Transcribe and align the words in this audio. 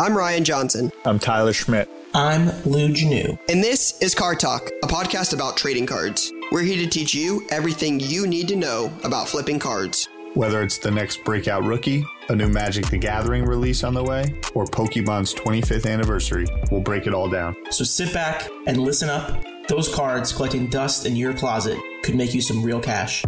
I'm 0.00 0.16
Ryan 0.16 0.44
Johnson, 0.44 0.90
I'm 1.04 1.18
Tyler 1.18 1.52
Schmidt. 1.52 1.86
I'm 2.14 2.46
Lou 2.64 2.88
Janu. 2.88 3.38
and 3.50 3.62
this 3.62 4.00
is 4.00 4.14
Card 4.14 4.40
Talk, 4.40 4.70
a 4.82 4.86
podcast 4.86 5.34
about 5.34 5.58
trading 5.58 5.84
cards. 5.84 6.32
We're 6.50 6.62
here 6.62 6.82
to 6.82 6.88
teach 6.88 7.12
you 7.12 7.46
everything 7.50 8.00
you 8.00 8.26
need 8.26 8.48
to 8.48 8.56
know 8.56 8.90
about 9.04 9.28
flipping 9.28 9.58
cards. 9.58 10.08
Whether 10.32 10.62
it's 10.62 10.78
the 10.78 10.90
next 10.90 11.22
breakout 11.22 11.64
rookie, 11.64 12.02
a 12.30 12.34
new 12.34 12.48
Magic 12.48 12.88
the 12.88 12.96
Gathering 12.96 13.44
release 13.44 13.84
on 13.84 13.92
the 13.92 14.02
way, 14.02 14.40
or 14.54 14.64
Pokemon's 14.64 15.34
25th 15.34 15.86
anniversary, 15.86 16.46
we'll 16.70 16.80
break 16.80 17.06
it 17.06 17.12
all 17.12 17.28
down. 17.28 17.54
So 17.70 17.84
sit 17.84 18.14
back 18.14 18.48
and 18.66 18.78
listen 18.78 19.10
up. 19.10 19.44
Those 19.68 19.94
cards 19.94 20.32
collecting 20.32 20.70
dust 20.70 21.04
in 21.04 21.14
your 21.14 21.34
closet 21.34 21.78
could 22.04 22.14
make 22.14 22.32
you 22.32 22.40
some 22.40 22.62
real 22.62 22.80
cash. 22.80 23.22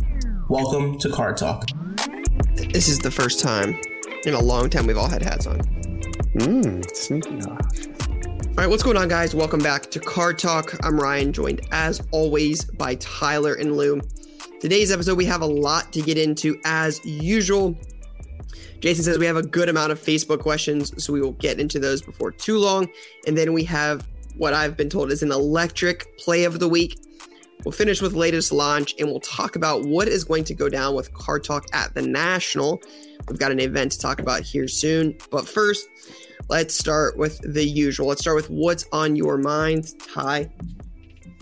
Welcome 0.48 0.98
to 1.00 1.10
Card 1.10 1.36
Talk. 1.36 1.68
This 2.54 2.88
is 2.88 2.98
the 2.98 3.10
first 3.10 3.40
time 3.40 3.78
in 4.24 4.32
a 4.32 4.40
long 4.40 4.70
time 4.70 4.86
we've 4.86 4.96
all 4.96 5.10
had 5.10 5.20
hats 5.20 5.46
on. 5.46 5.81
Mmm, 6.34 6.96
sneaky. 6.96 7.42
All 7.42 8.54
right, 8.56 8.66
what's 8.66 8.82
going 8.82 8.96
on, 8.96 9.08
guys? 9.08 9.34
Welcome 9.34 9.60
back 9.60 9.90
to 9.90 10.00
Card 10.00 10.38
Talk. 10.38 10.74
I'm 10.82 10.98
Ryan, 10.98 11.30
joined 11.30 11.60
as 11.72 12.00
always 12.10 12.64
by 12.64 12.94
Tyler 12.94 13.52
and 13.52 13.76
Lou. 13.76 14.00
Today's 14.58 14.90
episode, 14.90 15.18
we 15.18 15.26
have 15.26 15.42
a 15.42 15.46
lot 15.46 15.92
to 15.92 16.00
get 16.00 16.16
into 16.16 16.58
as 16.64 17.04
usual. 17.04 17.76
Jason 18.80 19.04
says 19.04 19.18
we 19.18 19.26
have 19.26 19.36
a 19.36 19.42
good 19.42 19.68
amount 19.68 19.92
of 19.92 20.00
Facebook 20.00 20.40
questions, 20.40 21.04
so 21.04 21.12
we 21.12 21.20
will 21.20 21.32
get 21.32 21.60
into 21.60 21.78
those 21.78 22.00
before 22.00 22.30
too 22.30 22.56
long. 22.56 22.88
And 23.26 23.36
then 23.36 23.52
we 23.52 23.62
have 23.64 24.08
what 24.38 24.54
I've 24.54 24.74
been 24.74 24.88
told 24.88 25.12
is 25.12 25.22
an 25.22 25.32
electric 25.32 26.16
play 26.16 26.44
of 26.44 26.60
the 26.60 26.68
week. 26.68 26.98
We'll 27.64 27.72
finish 27.72 28.02
with 28.02 28.14
latest 28.14 28.50
launch 28.50 28.94
and 28.98 29.08
we'll 29.08 29.20
talk 29.20 29.54
about 29.54 29.84
what 29.84 30.08
is 30.08 30.24
going 30.24 30.44
to 30.44 30.54
go 30.54 30.68
down 30.68 30.96
with 30.96 31.12
Card 31.14 31.44
Talk 31.44 31.66
at 31.72 31.94
the 31.94 32.02
National. 32.02 32.82
We've 33.28 33.38
got 33.38 33.52
an 33.52 33.60
event 33.60 33.92
to 33.92 33.98
talk 33.98 34.20
about 34.20 34.42
here 34.42 34.66
soon. 34.66 35.16
But 35.30 35.46
first, 35.46 35.88
let's 36.52 36.76
start 36.76 37.16
with 37.16 37.40
the 37.54 37.64
usual. 37.64 38.08
Let's 38.08 38.20
start 38.20 38.36
with 38.36 38.50
what's 38.50 38.84
on 38.92 39.16
your 39.16 39.38
mind, 39.38 39.86
Ty. 39.98 40.42
Why 40.44 40.50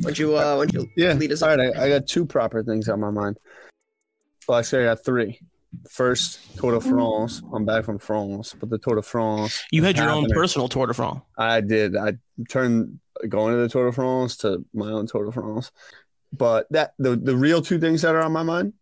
don't 0.03 0.19
you, 0.21 0.37
uh, 0.37 0.55
why 0.55 0.67
don't 0.67 0.73
you 0.73 0.89
Yeah. 0.97 1.15
lead 1.15 1.33
us 1.33 1.43
All 1.43 1.49
right. 1.49 1.77
I, 1.77 1.87
I 1.87 1.89
got 1.89 2.07
two 2.07 2.25
proper 2.25 2.63
things 2.63 2.89
on 2.89 3.01
my 3.01 3.11
mind. 3.11 3.37
Well, 4.47 4.59
actually, 4.59 4.85
I 4.85 4.95
got 4.95 5.05
three. 5.05 5.41
First, 5.89 6.57
Tour 6.59 6.73
de 6.73 6.81
France. 6.81 7.43
I'm 7.53 7.65
back 7.65 7.85
from 7.85 7.99
France, 7.99 8.55
but 8.59 8.71
the 8.71 8.79
Tour 8.79 8.97
de 8.97 9.03
France. 9.03 9.65
You 9.73 9.83
had 9.83 9.97
is 9.97 10.01
your 10.01 10.11
own 10.11 10.29
personal 10.31 10.69
Tour 10.69 10.87
de 10.87 10.95
France. 10.95 11.23
I 11.37 11.61
did. 11.61 11.97
I 11.97 12.15
turned 12.49 13.01
going 13.29 13.55
to 13.55 13.61
the 13.63 13.69
Tour 13.69 13.87
de 13.87 13.93
France 13.93 14.37
to 14.39 14.65
my 14.73 14.91
own 14.91 15.09
Tour 15.09 15.25
de 15.25 15.33
France. 15.33 15.73
But 16.33 16.69
that 16.71 16.95
the 16.99 17.17
the 17.17 17.37
real 17.37 17.63
two 17.63 17.81
things 17.81 18.03
that 18.03 18.15
are 18.15 18.23
on 18.23 18.33
my 18.33 18.45
mind 18.45 18.75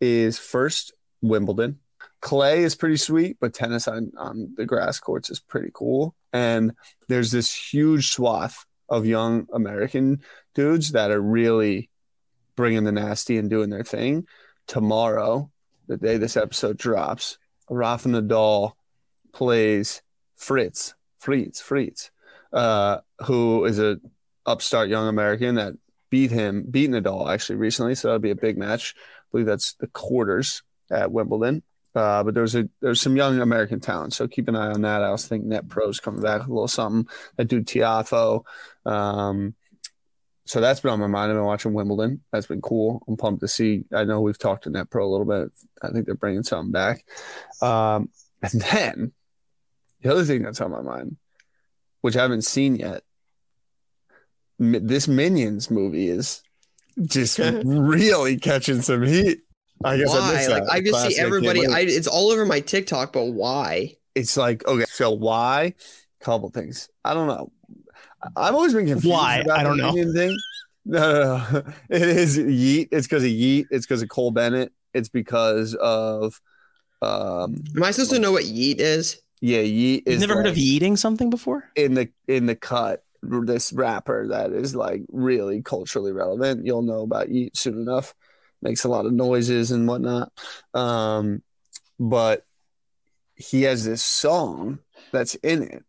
is 0.00 0.38
first 0.38 0.92
Wimbledon. 1.22 1.78
Clay 2.20 2.62
is 2.62 2.74
pretty 2.74 2.96
sweet, 2.96 3.38
but 3.40 3.54
tennis 3.54 3.88
on, 3.88 4.12
on 4.16 4.52
the 4.56 4.66
grass 4.66 5.00
courts 5.00 5.30
is 5.30 5.40
pretty 5.40 5.70
cool. 5.72 6.14
And 6.32 6.72
there's 7.08 7.30
this 7.30 7.54
huge 7.54 8.10
swath 8.10 8.66
of 8.88 9.06
young 9.06 9.46
American 9.52 10.20
dudes 10.54 10.92
that 10.92 11.10
are 11.10 11.20
really 11.20 11.88
bringing 12.56 12.84
the 12.84 12.92
nasty 12.92 13.38
and 13.38 13.48
doing 13.48 13.70
their 13.70 13.84
thing. 13.84 14.26
Tomorrow, 14.66 15.50
the 15.86 15.96
day 15.96 16.18
this 16.18 16.36
episode 16.36 16.76
drops, 16.76 17.38
Rafa 17.70 18.08
Nadal 18.08 18.72
plays 19.32 20.02
Fritz, 20.36 20.94
Fritz, 21.18 21.60
Fritz, 21.60 22.10
uh, 22.52 22.98
who 23.24 23.64
is 23.64 23.78
a 23.78 23.98
upstart 24.44 24.88
young 24.88 25.08
American 25.08 25.54
that 25.54 25.74
beat 26.10 26.30
him, 26.30 26.66
beat 26.70 26.90
Nadal 26.90 27.32
actually 27.32 27.56
recently. 27.56 27.94
So 27.94 28.08
that'll 28.08 28.18
be 28.18 28.30
a 28.30 28.36
big 28.36 28.58
match. 28.58 28.94
I 28.96 29.24
believe 29.32 29.46
that's 29.46 29.74
the 29.74 29.86
quarters 29.86 30.62
at 30.90 31.12
Wimbledon. 31.12 31.62
Uh, 32.00 32.24
but 32.24 32.32
there's 32.32 32.54
a 32.54 32.66
there's 32.80 32.98
some 32.98 33.14
young 33.14 33.38
American 33.40 33.78
talent, 33.78 34.14
so 34.14 34.26
keep 34.26 34.48
an 34.48 34.56
eye 34.56 34.70
on 34.70 34.80
that. 34.80 35.02
I 35.02 35.08
also 35.08 35.28
think 35.28 35.44
Net 35.44 35.68
Pro's 35.68 36.00
coming 36.00 36.22
back 36.22 36.40
with 36.40 36.48
a 36.48 36.52
little 36.52 36.66
something. 36.66 37.12
That 37.36 37.48
dude 37.48 37.66
Tiafoe. 37.66 38.42
Um, 38.86 39.54
so 40.46 40.62
that's 40.62 40.80
been 40.80 40.92
on 40.92 40.98
my 40.98 41.08
mind. 41.08 41.30
I've 41.30 41.36
been 41.36 41.44
watching 41.44 41.74
Wimbledon. 41.74 42.22
That's 42.32 42.46
been 42.46 42.62
cool. 42.62 43.02
I'm 43.06 43.18
pumped 43.18 43.42
to 43.42 43.48
see. 43.48 43.84
I 43.92 44.04
know 44.04 44.22
we've 44.22 44.38
talked 44.38 44.64
to 44.64 44.70
Net 44.70 44.88
Pro 44.88 45.06
a 45.06 45.12
little 45.12 45.26
bit. 45.26 45.52
I 45.82 45.90
think 45.90 46.06
they're 46.06 46.14
bringing 46.14 46.42
something 46.42 46.72
back. 46.72 47.04
Um, 47.60 48.08
and 48.42 48.62
then 48.62 49.12
the 50.00 50.10
other 50.10 50.24
thing 50.24 50.42
that's 50.42 50.62
on 50.62 50.70
my 50.70 50.80
mind, 50.80 51.18
which 52.00 52.16
I 52.16 52.22
haven't 52.22 52.46
seen 52.46 52.76
yet, 52.76 53.02
this 54.58 55.06
Minions 55.06 55.70
movie 55.70 56.08
is 56.08 56.42
just 57.02 57.38
really 57.64 58.38
catching 58.38 58.80
some 58.80 59.02
heat. 59.02 59.42
I 59.84 59.96
guess 59.96 60.10
I 60.14 60.18
Why? 60.18 60.34
missed 60.34 60.50
Like 60.50 60.64
that. 60.64 60.72
I 60.72 60.80
just 60.80 60.92
Classic, 60.92 61.12
see 61.12 61.18
everybody. 61.20 61.66
I, 61.66 61.80
it's 61.80 62.06
all 62.06 62.30
over 62.30 62.44
my 62.46 62.60
TikTok, 62.60 63.12
but 63.12 63.26
why? 63.26 63.96
it's 64.14 64.36
like 64.36 64.66
okay, 64.66 64.84
so 64.88 65.10
why? 65.12 65.74
Couple 66.20 66.50
things. 66.50 66.88
I 67.04 67.14
don't 67.14 67.28
know. 67.28 67.50
I- 68.22 68.48
I've 68.48 68.54
always 68.54 68.74
been 68.74 68.86
confused. 68.86 69.06
Why? 69.10 69.38
About 69.38 69.58
I 69.58 69.62
don't 69.62 69.76
the 69.78 69.82
know. 70.02 70.12
Thing. 70.12 70.36
No, 70.86 70.98
no, 71.12 71.48
no. 71.60 71.62
it 71.90 72.02
is 72.02 72.38
Yeat. 72.38 72.88
It's 72.90 73.06
because 73.06 73.22
of 73.22 73.28
Yeat. 73.30 73.66
It's 73.70 73.84
because 73.86 74.00
of 74.02 74.08
Cole 74.08 74.30
Bennett. 74.30 74.72
It's 74.94 75.10
because 75.10 75.74
of 75.74 76.40
um 77.02 77.62
Am 77.76 77.82
I 77.82 77.90
supposed 77.90 78.10
to 78.12 78.18
know 78.18 78.32
what 78.32 78.44
yeet 78.44 78.76
is? 78.78 79.20
yeah 79.42 79.60
Yeat 79.60 80.04
is 80.06 80.14
You've 80.14 80.20
never 80.28 80.34
heard 80.40 80.46
like 80.46 80.52
of 80.52 80.58
eating 80.58 80.96
something 80.96 81.28
before? 81.30 81.70
in 81.76 81.94
the 81.94 82.08
in 82.28 82.46
the 82.46 82.56
cut 82.56 83.04
this 83.22 83.72
rapper 83.74 84.28
that 84.28 84.52
is 84.52 84.74
like 84.74 85.02
really 85.10 85.60
culturally 85.62 86.12
relevant. 86.12 86.64
You'll 86.66 86.82
know 86.82 87.02
about 87.02 87.28
Yeat 87.28 87.56
soon 87.56 87.78
enough. 87.78 88.14
Makes 88.62 88.84
a 88.84 88.88
lot 88.88 89.06
of 89.06 89.12
noises 89.12 89.70
and 89.70 89.88
whatnot. 89.88 90.32
Um, 90.74 91.42
but 91.98 92.44
he 93.34 93.62
has 93.62 93.84
this 93.84 94.02
song 94.02 94.80
that's 95.12 95.34
in 95.36 95.62
it. 95.62 95.84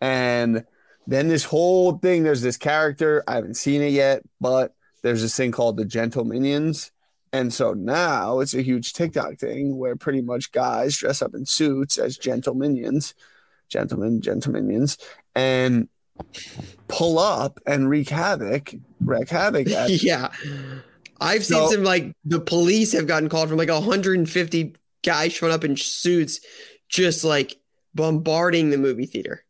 And 0.00 0.64
then 1.06 1.28
this 1.28 1.44
whole 1.44 1.98
thing, 1.98 2.22
there's 2.22 2.42
this 2.42 2.56
character. 2.56 3.22
I 3.26 3.34
haven't 3.34 3.54
seen 3.54 3.82
it 3.82 3.92
yet, 3.92 4.22
but 4.40 4.74
there's 5.02 5.22
this 5.22 5.36
thing 5.36 5.52
called 5.52 5.76
the 5.76 5.84
Gentle 5.84 6.24
Minions. 6.24 6.92
And 7.32 7.52
so 7.52 7.74
now 7.74 8.40
it's 8.40 8.54
a 8.54 8.62
huge 8.62 8.92
TikTok 8.92 9.36
thing 9.38 9.78
where 9.78 9.94
pretty 9.96 10.20
much 10.20 10.50
guys 10.50 10.96
dress 10.96 11.22
up 11.22 11.34
in 11.34 11.46
suits 11.46 11.96
as 11.96 12.18
gentle 12.18 12.54
minions, 12.54 13.14
gentlemen, 13.68 14.20
gentle 14.20 14.52
minions, 14.52 14.98
and 15.34 15.88
pull 16.88 17.18
up 17.18 17.60
and 17.66 17.88
wreak 17.88 18.08
havoc, 18.08 18.74
wreak 19.00 19.28
havoc 19.28 19.66
yeah. 19.88 20.30
I've 21.20 21.44
So- 21.44 21.66
seen 21.68 21.76
some 21.76 21.84
like 21.84 22.12
the 22.24 22.40
police 22.40 22.92
have 22.92 23.06
gotten 23.06 23.28
called 23.28 23.48
from 23.48 23.58
like 23.58 23.68
150 23.68 24.74
guys 25.04 25.32
showing 25.32 25.52
up 25.52 25.64
in 25.64 25.76
suits, 25.76 26.40
just 26.88 27.24
like 27.24 27.56
bombarding 27.94 28.70
the 28.70 28.78
movie 28.78 29.06
theater. 29.06 29.44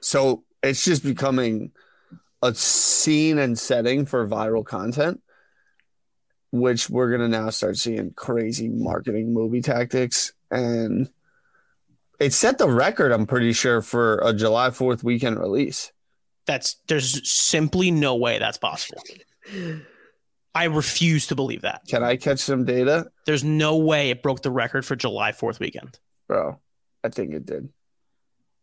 So 0.00 0.44
it's 0.62 0.84
just 0.84 1.02
becoming 1.02 1.72
a 2.42 2.54
scene 2.54 3.38
and 3.38 3.58
setting 3.58 4.04
for 4.06 4.26
viral 4.28 4.64
content, 4.64 5.22
which 6.50 6.90
we're 6.90 7.10
gonna 7.10 7.28
now 7.28 7.50
start 7.50 7.76
seeing 7.78 8.12
crazy 8.12 8.68
marketing 8.68 9.32
movie 9.32 9.62
tactics. 9.62 10.32
And 10.50 11.08
it 12.20 12.32
set 12.32 12.58
the 12.58 12.68
record, 12.68 13.12
I'm 13.12 13.26
pretty 13.26 13.52
sure, 13.52 13.82
for 13.82 14.18
a 14.18 14.32
July 14.32 14.68
4th 14.70 15.02
weekend 15.02 15.38
release. 15.38 15.90
That's 16.46 16.76
there's 16.88 17.28
simply 17.30 17.90
no 17.90 18.16
way 18.16 18.38
that's 18.38 18.58
possible. 18.58 19.02
I 20.54 20.64
refuse 20.64 21.26
to 21.28 21.34
believe 21.34 21.62
that. 21.62 21.82
Can 21.88 22.02
I 22.04 22.16
catch 22.16 22.38
some 22.38 22.64
data? 22.64 23.06
There's 23.26 23.42
no 23.44 23.76
way 23.76 24.10
it 24.10 24.22
broke 24.22 24.42
the 24.42 24.50
record 24.50 24.84
for 24.86 24.94
July 24.96 25.32
4th 25.32 25.58
weekend. 25.58 25.98
Bro, 26.28 26.60
I 27.02 27.08
think 27.08 27.34
it 27.34 27.44
did. 27.44 27.68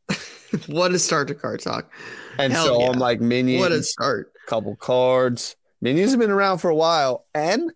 what 0.67 0.91
a 0.93 0.99
start 0.99 1.27
to 1.29 1.35
card 1.35 1.59
talk. 1.59 1.91
And 2.37 2.53
Hell 2.53 2.65
so 2.65 2.79
yeah. 2.81 2.89
I'm 2.89 2.99
like 2.99 3.19
minions, 3.21 3.59
What 3.61 3.71
a 3.71 3.83
start. 3.83 4.31
couple 4.47 4.75
cards. 4.75 5.55
Minions 5.81 6.11
have 6.11 6.19
been 6.19 6.31
around 6.31 6.59
for 6.59 6.69
a 6.69 6.75
while, 6.75 7.25
and 7.33 7.71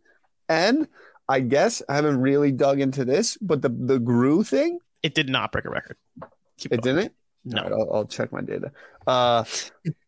and 0.47 0.87
I 1.27 1.39
guess 1.39 1.81
I 1.89 1.95
haven't 1.95 2.21
really 2.21 2.51
dug 2.51 2.79
into 2.79 3.03
this, 3.03 3.37
but 3.41 3.61
the 3.61 3.69
the 3.69 3.99
Gru 3.99 4.43
thing, 4.43 4.79
It 5.03 5.13
did 5.15 5.27
not 5.29 5.51
break 5.51 5.65
a 5.65 5.69
record. 5.69 5.97
Keep 6.57 6.71
it 6.73 6.81
going. 6.81 6.95
didn't. 6.97 7.13
No. 7.45 7.61
All 7.61 7.63
right, 7.69 7.73
I'll, 7.73 7.93
I'll 7.95 8.05
check 8.05 8.31
my 8.31 8.41
data. 8.41 8.71
Uh, 9.07 9.43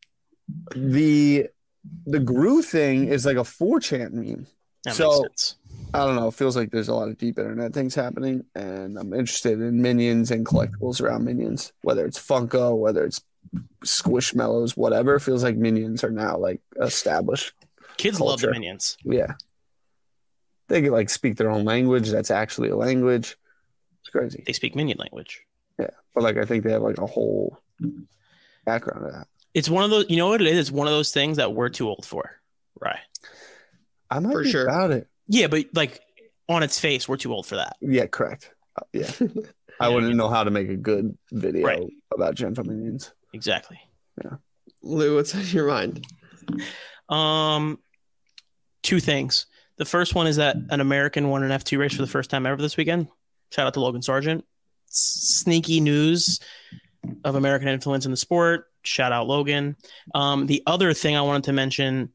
the 0.75 1.47
the 2.05 2.19
Gru 2.19 2.61
thing 2.61 3.07
is 3.07 3.25
like 3.25 3.37
a 3.37 3.41
4chan 3.41 4.13
meme. 4.13 4.47
That 4.83 4.95
So-. 4.95 5.25
I 5.93 6.05
don't 6.05 6.15
know. 6.15 6.27
It 6.27 6.33
feels 6.33 6.57
like 6.57 6.71
there's 6.71 6.89
a 6.89 6.93
lot 6.93 7.07
of 7.07 7.17
deep 7.17 7.39
internet 7.39 7.73
things 7.73 7.95
happening, 7.95 8.43
and 8.55 8.97
I'm 8.97 9.13
interested 9.13 9.61
in 9.61 9.81
minions 9.81 10.31
and 10.31 10.45
collectibles 10.45 11.01
around 11.01 11.23
minions, 11.23 11.71
whether 11.81 12.05
it's 12.05 12.19
Funko, 12.19 12.77
whether 12.77 13.05
it's 13.05 13.21
Squishmallows, 13.85 14.75
whatever. 14.75 15.15
It 15.15 15.21
feels 15.21 15.43
like 15.43 15.55
minions 15.55 16.03
are 16.03 16.11
now 16.11 16.37
like 16.37 16.59
established. 16.81 17.53
Kids 17.95 18.19
love 18.19 18.41
the 18.41 18.51
minions. 18.51 18.97
Yeah. 19.03 19.35
They 20.67 20.81
can 20.81 20.91
like 20.91 21.09
speak 21.09 21.37
their 21.37 21.49
own 21.49 21.63
language. 21.63 22.09
That's 22.09 22.31
actually 22.31 22.69
a 22.69 22.75
language. 22.75 23.37
It's 24.01 24.09
crazy. 24.09 24.43
They 24.45 24.53
speak 24.53 24.75
minion 24.75 24.97
language. 24.97 25.45
Yeah. 25.79 25.91
But 26.13 26.23
like 26.23 26.37
I 26.37 26.43
think 26.43 26.65
they 26.65 26.71
have 26.73 26.81
like 26.81 26.97
a 26.97 27.05
whole 27.05 27.57
background 28.65 29.05
of 29.05 29.13
that. 29.13 29.27
It's 29.57 29.69
one 29.69 29.83
of 29.83 29.89
those, 29.89 30.05
you 30.07 30.17
know 30.17 30.27
what 30.29 30.39
it 30.39 30.45
is? 30.45 30.59
It's 30.59 30.71
one 30.71 30.85
of 30.85 30.93
those 30.93 31.11
things 31.11 31.37
that 31.37 31.51
we're 31.51 31.69
too 31.69 31.89
old 31.89 32.05
for. 32.05 32.39
Right. 32.79 32.99
I 34.11 34.19
might 34.19 34.31
For 34.31 34.43
be 34.43 34.51
sure. 34.51 34.67
about 34.67 34.91
it. 34.91 35.07
Yeah, 35.27 35.47
but 35.47 35.65
like 35.73 35.99
on 36.47 36.61
its 36.61 36.79
face, 36.79 37.09
we're 37.09 37.17
too 37.17 37.33
old 37.33 37.47
for 37.47 37.55
that. 37.55 37.75
Yeah, 37.81 38.05
correct. 38.05 38.51
Uh, 38.79 38.85
yeah. 38.93 39.09
I 39.79 39.89
wouldn't 39.89 40.15
know 40.15 40.29
how 40.29 40.43
to 40.43 40.51
make 40.51 40.69
a 40.69 40.75
good 40.75 41.17
video 41.31 41.65
Right. 41.65 41.81
about 42.13 42.35
gentle 42.35 42.65
minions. 42.65 43.11
Exactly. 43.33 43.79
Yeah, 44.23 44.35
Lou, 44.83 45.15
what's 45.15 45.33
on 45.33 45.43
your 45.47 45.67
mind? 45.67 46.05
Um, 47.09 47.79
two 48.83 48.99
things. 48.99 49.47
The 49.77 49.85
first 49.85 50.13
one 50.13 50.27
is 50.27 50.35
that 50.35 50.55
an 50.69 50.81
American 50.81 51.29
won 51.29 51.41
an 51.43 51.49
F2 51.49 51.79
race 51.79 51.95
for 51.95 52.01
the 52.03 52.07
first 52.07 52.29
time 52.29 52.45
ever 52.45 52.61
this 52.61 52.77
weekend. 52.77 53.07
Shout 53.51 53.65
out 53.65 53.73
to 53.73 53.79
Logan 53.79 54.03
Sargent. 54.03 54.45
Sneaky 54.85 55.79
news 55.79 56.39
of 57.23 57.35
American 57.35 57.67
influence 57.67 58.05
in 58.05 58.11
the 58.11 58.17
sport. 58.17 58.65
Shout 58.87 59.11
out 59.11 59.27
Logan. 59.27 59.75
Um, 60.15 60.47
the 60.47 60.63
other 60.65 60.93
thing 60.93 61.15
I 61.15 61.21
wanted 61.21 61.45
to 61.45 61.53
mention, 61.53 62.11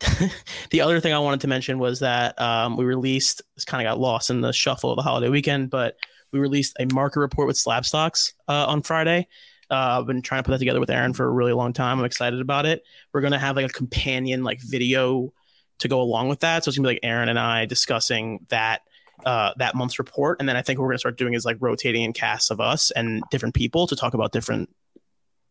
the 0.70 0.80
other 0.80 1.00
thing 1.00 1.12
I 1.12 1.18
wanted 1.18 1.40
to 1.40 1.48
mention 1.48 1.78
was 1.78 2.00
that 2.00 2.40
um, 2.40 2.76
we 2.76 2.84
released. 2.84 3.42
This 3.56 3.64
kind 3.64 3.86
of 3.86 3.90
got 3.90 4.00
lost 4.00 4.30
in 4.30 4.40
the 4.40 4.52
shuffle 4.52 4.90
of 4.90 4.96
the 4.96 5.02
holiday 5.02 5.28
weekend, 5.28 5.68
but 5.70 5.96
we 6.32 6.38
released 6.38 6.76
a 6.78 6.86
market 6.86 7.20
report 7.20 7.48
with 7.48 7.56
Slabstox 7.56 8.32
uh, 8.48 8.66
on 8.66 8.82
Friday. 8.82 9.26
Uh, 9.68 9.98
I've 9.98 10.06
been 10.06 10.22
trying 10.22 10.42
to 10.42 10.46
put 10.46 10.52
that 10.52 10.58
together 10.58 10.80
with 10.80 10.90
Aaron 10.90 11.12
for 11.12 11.26
a 11.26 11.30
really 11.30 11.52
long 11.52 11.72
time. 11.72 11.98
I'm 11.98 12.04
excited 12.04 12.40
about 12.40 12.66
it. 12.66 12.82
We're 13.12 13.20
gonna 13.20 13.38
have 13.38 13.56
like 13.56 13.66
a 13.66 13.72
companion 13.72 14.42
like 14.42 14.60
video 14.60 15.32
to 15.78 15.88
go 15.88 16.00
along 16.00 16.28
with 16.28 16.40
that. 16.40 16.64
So 16.64 16.68
it's 16.68 16.78
gonna 16.78 16.88
be 16.88 16.94
like 16.94 17.04
Aaron 17.04 17.28
and 17.28 17.38
I 17.38 17.66
discussing 17.66 18.46
that 18.50 18.82
uh, 19.24 19.52
that 19.58 19.74
month's 19.74 19.98
report, 19.98 20.38
and 20.40 20.48
then 20.48 20.56
I 20.56 20.62
think 20.62 20.78
what 20.78 20.84
we're 20.84 20.92
gonna 20.92 21.00
start 21.00 21.18
doing 21.18 21.34
is 21.34 21.44
like 21.44 21.56
rotating 21.60 22.02
in 22.02 22.12
casts 22.12 22.50
of 22.50 22.60
us 22.60 22.90
and 22.90 23.22
different 23.30 23.54
people 23.54 23.86
to 23.88 23.96
talk 23.96 24.14
about 24.14 24.32
different 24.32 24.70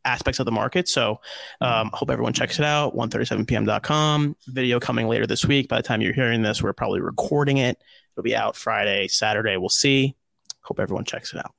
aspects 0.09 0.39
of 0.39 0.45
the 0.45 0.51
market. 0.51 0.89
So 0.89 1.21
um, 1.61 1.91
hope 1.93 2.09
everyone 2.09 2.33
checks 2.33 2.59
it 2.59 2.65
out. 2.65 2.95
137pm.com. 2.95 4.35
Video 4.47 4.79
coming 4.79 5.07
later 5.07 5.27
this 5.27 5.45
week. 5.45 5.69
By 5.69 5.77
the 5.77 5.83
time 5.83 6.01
you're 6.01 6.13
hearing 6.13 6.41
this, 6.41 6.61
we're 6.61 6.73
probably 6.73 6.99
recording 6.99 7.57
it. 7.57 7.77
It'll 8.13 8.23
be 8.23 8.35
out 8.35 8.55
Friday, 8.55 9.07
Saturday. 9.07 9.57
We'll 9.57 9.69
see. 9.69 10.15
Hope 10.61 10.79
everyone 10.79 11.05
checks 11.05 11.33
it 11.33 11.37
out. 11.37 11.53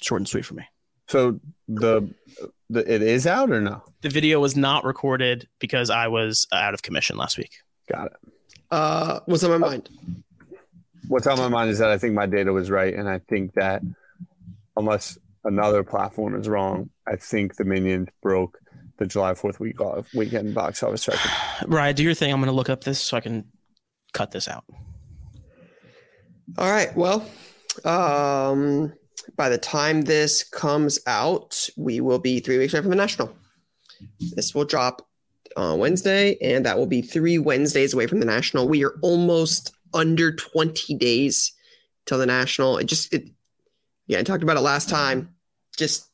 Short 0.00 0.20
and 0.20 0.28
sweet 0.28 0.44
for 0.44 0.54
me. 0.54 0.64
So 1.08 1.40
the, 1.68 2.08
the 2.70 2.92
it 2.92 3.02
is 3.02 3.26
out 3.26 3.50
or 3.50 3.60
no? 3.60 3.82
The 4.02 4.08
video 4.08 4.40
was 4.40 4.56
not 4.56 4.84
recorded 4.84 5.48
because 5.58 5.90
I 5.90 6.08
was 6.08 6.46
out 6.52 6.74
of 6.74 6.82
commission 6.82 7.16
last 7.16 7.38
week. 7.38 7.52
Got 7.90 8.06
it. 8.06 8.32
Uh, 8.70 9.20
what's 9.26 9.44
on 9.44 9.50
my 9.50 9.58
mind? 9.58 9.88
What's 11.08 11.26
on 11.26 11.38
my 11.38 11.48
mind 11.48 11.70
is 11.70 11.78
that 11.78 11.90
I 11.90 11.96
think 11.96 12.14
my 12.14 12.26
data 12.26 12.52
was 12.52 12.70
right, 12.70 12.94
and 12.94 13.08
I 13.08 13.18
think 13.18 13.54
that 13.54 13.82
unless 14.76 15.18
another 15.48 15.82
platform 15.82 16.38
is 16.38 16.48
wrong, 16.48 16.90
I 17.06 17.16
think 17.16 17.56
the 17.56 17.64
minions 17.64 18.08
broke 18.22 18.58
the 18.98 19.06
July 19.06 19.34
Fourth 19.34 19.58
week 19.58 19.80
off 19.80 20.12
weekend 20.14 20.54
box 20.54 20.82
office 20.82 21.08
record. 21.08 21.30
Right, 21.66 21.94
do 21.94 22.02
your 22.04 22.14
thing. 22.14 22.32
I'm 22.32 22.40
going 22.40 22.46
to 22.48 22.52
look 22.52 22.68
up 22.68 22.84
this 22.84 23.00
so 23.00 23.16
I 23.16 23.20
can 23.20 23.44
cut 24.12 24.30
this 24.30 24.46
out. 24.46 24.64
All 26.56 26.70
right. 26.70 26.94
Well, 26.96 27.28
um, 27.84 28.92
by 29.36 29.48
the 29.48 29.58
time 29.58 30.02
this 30.02 30.42
comes 30.42 30.98
out, 31.06 31.68
we 31.76 32.00
will 32.00 32.18
be 32.18 32.40
three 32.40 32.58
weeks 32.58 32.72
away 32.72 32.82
from 32.82 32.90
the 32.90 32.96
national. 32.96 33.34
This 34.34 34.54
will 34.54 34.64
drop 34.64 35.06
on 35.56 35.78
Wednesday, 35.78 36.36
and 36.40 36.64
that 36.66 36.78
will 36.78 36.86
be 36.86 37.02
three 37.02 37.38
Wednesdays 37.38 37.94
away 37.94 38.06
from 38.06 38.20
the 38.20 38.26
national. 38.26 38.68
We 38.68 38.84
are 38.84 38.94
almost 39.02 39.72
under 39.94 40.34
20 40.34 40.94
days 40.96 41.52
till 42.06 42.18
the 42.18 42.26
national. 42.26 42.78
It 42.78 42.84
just, 42.84 43.12
it, 43.12 43.24
yeah, 44.06 44.18
I 44.18 44.22
talked 44.22 44.42
about 44.42 44.56
it 44.56 44.60
last 44.60 44.88
time. 44.88 45.34
Just 45.78 46.10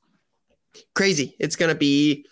crazy. 0.95 1.35
It's 1.41 1.57
going 1.57 1.71
to 1.71 1.79
be 1.79 2.27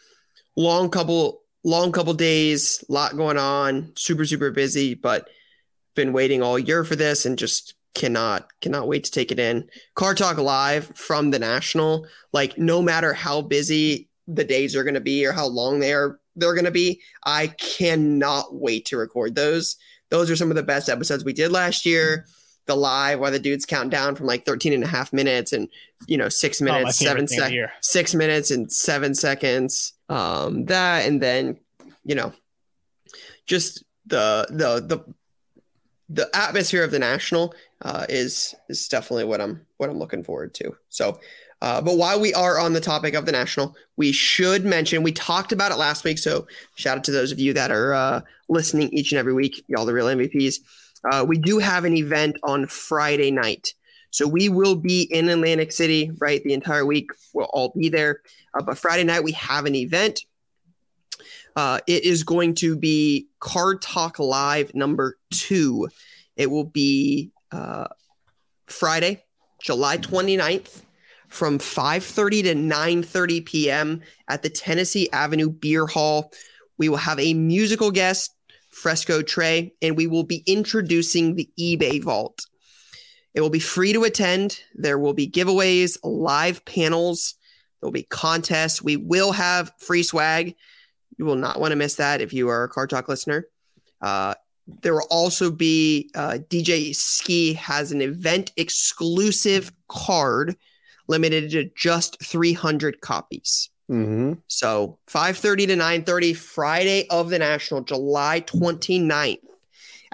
long 0.56 0.90
couple, 0.90 1.42
long 1.64 1.90
couple 1.90 2.14
days, 2.14 2.84
lot 2.88 3.16
going 3.16 3.38
on, 3.38 3.92
super, 3.96 4.24
super 4.24 4.52
busy, 4.52 4.94
but 4.94 5.28
been 5.94 6.12
waiting 6.12 6.42
all 6.42 6.58
year 6.58 6.84
for 6.84 6.96
this 6.96 7.26
and 7.26 7.38
just 7.38 7.74
cannot 7.94 8.48
cannot 8.62 8.88
wait 8.88 9.04
to 9.04 9.10
take 9.10 9.30
it 9.30 9.38
in. 9.38 9.68
Card 9.94 10.16
talk 10.16 10.38
live 10.38 10.86
from 10.96 11.30
the 11.30 11.38
national 11.38 12.06
like 12.32 12.56
no 12.56 12.80
matter 12.80 13.12
how 13.12 13.42
busy 13.42 14.08
the 14.26 14.44
days 14.44 14.74
are 14.74 14.84
going 14.84 14.94
to 14.94 15.00
be 15.00 15.26
or 15.26 15.32
how 15.32 15.46
long 15.46 15.78
they 15.78 15.92
are 15.92 16.18
they're 16.36 16.54
going 16.54 16.64
to 16.64 16.70
be 16.70 17.02
i 17.24 17.48
cannot 17.48 18.54
wait 18.54 18.86
to 18.86 18.96
record 18.96 19.34
those. 19.34 19.76
Those 20.08 20.30
are 20.30 20.36
some 20.36 20.50
of 20.50 20.56
the 20.56 20.62
best 20.62 20.88
episodes 20.88 21.24
we 21.24 21.32
did 21.34 21.52
last 21.52 21.84
year 21.84 22.26
the 22.66 22.76
live 22.76 23.18
where 23.18 23.30
the 23.30 23.38
dudes 23.38 23.66
count 23.66 23.90
down 23.90 24.14
from 24.14 24.26
like 24.26 24.44
13 24.44 24.72
and 24.72 24.84
a 24.84 24.86
half 24.86 25.12
minutes 25.12 25.52
and 25.52 25.68
you 26.06 26.16
know 26.16 26.28
six 26.28 26.60
minutes 26.60 26.98
favorite 26.98 27.08
seven 27.08 27.26
thing 27.26 27.38
of 27.38 27.44
the 27.44 27.50
seconds 27.50 27.70
six 27.80 28.14
minutes 28.14 28.50
and 28.50 28.72
seven 28.72 29.14
seconds 29.14 29.94
um 30.08 30.64
that 30.66 31.06
and 31.06 31.20
then 31.20 31.58
you 32.04 32.14
know 32.14 32.32
just 33.46 33.84
the 34.06 34.46
the 34.50 34.80
the 34.80 35.14
the 36.08 36.28
atmosphere 36.34 36.84
of 36.84 36.90
the 36.90 36.98
national 36.98 37.54
uh, 37.82 38.06
is 38.08 38.54
is 38.68 38.86
definitely 38.88 39.24
what 39.24 39.40
I'm 39.40 39.64
what 39.78 39.90
I'm 39.90 39.98
looking 39.98 40.22
forward 40.22 40.54
to. 40.54 40.76
So, 40.88 41.18
uh, 41.62 41.80
but 41.80 41.96
while 41.96 42.20
we 42.20 42.34
are 42.34 42.58
on 42.58 42.74
the 42.74 42.80
topic 42.80 43.14
of 43.14 43.24
the 43.24 43.32
national, 43.32 43.74
we 43.96 44.12
should 44.12 44.64
mention 44.64 45.02
we 45.02 45.12
talked 45.12 45.52
about 45.52 45.72
it 45.72 45.76
last 45.76 46.04
week. 46.04 46.18
So, 46.18 46.46
shout 46.74 46.98
out 46.98 47.04
to 47.04 47.10
those 47.10 47.32
of 47.32 47.40
you 47.40 47.52
that 47.54 47.70
are 47.70 47.94
uh, 47.94 48.20
listening 48.48 48.90
each 48.90 49.12
and 49.12 49.18
every 49.18 49.32
week, 49.32 49.64
y'all 49.68 49.86
the 49.86 49.94
real 49.94 50.06
MVPs. 50.06 50.56
Uh, 51.10 51.24
we 51.26 51.38
do 51.38 51.58
have 51.58 51.84
an 51.84 51.96
event 51.96 52.36
on 52.42 52.66
Friday 52.66 53.30
night, 53.30 53.74
so 54.10 54.26
we 54.26 54.48
will 54.48 54.76
be 54.76 55.02
in 55.02 55.28
Atlantic 55.28 55.72
City 55.72 56.10
right 56.18 56.42
the 56.42 56.52
entire 56.52 56.86
week. 56.86 57.10
We'll 57.34 57.46
all 57.46 57.72
be 57.76 57.88
there, 57.88 58.20
uh, 58.54 58.62
but 58.62 58.78
Friday 58.78 59.04
night 59.04 59.24
we 59.24 59.32
have 59.32 59.66
an 59.66 59.74
event. 59.74 60.20
Uh, 61.54 61.80
it 61.86 62.04
is 62.04 62.22
going 62.22 62.54
to 62.54 62.76
be 62.76 63.28
Card 63.40 63.82
Talk 63.82 64.18
Live 64.18 64.74
number 64.74 65.18
two. 65.30 65.88
It 66.36 66.50
will 66.50 66.64
be 66.64 67.30
uh, 67.50 67.88
Friday, 68.66 69.24
July 69.60 69.98
29th 69.98 70.82
from 71.32 71.58
5:30 71.58 72.42
to 72.42 72.54
9:30 72.54 73.44
p.m. 73.44 74.02
at 74.28 74.42
the 74.42 74.50
Tennessee 74.50 75.08
Avenue 75.12 75.48
Beer 75.48 75.86
Hall. 75.86 76.30
We 76.78 76.88
will 76.88 76.98
have 76.98 77.18
a 77.18 77.34
musical 77.34 77.90
guest, 77.90 78.31
Fresco 78.72 79.22
Trey, 79.22 79.74
and 79.80 79.96
we 79.96 80.06
will 80.06 80.24
be 80.24 80.42
introducing 80.46 81.34
the 81.34 81.48
eBay 81.58 82.02
Vault. 82.02 82.46
It 83.34 83.40
will 83.40 83.50
be 83.50 83.60
free 83.60 83.92
to 83.92 84.04
attend. 84.04 84.60
There 84.74 84.98
will 84.98 85.14
be 85.14 85.28
giveaways, 85.28 85.98
live 86.02 86.64
panels, 86.64 87.34
there 87.80 87.88
will 87.88 87.92
be 87.92 88.04
contests. 88.04 88.80
We 88.80 88.96
will 88.96 89.32
have 89.32 89.72
free 89.78 90.02
swag. 90.02 90.54
You 91.18 91.24
will 91.24 91.36
not 91.36 91.58
want 91.58 91.72
to 91.72 91.76
miss 91.76 91.96
that 91.96 92.20
if 92.20 92.32
you 92.32 92.48
are 92.48 92.64
a 92.64 92.68
Card 92.68 92.90
Talk 92.90 93.08
listener. 93.08 93.46
Uh, 94.00 94.34
there 94.82 94.94
will 94.94 95.06
also 95.10 95.50
be 95.50 96.10
uh, 96.14 96.38
DJ 96.48 96.94
Skee 96.94 97.54
has 97.54 97.90
an 97.90 98.00
event 98.00 98.52
exclusive 98.56 99.72
card 99.88 100.56
limited 101.08 101.50
to 101.50 101.70
just 101.76 102.22
300 102.22 103.00
copies. 103.00 103.70
Mm-hmm. 103.92 104.32
So 104.46 104.98
5:30 105.06 105.66
to 105.66 105.76
9:30 105.76 106.34
Friday 106.34 107.06
of 107.10 107.28
the 107.28 107.38
National, 107.38 107.82
July 107.82 108.40
29th 108.46 109.38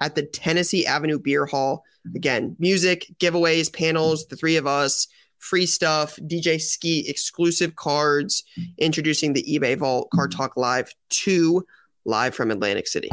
at 0.00 0.16
the 0.16 0.22
Tennessee 0.22 0.84
Avenue 0.84 1.18
Beer 1.20 1.46
Hall. 1.46 1.84
Again, 2.16 2.56
music, 2.58 3.06
giveaways, 3.20 3.72
panels, 3.72 4.26
the 4.26 4.36
three 4.36 4.56
of 4.56 4.66
us, 4.66 5.06
free 5.38 5.66
stuff, 5.66 6.16
DJ 6.16 6.60
Skee 6.60 7.04
exclusive 7.08 7.76
cards, 7.76 8.42
introducing 8.78 9.32
the 9.32 9.44
eBay 9.44 9.76
Vault 9.76 10.08
Card 10.10 10.32
Talk 10.32 10.56
Live 10.56 10.92
2 11.10 11.64
live 12.04 12.34
from 12.34 12.50
Atlantic 12.50 12.88
City. 12.88 13.10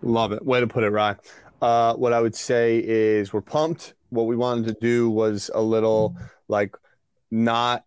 Love 0.00 0.32
it. 0.32 0.44
Way 0.44 0.60
to 0.60 0.66
put 0.66 0.84
it, 0.84 0.90
Rye. 0.90 1.16
Uh, 1.60 1.94
what 1.94 2.12
I 2.12 2.20
would 2.20 2.36
say 2.36 2.82
is 2.84 3.32
we're 3.32 3.40
pumped. 3.40 3.94
What 4.10 4.26
we 4.26 4.36
wanted 4.36 4.66
to 4.68 4.76
do 4.80 5.10
was 5.10 5.50
a 5.54 5.60
little 5.60 6.16
like 6.48 6.76
not 7.30 7.84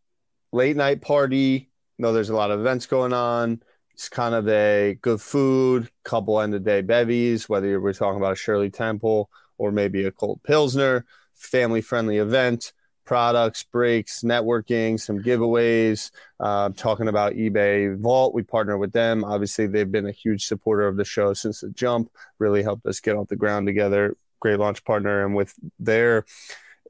late 0.51 0.75
night 0.75 1.01
party. 1.01 1.69
You 1.97 2.03
know, 2.03 2.13
there's 2.13 2.29
a 2.29 2.35
lot 2.35 2.51
of 2.51 2.59
events 2.59 2.85
going 2.85 3.13
on. 3.13 3.61
It's 3.93 4.09
kind 4.09 4.35
of 4.35 4.47
a 4.47 4.97
good 5.01 5.19
food, 5.19 5.89
couple 6.03 6.39
end 6.39 6.53
of 6.53 6.63
day 6.63 6.81
bevies, 6.81 7.49
whether 7.49 7.81
we're 7.81 7.93
talking 7.93 8.17
about 8.19 8.33
a 8.33 8.35
Shirley 8.35 8.69
Temple 8.69 9.29
or 9.57 9.71
maybe 9.71 10.05
a 10.05 10.11
cold 10.11 10.41
Pilsner, 10.43 11.05
family 11.33 11.81
friendly 11.81 12.17
event, 12.17 12.73
products, 13.05 13.63
breaks, 13.63 14.21
networking, 14.21 14.99
some 14.99 15.19
giveaways, 15.23 16.11
uh, 16.39 16.69
talking 16.75 17.07
about 17.07 17.33
eBay 17.33 17.97
Vault. 17.97 18.35
We 18.35 18.43
partner 18.43 18.77
with 18.77 18.91
them. 18.91 19.23
Obviously, 19.23 19.65
they've 19.65 19.91
been 19.91 20.05
a 20.05 20.11
huge 20.11 20.45
supporter 20.45 20.87
of 20.87 20.97
the 20.97 21.05
show 21.05 21.33
since 21.33 21.61
the 21.61 21.69
jump, 21.69 22.11
really 22.37 22.61
helped 22.61 22.85
us 22.85 22.99
get 22.99 23.15
off 23.15 23.29
the 23.29 23.35
ground 23.35 23.65
together. 23.65 24.15
Great 24.39 24.59
launch 24.59 24.83
partner. 24.85 25.25
And 25.25 25.35
with 25.35 25.55
their 25.79 26.25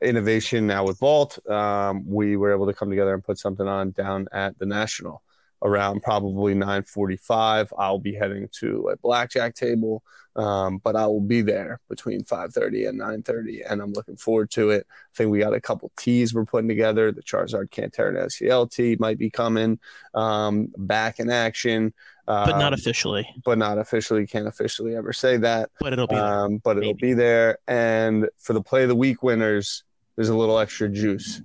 innovation 0.02 0.68
now 0.68 0.86
with 0.86 1.00
Vault, 1.00 1.40
um, 1.50 2.04
we 2.08 2.38
were 2.38 2.52
able 2.52 2.68
to 2.68 2.74
come 2.74 2.90
together 2.90 3.14
and 3.14 3.24
put 3.24 3.38
something 3.40 3.68
on 3.68 3.92
down 3.92 4.28
at 4.32 4.58
the 4.60 4.66
National 4.66 5.24
around 5.64 6.04
probably 6.04 6.54
9:45. 6.54 7.74
I'll 7.78 7.98
be 7.98 8.14
heading 8.14 8.48
to 8.60 8.90
a 8.90 8.98
blackjack 8.98 9.56
table, 9.56 10.04
um, 10.36 10.78
but 10.84 10.96
I 10.96 11.08
will 11.08 11.20
be 11.20 11.42
there 11.42 11.80
between 11.90 12.24
5:30 12.24 12.86
and 12.88 13.00
9:30, 13.00 13.64
and 13.68 13.82
I'm 13.82 13.92
looking 13.94 14.18
forward 14.18 14.52
to 14.52 14.70
it. 14.70 14.86
I 14.90 15.18
think 15.18 15.32
we 15.32 15.40
got 15.40 15.56
a 15.56 15.60
couple 15.62 15.92
teas 15.98 16.32
we're 16.32 16.46
putting 16.46 16.68
together. 16.68 17.12
The 17.12 17.24
Charizard 17.24 17.72
Cantera 17.72 18.22
and 18.22 18.32
SEL 18.32 18.68
tee 18.68 18.98
might 19.00 19.18
be 19.18 19.32
coming 19.32 19.80
um, 20.14 20.68
back 20.78 21.20
in 21.20 21.32
action, 21.32 21.92
but 22.28 22.60
not 22.60 22.74
um, 22.74 22.74
officially. 22.74 23.28
but 23.44 23.58
not 23.58 23.80
officially. 23.80 24.28
Can't 24.28 24.48
officially 24.48 24.96
ever 24.96 25.12
say 25.12 25.38
that 25.38 25.72
But 25.80 25.94
it'll 25.94 26.06
be 26.06 26.16
there. 26.18 26.24
um, 26.24 26.58
but 26.60 26.78
it'll 26.78 26.90
Maybe. 26.94 27.08
be 27.08 27.14
there. 27.14 27.58
And 27.68 28.30
for 28.38 28.54
the 28.54 28.62
play 28.62 28.84
of 28.84 28.90
the 28.90 28.96
week 28.96 29.24
winners, 29.24 29.84
there's 30.18 30.30
a 30.30 30.36
little 30.36 30.60
extra 30.60 30.90
juice. 30.90 31.42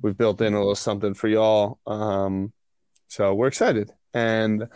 we've 0.00 0.16
built 0.16 0.40
in 0.40 0.54
a 0.54 0.58
little 0.58 0.74
something 0.74 1.12
for 1.12 1.28
y'all. 1.28 1.78
Um, 1.86 2.52
so 3.08 3.34
we're 3.34 3.48
excited. 3.48 3.90
And 4.14 4.68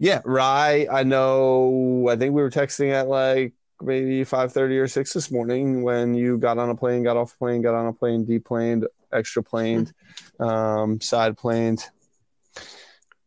yeah, 0.00 0.20
Rye, 0.24 0.86
I 0.90 1.02
know 1.02 2.08
I 2.08 2.16
think 2.16 2.34
we 2.34 2.42
were 2.42 2.50
texting 2.50 2.92
at 2.92 3.08
like 3.08 3.52
maybe 3.80 4.24
5:30 4.24 4.82
or 4.82 4.88
6 4.88 5.12
this 5.12 5.30
morning 5.30 5.82
when 5.82 6.14
you 6.14 6.38
got 6.38 6.58
on 6.58 6.70
a 6.70 6.74
plane, 6.74 7.02
got 7.02 7.16
off 7.16 7.34
a 7.34 7.38
plane, 7.38 7.62
got 7.62 7.74
on 7.74 7.88
a 7.88 7.92
plane, 7.92 8.24
deplaned, 8.24 8.86
extra 9.12 9.42
planed, 9.42 9.92
um, 10.40 11.00
side 11.00 11.36
planed. 11.36 11.84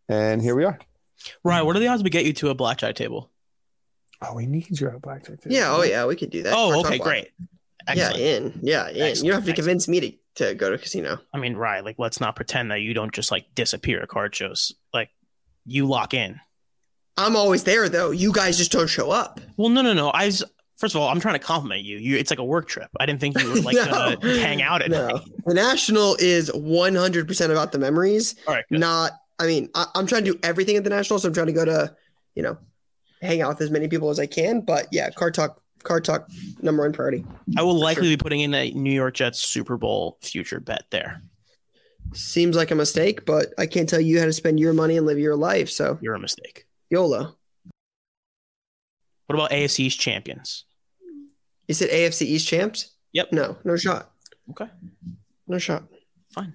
And 0.10 0.42
here 0.42 0.56
we 0.56 0.64
are. 0.66 0.80
Ryan, 1.44 1.66
what 1.66 1.76
are 1.76 1.80
the 1.80 1.88
odds 1.88 2.04
we 2.04 2.10
get 2.10 2.26
you 2.26 2.34
to 2.34 2.50
a 2.50 2.56
blackjack 2.56 2.96
table? 2.96 3.32
Oh, 4.22 4.36
we 4.36 4.46
need 4.46 4.80
you 4.80 4.88
at 4.88 5.02
blackjack. 5.02 5.42
too. 5.42 5.50
Yeah, 5.50 5.76
oh 5.76 5.84
yeah, 5.84 6.06
we 6.06 6.16
could 6.16 6.30
do 6.30 6.44
that. 6.44 6.54
Oh, 6.56 6.82
Car 6.84 6.94
okay, 6.94 6.98
Live. 7.04 7.28
Great. 7.86 7.98
Yeah, 7.98 8.04
Excellent. 8.10 8.56
in. 8.56 8.60
Yeah, 8.64 8.88
in. 8.90 8.96
you 8.96 9.02
don't 9.02 9.06
have 9.06 9.16
to 9.46 9.52
excellent. 9.52 9.56
convince 9.56 9.88
me 9.88 10.00
to, 10.02 10.14
to 10.50 10.56
go 10.56 10.70
to 10.70 10.78
casino. 10.78 11.20
I 11.34 11.38
mean, 11.40 11.56
right? 11.56 11.84
Like, 11.84 11.96
let's 12.00 12.20
not 12.20 12.36
pretend 12.36 12.72
that 12.72 12.82
you 12.82 12.94
don't 12.94 13.14
just 13.14 13.32
like 13.32 13.46
disappear 13.56 14.02
at 14.02 14.08
card 14.10 14.36
shows. 14.36 14.74
Like, 14.94 15.10
you 15.66 15.86
lock 15.88 16.14
in. 16.14 16.40
I'm 17.18 17.36
always 17.36 17.64
there 17.64 17.88
though. 17.90 18.12
You 18.12 18.32
guys 18.34 18.58
just 18.58 18.72
don't 18.72 18.88
show 18.88 19.10
up. 19.12 19.40
Well, 19.58 19.70
no, 19.70 19.82
no, 19.82 19.94
no. 19.94 20.10
I 20.10 20.26
was 20.26 20.44
first 20.78 20.94
of 20.96 21.02
all, 21.02 21.08
I'm 21.08 21.22
trying 21.22 21.36
to 21.36 21.40
compliment 21.40 21.84
you. 21.84 21.98
You, 21.98 22.18
it's 22.18 22.30
like 22.30 22.40
a 22.40 22.44
work 22.44 22.68
trip. 22.68 22.90
I 23.00 23.06
didn't 23.06 23.22
think 23.22 23.40
you 23.40 23.50
were 23.50 23.62
like 23.62 23.76
No. 23.86 23.86
gonna 23.86 24.40
hang 24.40 24.62
out 24.62 24.82
at 24.82 24.92
No, 24.92 25.08
night. 25.08 25.22
the 25.46 25.54
national 25.54 26.16
is 26.20 26.50
100% 26.52 27.50
about 27.52 27.72
the 27.72 27.80
memories, 27.80 28.36
All 28.48 28.54
right, 28.54 28.66
good. 28.70 28.80
not. 28.82 29.12
I 29.40 29.46
mean, 29.48 29.70
I, 29.76 29.86
I'm 29.96 30.06
trying 30.08 30.26
to 30.26 30.34
do 30.34 30.40
everything 30.44 30.76
at 30.76 30.84
the 30.84 30.90
national, 30.90 31.20
so 31.20 31.28
I'm 31.30 31.34
trying 31.34 31.48
to 31.48 31.54
go 31.54 31.66
to, 31.66 31.96
you 32.36 32.44
know, 32.44 32.58
hang 33.22 33.42
out 33.42 33.50
with 33.50 33.62
as 33.62 33.72
many 33.72 33.88
people 33.88 34.10
as 34.10 34.20
I 34.20 34.26
can. 34.28 34.62
But 34.62 34.88
yeah, 34.92 35.10
card 35.10 35.34
talk, 35.34 35.62
card 35.86 36.04
talk, 36.04 36.30
number 36.62 36.84
one 36.84 36.92
priority. 36.94 37.24
I 37.58 37.62
will 37.64 37.80
likely 37.80 38.10
be 38.10 38.18
putting 38.18 38.42
in 38.42 38.54
a 38.54 38.72
New 38.72 38.92
York 38.94 39.14
Jets 39.16 39.40
Super 39.40 39.78
Bowl 39.78 40.18
future 40.22 40.60
bet 40.60 40.84
there. 40.92 41.22
Seems 42.14 42.56
like 42.56 42.72
a 42.72 42.76
mistake, 42.76 43.26
but 43.26 43.54
I 43.58 43.66
can't 43.66 43.88
tell 43.90 44.00
you 44.00 44.20
how 44.20 44.26
to 44.26 44.34
spend 44.34 44.60
your 44.60 44.74
money 44.74 44.98
and 44.98 45.06
live 45.06 45.18
your 45.18 45.36
life. 45.36 45.70
So 45.70 45.98
You're 46.02 46.14
a 46.16 46.20
mistake. 46.20 46.66
YOLO. 46.90 47.36
What 49.28 49.36
about 49.36 49.52
AFC 49.52 49.80
East 49.86 50.00
champions? 50.00 50.66
You 51.68 51.74
said 51.74 51.90
AFC 51.90 52.24
East 52.24 52.48
champs? 52.48 52.92
Yep. 53.14 53.32
No, 53.32 53.58
no 53.64 53.76
shot. 53.76 54.12
Okay, 54.52 54.68
No 55.48 55.58
shot. 55.58 55.84
fine. 56.32 56.54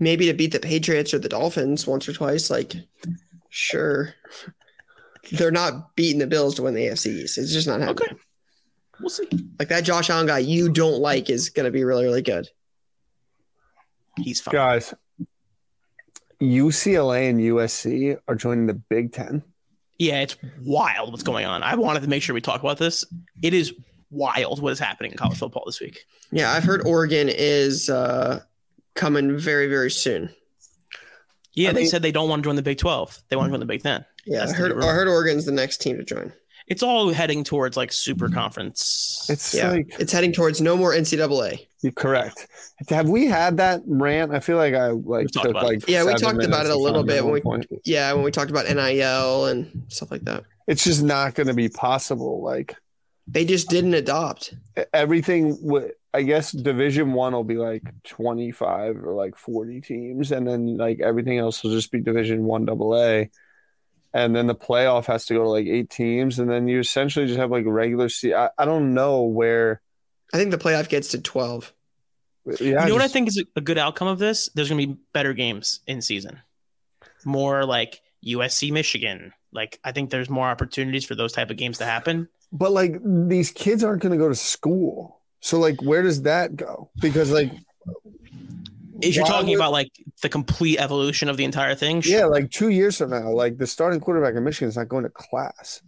Maybe 0.00 0.26
to 0.26 0.32
beat 0.34 0.50
the 0.50 0.58
Patriots 0.58 1.14
or 1.14 1.20
the 1.20 1.28
Dolphins 1.28 1.86
once 1.86 2.08
or 2.08 2.12
twice. 2.12 2.50
Like, 2.50 2.72
sure. 3.50 4.14
They're 5.30 5.52
not 5.52 5.94
beating 5.94 6.18
the 6.18 6.26
Bills 6.26 6.56
to 6.56 6.62
win 6.62 6.74
the 6.74 6.86
AFC 6.88 7.06
East. 7.22 7.38
It's 7.38 7.52
just 7.52 7.68
not 7.68 7.80
happening. 7.80 8.08
Okay, 8.10 8.16
we'll 9.00 9.10
see. 9.10 9.28
Like 9.58 9.68
that 9.68 9.84
Josh 9.84 10.10
Allen 10.10 10.26
guy 10.26 10.38
you 10.38 10.68
don't 10.68 11.00
like 11.00 11.30
is 11.30 11.50
going 11.50 11.64
to 11.64 11.70
be 11.70 11.84
really, 11.84 12.04
really 12.04 12.22
good. 12.22 12.48
He's 14.16 14.40
fine. 14.40 14.52
Guys, 14.52 14.94
UCLA 16.40 17.30
and 17.30 17.40
USC 17.40 18.18
are 18.28 18.34
joining 18.34 18.66
the 18.66 18.74
Big 18.74 19.12
Ten. 19.12 19.42
Yeah, 19.98 20.20
it's 20.20 20.36
wild 20.60 21.10
what's 21.12 21.22
going 21.22 21.46
on. 21.46 21.62
I 21.62 21.74
wanted 21.76 22.02
to 22.02 22.08
make 22.08 22.22
sure 22.22 22.34
we 22.34 22.40
talk 22.40 22.60
about 22.60 22.78
this. 22.78 23.04
It 23.42 23.54
is 23.54 23.72
wild 24.10 24.60
what 24.60 24.72
is 24.72 24.78
happening 24.78 25.12
in 25.12 25.18
college 25.18 25.38
football 25.38 25.62
this 25.66 25.80
week. 25.80 26.04
Yeah, 26.32 26.52
I've 26.52 26.64
heard 26.64 26.86
Oregon 26.86 27.28
is 27.30 27.88
uh, 27.88 28.40
coming 28.94 29.38
very, 29.38 29.68
very 29.68 29.90
soon. 29.90 30.30
Yeah, 31.52 31.70
I 31.70 31.72
they 31.72 31.80
mean- 31.82 31.88
said 31.90 32.02
they 32.02 32.12
don't 32.12 32.28
want 32.28 32.42
to 32.42 32.48
join 32.48 32.56
the 32.56 32.62
Big 32.62 32.78
12. 32.78 33.22
They 33.28 33.36
want 33.36 33.48
to 33.48 33.52
join 33.52 33.60
the 33.60 33.66
Big 33.66 33.82
10. 33.82 34.04
Yeah, 34.26 34.40
That's 34.40 34.52
I 34.52 34.56
heard. 34.56 34.82
I 34.82 34.86
heard 34.88 35.06
Oregon's 35.06 35.44
the 35.44 35.52
next 35.52 35.80
team 35.80 35.96
to 35.98 36.04
join. 36.04 36.32
It's 36.66 36.82
all 36.82 37.12
heading 37.12 37.44
towards 37.44 37.76
like 37.76 37.92
super 37.92 38.26
mm-hmm. 38.26 38.34
conference. 38.34 39.26
It's 39.28 39.54
Yeah, 39.54 39.70
like 39.70 39.94
it's 39.98 40.12
heading 40.12 40.32
towards 40.32 40.60
no 40.60 40.76
more 40.76 40.92
NCAA. 40.92 41.66
you're 41.82 41.92
correct. 41.92 42.46
Have 42.88 43.08
we 43.08 43.26
had 43.26 43.58
that 43.58 43.82
rant? 43.86 44.32
I 44.32 44.40
feel 44.40 44.56
like 44.56 44.74
I 44.74 44.88
like 44.88 45.28
talked 45.30 45.44
took 45.46 45.50
about 45.50 45.64
like 45.64 45.88
Yeah, 45.88 46.04
we 46.04 46.14
talked 46.14 46.42
about 46.42 46.64
it 46.66 46.72
a 46.72 46.78
little 46.78 47.02
bit 47.02 47.22
when 47.22 47.34
we- 47.34 47.40
point. 47.40 47.66
Yeah, 47.84 48.12
when 48.14 48.24
we 48.24 48.30
talked 48.30 48.50
about 48.50 48.66
NIL 48.66 49.46
and 49.46 49.84
stuff 49.88 50.10
like 50.10 50.22
that, 50.24 50.44
It's 50.66 50.84
just 50.84 51.02
not 51.02 51.34
going 51.34 51.48
to 51.48 51.54
be 51.54 51.68
possible. 51.68 52.42
Like 52.42 52.74
they 53.26 53.44
just 53.44 53.68
didn't 53.68 53.94
adopt. 53.94 54.54
everything, 54.92 55.56
w- 55.66 55.90
I 56.12 56.22
guess 56.22 56.52
Division 56.52 57.12
One 57.12 57.32
will 57.32 57.44
be 57.44 57.56
like 57.56 57.82
25 58.04 58.96
or 59.04 59.14
like 59.14 59.36
40 59.36 59.80
teams, 59.80 60.30
and 60.32 60.46
then 60.46 60.76
like 60.76 61.00
everything 61.00 61.38
else 61.38 61.62
will 61.62 61.72
just 61.72 61.90
be 61.90 62.00
Division 62.00 62.44
One 62.44 62.64
Double 62.64 62.96
A. 62.96 63.30
And 64.14 64.34
then 64.34 64.46
the 64.46 64.54
playoff 64.54 65.06
has 65.06 65.26
to 65.26 65.34
go 65.34 65.42
to 65.42 65.48
like 65.48 65.66
eight 65.66 65.90
teams, 65.90 66.38
and 66.38 66.48
then 66.48 66.68
you 66.68 66.78
essentially 66.78 67.26
just 67.26 67.38
have 67.38 67.50
like 67.50 67.64
regular. 67.66 68.08
Se- 68.08 68.32
I, 68.32 68.48
I 68.56 68.64
don't 68.64 68.94
know 68.94 69.24
where. 69.24 69.82
I 70.32 70.38
think 70.38 70.52
the 70.52 70.58
playoff 70.58 70.88
gets 70.88 71.08
to 71.08 71.20
twelve. 71.20 71.74
Yeah, 72.46 72.82
you 72.82 72.88
know 72.88 72.94
what 72.94 73.02
I 73.02 73.08
think 73.08 73.28
is 73.28 73.42
a 73.56 73.60
good 73.60 73.76
outcome 73.78 74.06
of 74.06 74.20
this? 74.20 74.48
There's 74.54 74.68
going 74.68 74.80
to 74.80 74.86
be 74.86 75.00
better 75.12 75.32
games 75.32 75.80
in 75.86 76.00
season. 76.00 76.40
More 77.24 77.64
like 77.64 78.02
USC 78.24 78.70
Michigan. 78.70 79.32
Like 79.52 79.80
I 79.82 79.92
think 79.92 80.10
there's 80.10 80.30
more 80.30 80.46
opportunities 80.46 81.04
for 81.04 81.14
those 81.14 81.32
type 81.32 81.50
of 81.50 81.56
games 81.56 81.78
to 81.78 81.84
happen. 81.84 82.28
But 82.52 82.70
like 82.70 83.00
these 83.02 83.50
kids 83.50 83.82
aren't 83.82 84.02
going 84.02 84.12
to 84.12 84.18
go 84.18 84.28
to 84.28 84.34
school. 84.34 85.20
So 85.40 85.58
like 85.58 85.82
where 85.82 86.02
does 86.02 86.22
that 86.22 86.54
go? 86.54 86.90
Because 87.00 87.32
like 87.32 87.50
If 89.08 89.16
you're 89.16 89.26
talking 89.26 89.50
would- 89.50 89.56
about 89.56 89.72
like 89.72 89.90
the 90.22 90.28
complete 90.28 90.78
evolution 90.78 91.28
of 91.28 91.36
the 91.36 91.44
entire 91.44 91.74
thing, 91.74 92.00
sure. 92.00 92.18
yeah, 92.18 92.24
like 92.26 92.50
2 92.50 92.68
years 92.70 92.98
from 92.98 93.10
now, 93.10 93.30
like 93.30 93.58
the 93.58 93.66
starting 93.66 94.00
quarterback 94.00 94.34
in 94.34 94.44
Michigan 94.44 94.68
is 94.68 94.76
not 94.76 94.88
going 94.88 95.04
to 95.04 95.10
class. 95.10 95.82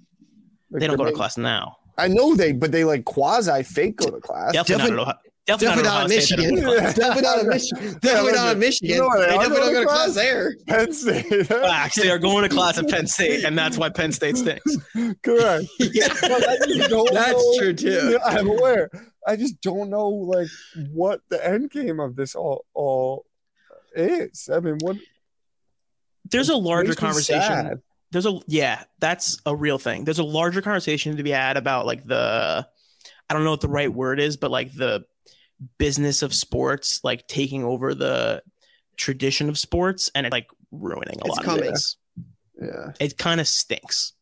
Like, 0.70 0.80
they 0.80 0.86
don't 0.86 0.96
go 0.96 1.04
to 1.04 1.10
they- 1.10 1.16
class 1.16 1.36
now. 1.38 1.76
I 1.98 2.08
know 2.08 2.34
they 2.36 2.52
but 2.52 2.72
they 2.72 2.84
like 2.84 3.04
quasi 3.06 3.62
fake 3.62 3.96
go 3.96 4.10
to 4.10 4.20
class. 4.20 4.52
Definitely, 4.52 4.90
not 4.90 4.92
at 4.92 4.98
Ohio- 5.00 5.14
definitely, 5.46 5.82
Definitely 5.82 5.82
not 5.82 5.94
not 5.94 5.98
at 5.98 6.10
in 6.10 6.16
Michigan. 6.16 6.54
Definitely 6.94 7.22
not 7.22 7.38
in 7.40 7.48
Michigan. 7.48 7.98
Definitely 8.02 8.32
not 8.32 8.52
in 8.52 8.58
Michigan. 8.58 8.94
You 8.96 9.00
know 9.00 9.10
they 9.14 9.26
they 9.26 9.32
definitely 9.32 9.56
don't 9.56 9.72
go 9.72 9.72
to 9.72 9.80
to 9.80 9.86
class 9.86 10.04
class? 10.04 10.14
there. 10.14 10.56
Penn 10.66 10.92
State. 10.92 11.46
Facts. 11.46 11.94
They 11.96 12.10
are 12.10 12.18
going 12.18 12.42
to 12.42 12.54
class 12.54 12.76
at 12.76 12.88
Penn 12.90 13.06
State, 13.06 13.44
and 13.44 13.56
that's 13.56 13.78
why 13.78 13.88
Penn 13.88 14.12
State 14.12 14.36
stinks. 14.36 14.76
Correct. 15.22 15.64
Yeah, 15.78 16.08
But 16.20 16.48
I 16.48 16.56
just 16.66 16.90
don't 16.90 17.14
that's 17.14 17.32
know- 17.32 17.54
true 17.58 17.72
too. 17.72 18.10
Yeah, 18.12 18.18
I'm 18.24 18.48
aware. 18.50 18.90
I 19.26 19.36
just 19.36 19.60
don't 19.60 19.90
know 19.90 20.08
like 20.08 20.48
what 20.92 21.20
the 21.28 21.44
end 21.46 21.70
game 21.70 21.98
of 22.00 22.16
this 22.16 22.34
all 22.34 22.64
all 22.74 23.26
is. 23.94 24.48
I 24.52 24.60
mean, 24.60 24.78
what 24.80 24.96
There's 26.30 26.48
a 26.48 26.56
larger 26.56 26.94
conversation. 26.94 27.42
sad. 27.42 27.82
there's 28.12 28.26
a 28.26 28.38
yeah 28.46 28.84
that's 29.00 29.40
a 29.46 29.54
real 29.54 29.78
thing 29.78 30.04
there's 30.04 30.18
a 30.20 30.24
larger 30.24 30.62
conversation 30.62 31.16
to 31.16 31.22
be 31.22 31.30
had 31.30 31.56
about 31.56 31.86
like 31.86 32.04
the 32.04 32.66
i 33.28 33.34
don't 33.34 33.42
know 33.44 33.50
what 33.50 33.60
the 33.60 33.68
right 33.68 33.92
word 33.92 34.20
is 34.20 34.36
but 34.36 34.50
like 34.50 34.72
the 34.74 35.04
business 35.78 36.22
of 36.22 36.32
sports 36.32 37.00
like 37.02 37.26
taking 37.26 37.64
over 37.64 37.94
the 37.94 38.42
tradition 38.96 39.48
of 39.48 39.58
sports 39.58 40.10
and 40.14 40.24
it 40.26 40.32
like 40.32 40.48
ruining 40.70 41.16
a 41.20 41.26
It's 41.26 41.36
lot 41.36 41.44
coming. 41.44 41.60
of 41.62 41.66
things 41.66 41.96
Yeah, 42.60 42.92
it 43.00 43.18
kind 43.18 43.40
of 43.40 43.48
stinks 43.48 44.12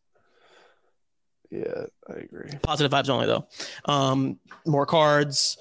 yeah, 1.54 1.84
I 2.08 2.18
agree. 2.18 2.50
positive 2.62 2.90
vibes 2.92 3.08
only 3.08 3.26
though 3.26 3.46
um 3.84 4.38
more 4.66 4.86
cards 4.86 5.56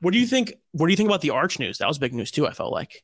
what 0.00 0.12
do 0.12 0.18
you 0.18 0.26
think 0.26 0.54
what 0.72 0.86
do 0.86 0.92
you 0.92 0.96
think 0.96 1.08
about 1.08 1.20
the 1.22 1.30
arch 1.30 1.58
news 1.58 1.78
that 1.78 1.88
was 1.88 1.98
big 1.98 2.14
news 2.14 2.30
too 2.30 2.46
i 2.46 2.52
felt 2.52 2.72
like 2.72 3.02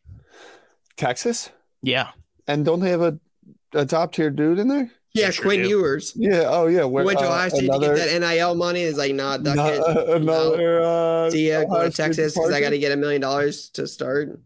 Texas, 0.96 1.50
yeah 1.82 2.10
and 2.46 2.64
don't 2.64 2.80
they 2.80 2.90
have 2.90 3.00
a, 3.00 3.18
a 3.72 3.86
top 3.86 4.12
tier 4.12 4.30
dude 4.30 4.58
in 4.58 4.68
there? 4.68 4.90
Yeah, 5.12 5.30
Sure 5.30 5.44
Quinn 5.44 5.62
do. 5.62 5.68
Ewers. 5.68 6.12
Yeah. 6.16 6.44
Oh 6.48 6.66
yeah. 6.66 6.82
Who 6.82 6.88
Where, 6.88 7.04
went 7.04 7.20
to 7.20 7.28
uh, 7.28 7.48
State 7.48 7.64
another, 7.64 7.90
to 7.90 7.96
get 7.96 8.20
that 8.20 8.34
NIL 8.34 8.54
money. 8.56 8.82
Is 8.82 8.96
like, 8.96 9.14
nah, 9.14 9.36
duck 9.36 9.56
no- 9.56 9.66
it. 9.66 10.22
another. 10.22 10.80
Uh, 10.84 11.30
See 11.30 11.48
ya, 11.48 11.64
go 11.64 11.84
to 11.84 11.90
Texas 11.90 12.34
because 12.34 12.52
I 12.52 12.60
got 12.60 12.70
to 12.70 12.78
get 12.78 12.92
a 12.92 12.96
million 12.96 13.20
dollars 13.20 13.70
to 13.70 13.86
start. 13.86 14.40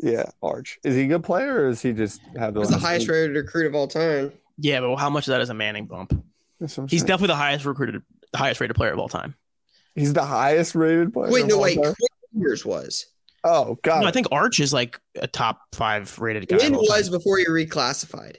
Yeah, 0.00 0.24
Arch. 0.42 0.78
Is 0.82 0.96
he 0.96 1.02
a 1.02 1.06
good 1.06 1.22
player, 1.22 1.54
or 1.54 1.68
is 1.68 1.82
he 1.82 1.92
just 1.92 2.20
have 2.36 2.54
the 2.54 2.60
He's 2.60 2.70
the 2.70 2.78
highest 2.78 3.06
rated 3.08 3.36
recruit 3.36 3.66
of 3.66 3.74
all 3.74 3.86
time. 3.86 4.32
Yeah 4.60 4.80
but 4.80 4.96
how 4.96 5.10
much 5.10 5.26
of 5.26 5.32
that 5.32 5.40
is 5.40 5.50
a 5.50 5.54
manning 5.54 5.86
bump 5.86 6.10
That's 6.60 6.76
what 6.76 6.84
I'm 6.84 6.88
he's 6.88 7.00
saying. 7.00 7.08
definitely 7.08 7.28
the 7.28 7.36
highest 7.36 7.64
recruited 7.64 8.02
the 8.32 8.38
highest 8.38 8.60
rated 8.60 8.76
player 8.76 8.92
of 8.92 8.98
all 8.98 9.08
time 9.08 9.34
he's 9.94 10.12
the 10.12 10.24
highest 10.24 10.74
rated 10.74 11.12
player. 11.12 11.30
Wait, 11.30 11.42
of 11.42 11.48
no, 11.48 11.56
all 11.56 11.62
wait. 11.62 11.74
time? 11.76 11.94
Quinn 11.94 12.42
Ewers 12.42 12.64
was. 12.64 13.06
Oh 13.44 13.78
God. 13.82 14.02
No, 14.02 14.06
I 14.06 14.10
think 14.10 14.26
Arch 14.32 14.60
is 14.60 14.72
like 14.72 15.00
a 15.16 15.26
top 15.26 15.60
five 15.72 16.18
rated 16.18 16.48
guy. 16.48 16.58
Quinn 16.58 16.74
of 16.74 16.78
all 16.78 16.86
time. 16.86 16.98
was 16.98 17.10
before 17.10 17.38
he 17.38 17.46
reclassified, 17.46 18.36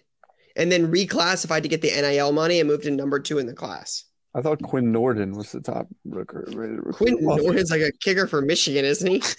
and 0.56 0.72
then 0.72 0.92
reclassified 0.92 1.64
to 1.64 1.70
get 1.70 1.82
the 1.82 1.90
NIL 1.90 2.32
money 2.32 2.60
and 2.60 2.70
moved 2.70 2.84
to 2.84 2.92
number 2.92 3.20
two 3.20 3.40
in 3.40 3.48
the 3.48 3.54
class. 3.54 4.06
I 4.34 4.42
thought 4.42 4.62
Quinn 4.62 4.94
Nordin 4.94 5.36
was 5.36 5.52
the 5.52 5.60
top 5.60 5.88
recruit, 6.06 6.56
rated 6.56 6.78
recruit. 6.78 6.96
Quinn 6.96 7.18
oh. 7.22 7.36
Nordin's 7.38 7.72
like 7.72 7.82
a 7.82 7.92
kicker 7.92 8.28
for 8.28 8.42
Michigan, 8.42 8.86
isn't 8.86 9.10
he? 9.10 9.22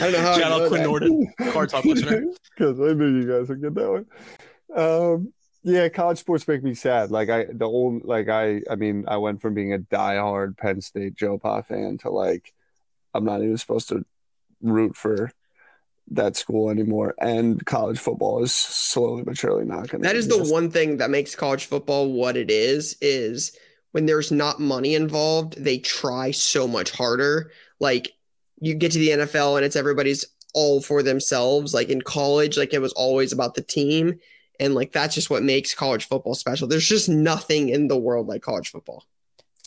I 0.00 0.10
don't 0.10 0.12
know 0.12 0.20
how. 0.20 0.32
I 0.32 0.40
Shout 0.40 0.50
know 0.50 0.64
out 0.64 0.68
Quinn 0.68 0.82
that. 0.82 0.88
Nordin, 0.88 1.52
Card 1.52 1.68
Talk 1.70 1.84
listener. 1.84 2.24
Because 2.54 2.78
I 2.80 2.92
knew 2.92 3.18
you 3.18 3.26
guys 3.26 3.48
would 3.48 3.62
get 3.62 3.74
that 3.74 3.90
one. 3.90 4.04
Um, 4.74 5.32
yeah, 5.62 5.88
college 5.88 6.18
sports 6.18 6.48
make 6.48 6.62
me 6.62 6.74
sad. 6.74 7.10
Like 7.10 7.30
I, 7.30 7.46
the 7.50 7.66
old, 7.66 8.04
like 8.04 8.28
I, 8.28 8.62
I 8.70 8.74
mean, 8.74 9.04
I 9.06 9.16
went 9.18 9.40
from 9.40 9.54
being 9.54 9.72
a 9.72 9.78
diehard 9.78 10.56
Penn 10.56 10.80
State 10.80 11.14
Joe 11.14 11.38
Pa 11.38 11.62
fan 11.62 11.98
to 11.98 12.10
like, 12.10 12.52
I'm 13.14 13.24
not 13.24 13.42
even 13.42 13.56
supposed 13.58 13.88
to 13.90 14.04
root 14.60 14.96
for 14.96 15.30
that 16.10 16.36
school 16.36 16.70
anymore. 16.70 17.14
And 17.18 17.64
college 17.64 17.98
football 17.98 18.42
is 18.42 18.52
slowly 18.52 19.22
but 19.22 19.38
surely 19.38 19.64
not 19.64 19.88
going 19.88 20.02
to. 20.02 20.08
That 20.08 20.16
is 20.16 20.28
the 20.28 20.50
one 20.50 20.70
thing 20.70 20.96
that 20.98 21.10
makes 21.10 21.34
college 21.34 21.66
football 21.66 22.12
what 22.12 22.36
it 22.36 22.50
is. 22.50 22.96
Is 23.00 23.56
when 23.92 24.06
there's 24.06 24.32
not 24.32 24.60
money 24.60 24.94
involved, 24.94 25.62
they 25.62 25.78
try 25.78 26.30
so 26.30 26.66
much 26.66 26.90
harder. 26.90 27.52
Like 27.78 28.12
you 28.60 28.74
get 28.74 28.92
to 28.92 28.98
the 28.98 29.10
NFL 29.10 29.56
and 29.56 29.64
it's 29.64 29.76
everybody's 29.76 30.24
all 30.54 30.80
for 30.80 31.02
themselves. 31.02 31.72
Like 31.72 31.88
in 31.88 32.02
college, 32.02 32.56
like 32.56 32.74
it 32.74 32.80
was 32.80 32.92
always 32.92 33.32
about 33.32 33.54
the 33.54 33.62
team. 33.62 34.18
And 34.60 34.74
like 34.74 34.92
that's 34.92 35.14
just 35.14 35.30
what 35.30 35.42
makes 35.42 35.74
college 35.74 36.06
football 36.06 36.34
special. 36.34 36.68
There's 36.68 36.86
just 36.88 37.08
nothing 37.08 37.68
in 37.68 37.88
the 37.88 37.96
world 37.96 38.26
like 38.28 38.42
college 38.42 38.70
football. 38.70 39.04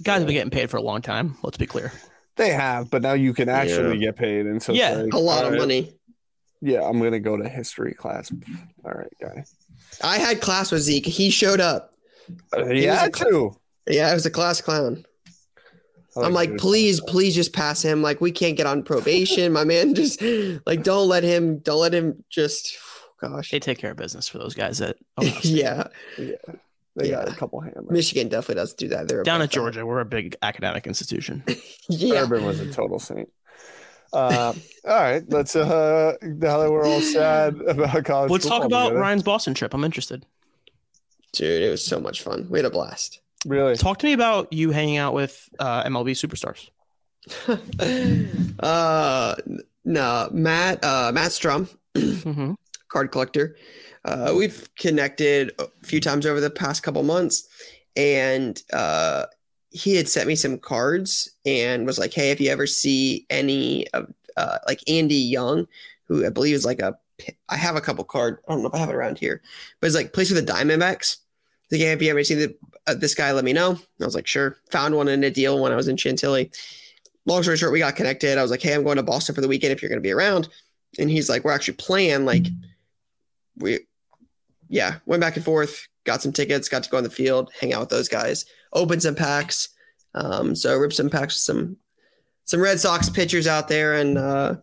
Guys 0.03 0.19
have 0.19 0.27
been 0.27 0.35
getting 0.35 0.51
paid 0.51 0.69
for 0.69 0.77
a 0.77 0.81
long 0.81 1.01
time. 1.01 1.37
Let's 1.43 1.57
be 1.57 1.65
clear. 1.65 1.91
They 2.35 2.49
have, 2.49 2.89
but 2.89 3.01
now 3.01 3.13
you 3.13 3.33
can 3.33 3.47
actually 3.47 3.97
get 3.97 4.17
paid, 4.17 4.45
and 4.45 4.61
so 4.61 4.73
it's 4.73 4.79
Yeah, 4.79 4.95
like, 4.97 5.13
A 5.13 5.17
lot 5.17 5.45
of 5.45 5.51
right, 5.51 5.59
money. 5.59 5.93
Yeah, 6.61 6.81
I'm 6.81 6.99
gonna 7.01 7.19
go 7.19 7.37
to 7.37 7.47
history 7.47 7.93
class. 7.93 8.31
All 8.83 8.91
right, 8.91 9.07
guy. 9.21 9.45
I 10.03 10.17
had 10.17 10.41
class 10.41 10.71
with 10.71 10.81
Zeke. 10.81 11.05
He 11.05 11.29
showed 11.29 11.61
up. 11.61 11.93
Uh, 12.51 12.63
was 12.65 12.81
yeah, 12.81 13.05
a- 13.05 13.09
too. 13.09 13.55
Yeah, 13.87 14.11
it 14.11 14.15
was 14.15 14.25
a 14.25 14.31
class 14.31 14.59
clown. 14.61 15.05
I 16.17 16.21
I'm 16.21 16.33
like, 16.33 16.57
please, 16.57 17.01
please 17.01 17.35
just 17.35 17.53
pass 17.53 17.81
him. 17.81 18.01
Like, 18.01 18.21
we 18.21 18.31
can't 18.31 18.55
get 18.57 18.65
on 18.65 18.83
probation. 18.83 19.51
My 19.51 19.63
man, 19.65 19.93
just 19.95 20.21
like, 20.65 20.81
don't 20.83 21.07
let 21.07 21.23
him, 21.23 21.59
don't 21.59 21.79
let 21.81 21.93
him 21.93 22.23
just, 22.29 22.77
gosh. 23.19 23.51
They 23.51 23.59
take 23.59 23.77
care 23.77 23.91
of 23.91 23.97
business 23.97 24.27
for 24.27 24.37
those 24.37 24.53
guys 24.55 24.81
at 24.81 24.97
Ohio 25.17 25.31
State. 25.39 25.51
yeah. 25.51 25.87
They 26.97 27.09
got 27.09 27.27
yeah. 27.27 27.33
a 27.33 27.35
couple 27.35 27.59
hammers. 27.59 27.89
Michigan 27.91 28.29
definitely 28.29 28.55
doesn't 28.55 28.77
do 28.79 28.87
that. 28.89 29.07
They're 29.09 29.23
down 29.23 29.35
above 29.41 29.43
at 29.45 29.49
that. 29.49 29.55
Georgia. 29.55 29.85
We're 29.85 29.99
a 29.99 30.05
big 30.05 30.35
academic 30.41 30.87
institution. 30.87 31.43
Yeah. 31.89 32.21
Urban 32.23 32.45
was 32.45 32.59
a 32.61 32.71
total 32.71 32.97
saint. 32.99 33.29
Uh, 34.13 34.53
all 34.87 34.95
right, 34.95 35.23
let's. 35.29 35.55
Uh, 35.55 36.15
now 36.23 36.57
that 36.59 36.71
we're 36.71 36.85
all 36.85 37.01
sad 37.01 37.59
about 37.67 38.03
college, 38.05 38.31
Let's 38.31 38.47
talk 38.47 38.63
about 38.63 38.85
together. 38.85 39.01
Ryan's 39.01 39.23
Boston 39.23 39.53
trip. 39.53 39.73
I'm 39.73 39.83
interested. 39.83 40.25
Dude, 41.33 41.61
it 41.63 41.69
was 41.69 41.83
so 41.85 41.99
much 41.99 42.21
fun. 42.23 42.47
We 42.49 42.57
had 42.59 42.65
a 42.65 42.69
blast. 42.71 43.19
Really, 43.45 43.75
Talk 43.75 43.99
to 43.99 44.07
me 44.07 44.13
about 44.13 44.51
you 44.51 44.71
hanging 44.71 44.97
out 44.97 45.13
with 45.13 45.47
uh, 45.59 45.83
MLB 45.83 46.11
superstars. 46.11 46.69
uh, 48.59 49.35
no, 49.83 50.29
Matt, 50.31 50.83
uh, 50.83 51.11
Matt 51.13 51.31
Strahm, 51.31 51.67
Mm-hmm. 51.95 52.53
Card 52.95 53.11
collector. 53.11 53.57
Uh, 54.05 54.33
we've 54.37 54.69
connected 54.77 55.51
a 55.59 55.67
few 55.83 55.99
times 55.99 56.25
over 56.25 56.39
the 56.39 56.49
past 56.49 56.81
couple 56.81 57.03
months, 57.03 57.45
and 57.97 58.63
uh, 58.71 59.25
he 59.71 59.97
had 59.97 60.07
sent 60.07 60.29
me 60.29 60.35
some 60.35 60.57
cards 60.57 61.29
and 61.45 61.85
was 61.85 61.99
like, 61.99 62.13
"Hey, 62.13 62.31
if 62.31 62.39
you 62.39 62.49
ever 62.49 62.65
see 62.65 63.25
any 63.29 63.85
of 63.89 64.13
uh, 64.37 64.59
like 64.65 64.81
Andy 64.89 65.15
Young, 65.15 65.67
who 66.05 66.25
I 66.25 66.29
believe 66.29 66.55
is 66.55 66.63
like 66.63 66.79
a, 66.79 66.97
I 67.49 67.57
have 67.57 67.75
a 67.75 67.81
couple 67.81 68.05
card. 68.05 68.37
I 68.47 68.53
don't 68.53 68.61
know 68.61 68.69
if 68.69 68.75
I 68.75 68.77
have 68.77 68.89
it 68.89 68.95
around 68.95 69.17
here, 69.17 69.41
but 69.81 69.87
it's 69.87 69.95
like 69.95 70.13
plays 70.13 70.29
for 70.29 70.35
the 70.35 70.41
Diamondbacks. 70.41 71.17
Like, 71.69 71.81
hey, 71.81 71.91
if 71.91 72.01
you 72.01 72.11
ever 72.11 72.23
see 72.23 72.35
the, 72.35 72.55
uh, 72.87 72.93
this 72.93 73.15
guy, 73.15 73.31
let 73.31 73.43
me 73.43 73.51
know. 73.51 73.77
I 74.01 74.05
was 74.05 74.15
like, 74.15 74.27
sure. 74.27 74.55
Found 74.71 74.95
one 74.95 75.07
in 75.07 75.23
a 75.23 75.31
deal 75.31 75.59
when 75.59 75.71
I 75.71 75.75
was 75.75 75.87
in 75.87 75.97
Chantilly. 75.97 76.51
Long 77.25 77.41
story 77.41 77.57
short, 77.57 77.73
we 77.73 77.79
got 77.79 77.95
connected. 77.95 78.37
I 78.37 78.43
was 78.43 78.51
like, 78.51 78.61
hey, 78.61 78.73
I'm 78.75 78.83
going 78.83 78.97
to 78.97 79.03
Boston 79.03 79.33
for 79.33 79.41
the 79.41 79.47
weekend 79.47 79.73
if 79.73 79.81
you're 79.81 79.89
going 79.89 80.01
to 80.01 80.07
be 80.07 80.11
around. 80.11 80.47
And 80.99 81.09
he's 81.09 81.27
like, 81.27 81.43
we're 81.43 81.51
actually 81.51 81.73
playing. 81.75 82.23
Like, 82.23 82.45
we, 83.57 83.79
yeah, 84.69 84.95
went 85.05 85.21
back 85.21 85.35
and 85.35 85.45
forth, 85.45 85.87
got 86.03 86.21
some 86.21 86.31
tickets, 86.31 86.69
got 86.69 86.83
to 86.83 86.89
go 86.89 86.97
on 86.97 87.03
the 87.03 87.09
field, 87.09 87.51
hang 87.59 87.73
out 87.73 87.81
with 87.81 87.89
those 87.89 88.09
guys, 88.09 88.45
open 88.73 88.99
some 88.99 89.15
packs. 89.15 89.69
Um, 90.13 90.55
so 90.55 90.75
ripped 90.77 90.93
some 90.95 91.09
packs 91.09 91.35
with 91.35 91.41
some 91.41 91.77
some 92.45 92.61
Red 92.61 92.79
Sox 92.79 93.09
pitchers 93.09 93.47
out 93.47 93.67
there 93.67 93.95
and 93.95 94.17
uh, 94.17 94.55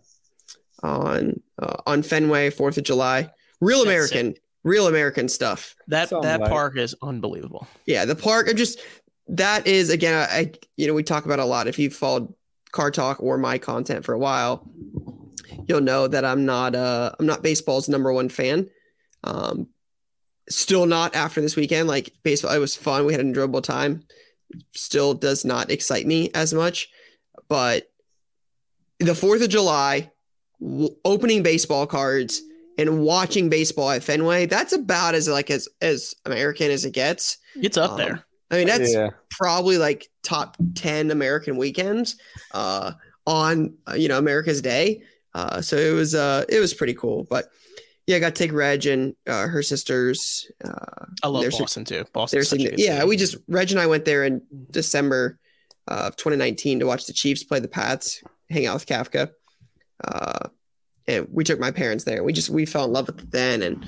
on 0.83 1.41
uh, 1.61 1.77
on 1.87 2.03
Fenway, 2.03 2.51
Fourth 2.51 2.79
of 2.79 2.85
July. 2.85 3.31
Real 3.61 3.85
That's 3.85 4.11
American, 4.13 4.35
real 4.65 4.89
American 4.89 5.29
stuff. 5.29 5.77
That 5.89 6.09
Something 6.09 6.29
that 6.29 6.41
like- 6.41 6.51
park 6.51 6.77
is 6.79 6.95
unbelievable. 7.03 7.67
Yeah, 7.87 8.05
the 8.05 8.17
park. 8.17 8.49
I'm 8.49 8.57
just 8.57 8.81
that 9.29 9.67
is 9.67 9.91
again. 9.91 10.27
I 10.31 10.53
you 10.77 10.87
know 10.87 10.95
we 10.95 11.03
talk 11.03 11.27
about 11.27 11.39
a 11.39 11.45
lot. 11.45 11.69
If 11.69 11.79
you've 11.79 11.95
followed 11.95 12.33
Card 12.73 12.95
Talk 12.95 13.23
or 13.23 13.37
my 13.37 13.59
content 13.59 14.05
for 14.05 14.15
a 14.15 14.19
while, 14.19 14.69
you'll 15.69 15.81
know 15.81 16.09
that 16.09 16.25
I'm 16.25 16.45
not 16.47 16.75
uh 16.75 17.13
I'm 17.19 17.27
not 17.27 17.43
baseball's 17.43 17.89
number 17.89 18.13
one 18.13 18.29
fan. 18.29 18.69
Um, 19.25 19.69
still 20.49 20.87
not 20.87 21.15
after 21.15 21.41
this 21.41 21.57
weekend. 21.57 21.89
Like 21.89 22.13
baseball, 22.23 22.53
it 22.53 22.59
was 22.59 22.77
fun. 22.77 23.07
We 23.07 23.13
had 23.13 23.21
an 23.21 23.29
enjoyable 23.29 23.63
time. 23.63 24.05
Still 24.75 25.15
does 25.15 25.45
not 25.45 25.71
excite 25.71 26.07
me 26.07 26.31
as 26.35 26.53
much, 26.53 26.91
but 27.49 27.91
the 28.99 29.15
Fourth 29.15 29.43
of 29.43 29.49
July, 29.49 30.11
w- 30.61 30.95
opening 31.05 31.43
baseball 31.43 31.87
cards 31.87 32.43
and 32.79 33.01
watching 33.03 33.49
baseball 33.49 33.91
at 33.91 34.03
Fenway, 34.03 34.47
that's 34.47 34.73
about 34.73 35.15
as 35.15 35.29
like 35.29 35.51
as 35.51 35.69
as 35.81 36.15
American 36.27 36.71
as 36.71 36.85
it 36.85 36.93
gets. 36.93 37.39
It's 37.55 37.77
up 37.77 37.93
Um, 37.93 37.97
there. 37.99 38.25
I 38.51 38.57
mean, 38.57 38.67
that's 38.67 38.93
yeah, 38.93 39.09
probably 39.31 39.79
like 39.79 40.09
top 40.23 40.59
10 40.75 41.11
American 41.11 41.57
weekends 41.57 42.17
uh, 42.53 42.93
on, 43.27 43.75
uh, 43.89 43.95
you 43.95 44.09
know, 44.09 44.19
America's 44.19 44.61
Day. 44.61 45.03
Uh, 45.35 45.63
so 45.63 45.77
it 45.79 45.93
was, 45.93 46.15
uh, 46.15 46.45
it 46.51 46.61
was 46.61 46.75
pretty 46.75 46.93
cool, 46.93 47.25
but 47.31 47.47
yeah, 48.07 48.17
I 48.17 48.21
got 48.21 48.35
to 48.35 48.39
take 48.43 48.53
Reg 48.53 48.87
and 48.87 49.15
uh, 49.27 49.47
her 49.47 49.63
sisters. 49.63 50.51
Uh, 50.65 51.07
I 51.23 51.29
love 51.29 51.43
there's- 51.43 51.59
Boston 51.59 51.85
too. 51.85 52.05
Boston. 52.13 52.37
there's 52.37 52.51
signi- 52.51 52.75
yeah, 52.77 53.05
we 53.05 53.17
just, 53.17 53.37
Reg 53.49 53.71
and 53.71 53.81
I 53.81 53.87
went 53.87 54.05
there 54.05 54.25
in 54.25 54.43
December 54.71 55.39
of 55.89 56.17
2019 56.17 56.81
to 56.81 56.87
watch 56.87 57.07
the 57.07 57.13
Chiefs 57.13 57.45
play 57.45 57.61
the 57.61 57.69
Pats, 57.69 58.23
hang 58.51 58.67
out 58.67 58.75
with 58.75 58.87
Kafka. 58.87 59.31
Uh, 60.05 60.49
and 61.07 61.27
we 61.31 61.45
took 61.45 61.59
my 61.61 61.71
parents 61.71 62.05
there. 62.05 62.23
We 62.25 62.33
just, 62.33 62.51
we 62.51 62.67
fell 62.67 62.85
in 62.85 62.93
love 62.93 63.07
with 63.09 63.21
it 63.21 63.31
then. 63.31 63.63
And 63.63 63.87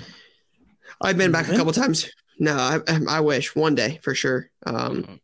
I've 1.00 1.16
been 1.18 1.33
back 1.33 1.48
a 1.48 1.53
Mhm. 1.53 1.57
couple 1.57 1.72
times. 1.72 2.09
No, 2.38 2.57
I, 2.57 2.81
I 3.09 3.20
wish 3.20 3.55
one 3.55 3.74
day 3.77 4.00
for 4.03 4.14
sure. 4.14 4.50
Um, 4.66 5.03
Mhm. 5.05 5.20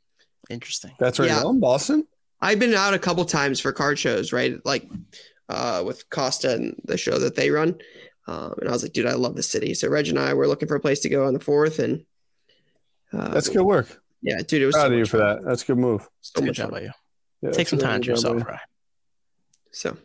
Interesting. 0.49 0.93
that's 0.99 1.19
right. 1.19 1.29
yeah. 1.29 1.43
Yeah. 1.43 1.51
in 1.51 1.61
Boston. 1.61 2.07
I've 2.41 2.59
been 2.59 2.75
out 2.75 2.95
a 2.95 2.99
couple 2.99 3.25
times 3.25 3.61
for 3.61 3.73
card 3.73 3.99
shows, 3.99 4.33
right? 4.33 4.55
Like 4.65 4.89
uh, 5.49 5.83
with 5.85 6.09
Costa 6.11 6.55
and 6.55 6.81
the 6.85 6.97
show 6.97 7.19
that 7.19 7.35
they 7.35 7.51
run. 7.51 7.77
Um, 8.31 8.55
and 8.61 8.69
I 8.69 8.73
was 8.73 8.83
like, 8.83 8.93
dude, 8.93 9.07
I 9.07 9.15
love 9.15 9.35
the 9.35 9.43
city. 9.43 9.75
So 9.75 9.89
Reg 9.89 10.07
and 10.09 10.19
I 10.19 10.35
were 10.35 10.47
looking 10.47 10.69
for 10.69 10.77
a 10.77 10.81
place 10.81 11.01
to 11.01 11.09
go 11.09 11.27
on 11.27 11.35
the 11.35 11.41
fourth, 11.41 11.79
and 11.81 12.05
uh, 13.13 13.29
That's 13.35 13.49
good 13.49 13.63
work. 13.63 14.01
Yeah, 14.23 14.39
dude, 14.47 14.63
it 14.63 14.67
was 14.67 14.75
Proud 14.75 14.89
so 14.89 14.93
of 14.93 14.99
you 14.99 15.05
for 15.07 15.19
fun. 15.19 15.27
that. 15.43 15.45
That's 15.45 15.63
a 15.63 15.67
good 15.67 15.79
move. 15.79 16.09
So 16.21 16.33
Good 16.41 16.47
much 16.47 16.57
job 16.57 16.71
fun. 16.71 16.79
by 16.79 16.85
you. 16.85 16.91
Yeah, 17.43 17.51
Take 17.51 17.69
some 17.69 17.79
time 17.79 18.03
to 18.03 18.09
yourself, 18.09 18.37
good. 18.37 18.47
Ryan. 18.47 18.61
So 19.73 19.97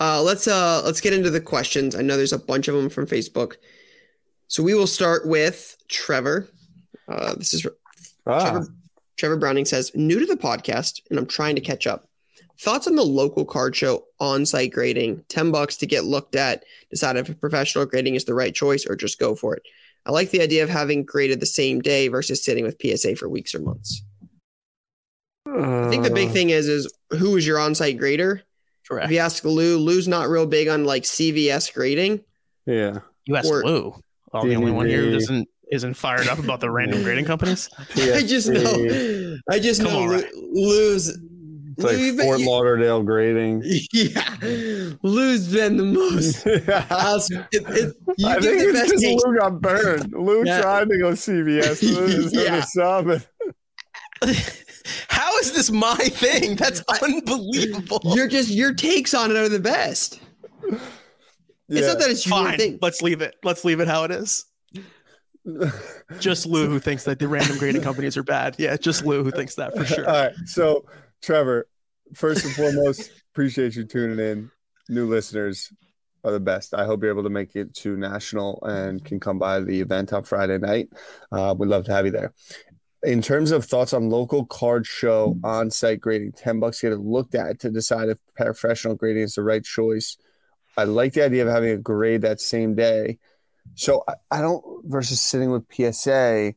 uh, 0.00 0.22
let's 0.22 0.46
uh, 0.46 0.82
let's 0.84 1.00
get 1.00 1.12
into 1.12 1.30
the 1.30 1.40
questions. 1.40 1.94
I 1.96 2.02
know 2.02 2.16
there's 2.16 2.32
a 2.32 2.38
bunch 2.38 2.68
of 2.68 2.74
them 2.76 2.88
from 2.88 3.06
Facebook. 3.06 3.56
So 4.48 4.62
we 4.62 4.74
will 4.74 4.86
start 4.86 5.26
with 5.26 5.76
Trevor. 5.88 6.48
Uh, 7.08 7.34
this 7.34 7.52
is 7.54 7.66
Ah, 8.26 8.50
Trevor, 8.50 8.66
Trevor 9.16 9.36
Browning 9.36 9.64
says, 9.64 9.90
new 9.94 10.18
to 10.20 10.26
the 10.26 10.36
podcast, 10.36 11.00
and 11.10 11.18
I'm 11.18 11.26
trying 11.26 11.56
to 11.56 11.60
catch 11.60 11.86
up. 11.86 12.05
Thoughts 12.58 12.86
on 12.86 12.96
the 12.96 13.04
local 13.04 13.44
card 13.44 13.76
show 13.76 14.04
on-site 14.18 14.72
grading? 14.72 15.24
Ten 15.28 15.50
bucks 15.50 15.76
to 15.78 15.86
get 15.86 16.04
looked 16.04 16.34
at, 16.36 16.64
decide 16.90 17.16
if 17.16 17.28
a 17.28 17.34
professional 17.34 17.84
grading 17.86 18.14
is 18.14 18.24
the 18.24 18.34
right 18.34 18.54
choice, 18.54 18.86
or 18.86 18.96
just 18.96 19.18
go 19.18 19.34
for 19.34 19.54
it. 19.54 19.62
I 20.06 20.10
like 20.12 20.30
the 20.30 20.40
idea 20.40 20.62
of 20.62 20.70
having 20.70 21.04
graded 21.04 21.40
the 21.40 21.46
same 21.46 21.80
day 21.80 22.08
versus 22.08 22.44
sitting 22.44 22.64
with 22.64 22.80
PSA 22.80 23.16
for 23.16 23.28
weeks 23.28 23.54
or 23.54 23.58
months. 23.58 24.02
I 25.46 25.88
think 25.90 26.04
the 26.04 26.10
big 26.10 26.30
uh, 26.30 26.32
thing 26.32 26.50
is 26.50 26.68
is 26.68 26.92
who 27.10 27.36
is 27.36 27.46
your 27.46 27.58
on-site 27.58 27.98
grader? 27.98 28.42
If 28.90 29.10
you 29.10 29.18
ask 29.18 29.44
Lou, 29.44 29.78
Lou's 29.78 30.06
not 30.06 30.28
real 30.28 30.46
big 30.46 30.68
on 30.68 30.84
like 30.84 31.02
CVS 31.02 31.74
grading. 31.74 32.20
Yeah. 32.66 33.00
You 33.24 33.36
ask 33.36 33.48
or- 33.50 33.64
Lou. 33.64 33.94
Oh, 34.32 34.46
the 34.46 34.54
only 34.54 34.72
one 34.72 34.86
here 34.86 35.02
who 35.02 35.12
doesn't 35.12 35.48
isn't 35.72 35.94
fired 35.94 36.28
up 36.28 36.38
about 36.38 36.60
the 36.60 36.70
random 36.70 37.02
grading 37.02 37.24
companies. 37.24 37.68
I 37.96 38.22
just 38.22 38.48
know, 38.48 39.36
I 39.50 39.58
just 39.58 39.82
Come 39.82 39.92
know 39.92 40.02
on, 40.02 40.08
Lou, 40.08 40.24
Lou's 40.52 41.16
It's 41.76 41.84
like 41.84 41.96
Lou, 41.96 42.02
you 42.04 42.16
bet 42.16 42.24
Fort 42.26 42.40
you- 42.40 42.48
Lauderdale 42.48 43.02
grading. 43.02 43.62
Yeah, 43.92 44.36
Lou's 45.02 45.48
been 45.48 45.76
the 45.76 45.84
most. 45.84 46.46
I 46.68 47.14
Us- 47.14 47.30
it- 47.30 47.44
it- 47.52 47.96
you 48.16 48.40
think 48.40 48.62
it's 48.62 48.72
best 48.72 48.90
because. 49.00 49.22
Lou 49.24 49.36
got 49.38 49.60
burned. 49.60 50.12
Lou 50.12 50.44
Yeah. 50.44 50.60
tried 50.62 50.88
to 50.88 50.98
go 50.98 51.10
CVS. 51.12 51.82
Lou 51.82 52.02
was 52.24 52.32
Yeah. 52.34 52.40
yeah. 52.42 52.60
sub. 52.64 53.20
How 55.08 55.36
is 55.38 55.52
this 55.52 55.70
my 55.70 55.94
thing? 55.96 56.56
That's 56.56 56.82
unbelievable. 57.02 58.00
You're 58.14 58.28
just 58.28 58.50
your 58.50 58.72
takes 58.72 59.12
on 59.14 59.30
it 59.30 59.36
are 59.36 59.48
the 59.48 59.58
best. 59.60 60.20
It's 61.68 61.86
not 61.86 61.98
that 61.98 62.08
it's 62.10 62.24
your 62.26 62.36
Fine. 62.44 62.58
thing. 62.58 62.78
Let's 62.80 63.02
leave 63.02 63.20
it. 63.20 63.34
Let's 63.44 63.64
leave 63.64 63.80
it 63.80 63.88
how 63.88 64.04
it 64.04 64.10
is. 64.12 64.44
Just 66.18 66.46
Lou 66.46 66.68
who 66.68 66.78
thinks 66.78 67.04
that 67.04 67.18
the 67.18 67.28
random 67.28 67.58
grading 67.58 67.82
companies 67.82 68.16
are 68.16 68.22
bad. 68.22 68.56
Yeah, 68.58 68.76
just 68.76 69.04
Lou 69.04 69.22
who 69.22 69.30
thinks 69.30 69.54
that 69.56 69.76
for 69.76 69.84
sure. 69.84 70.06
All 70.08 70.12
right. 70.24 70.32
So, 70.46 70.84
Trevor, 71.22 71.68
first 72.14 72.44
and 72.44 72.54
foremost, 72.54 73.10
appreciate 73.32 73.76
you 73.76 73.84
tuning 73.84 74.18
in. 74.18 74.50
New 74.88 75.08
listeners 75.08 75.72
are 76.24 76.32
the 76.32 76.40
best. 76.40 76.74
I 76.74 76.84
hope 76.84 77.02
you're 77.02 77.12
able 77.12 77.22
to 77.22 77.30
make 77.30 77.54
it 77.56 77.74
to 77.76 77.96
national 77.96 78.62
and 78.62 79.04
can 79.04 79.20
come 79.20 79.38
by 79.38 79.60
the 79.60 79.80
event 79.80 80.12
on 80.12 80.24
Friday 80.24 80.58
night. 80.58 80.88
Uh, 81.30 81.54
we'd 81.56 81.68
love 81.68 81.84
to 81.84 81.92
have 81.92 82.04
you 82.04 82.12
there. 82.12 82.34
In 83.02 83.22
terms 83.22 83.52
of 83.52 83.64
thoughts 83.64 83.92
on 83.92 84.10
local 84.10 84.46
card 84.46 84.86
show 84.86 85.38
on 85.44 85.70
site 85.70 86.00
grading, 86.00 86.32
10 86.32 86.58
bucks 86.58 86.80
to 86.80 86.86
get 86.86 86.92
it 86.92 87.00
looked 87.00 87.34
at 87.34 87.60
to 87.60 87.70
decide 87.70 88.08
if 88.08 88.18
professional 88.34 88.96
grading 88.96 89.22
is 89.22 89.34
the 89.34 89.42
right 89.42 89.62
choice. 89.62 90.16
I 90.76 90.84
like 90.84 91.12
the 91.12 91.24
idea 91.24 91.46
of 91.46 91.52
having 91.52 91.70
a 91.70 91.78
grade 91.78 92.22
that 92.22 92.40
same 92.40 92.74
day. 92.74 93.18
So 93.74 94.02
I, 94.08 94.14
I 94.30 94.40
don't 94.40 94.64
versus 94.84 95.20
sitting 95.20 95.50
with 95.50 95.64
PSA. 95.72 96.54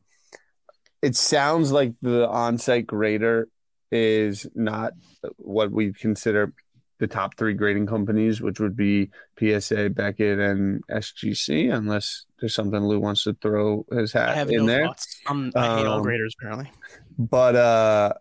it 1.02 1.16
sounds 1.16 1.72
like 1.72 1.94
the 2.02 2.28
on-site 2.28 2.86
grader 2.86 3.48
is 3.90 4.46
not 4.54 4.92
what 5.36 5.70
we 5.70 5.92
consider 5.92 6.52
the 7.00 7.06
top 7.06 7.36
three 7.36 7.54
grading 7.54 7.86
companies, 7.86 8.40
which 8.40 8.60
would 8.60 8.76
be 8.76 9.10
PSA, 9.38 9.90
Beckett, 9.90 10.38
and 10.38 10.86
SGC, 10.88 11.74
unless 11.74 12.26
there's 12.38 12.54
something 12.54 12.80
Lou 12.80 13.00
wants 13.00 13.24
to 13.24 13.34
throw 13.40 13.86
his 13.90 14.14
I 14.14 14.34
hat 14.34 14.50
in 14.50 14.66
no 14.66 14.66
there. 14.66 14.90
I'm, 15.26 15.50
I 15.56 15.78
hate 15.78 15.86
all 15.86 15.96
Um, 15.96 16.02
graders 16.02 16.34
apparently. 16.38 16.70
But 17.18 17.56
uh, 17.56 18.12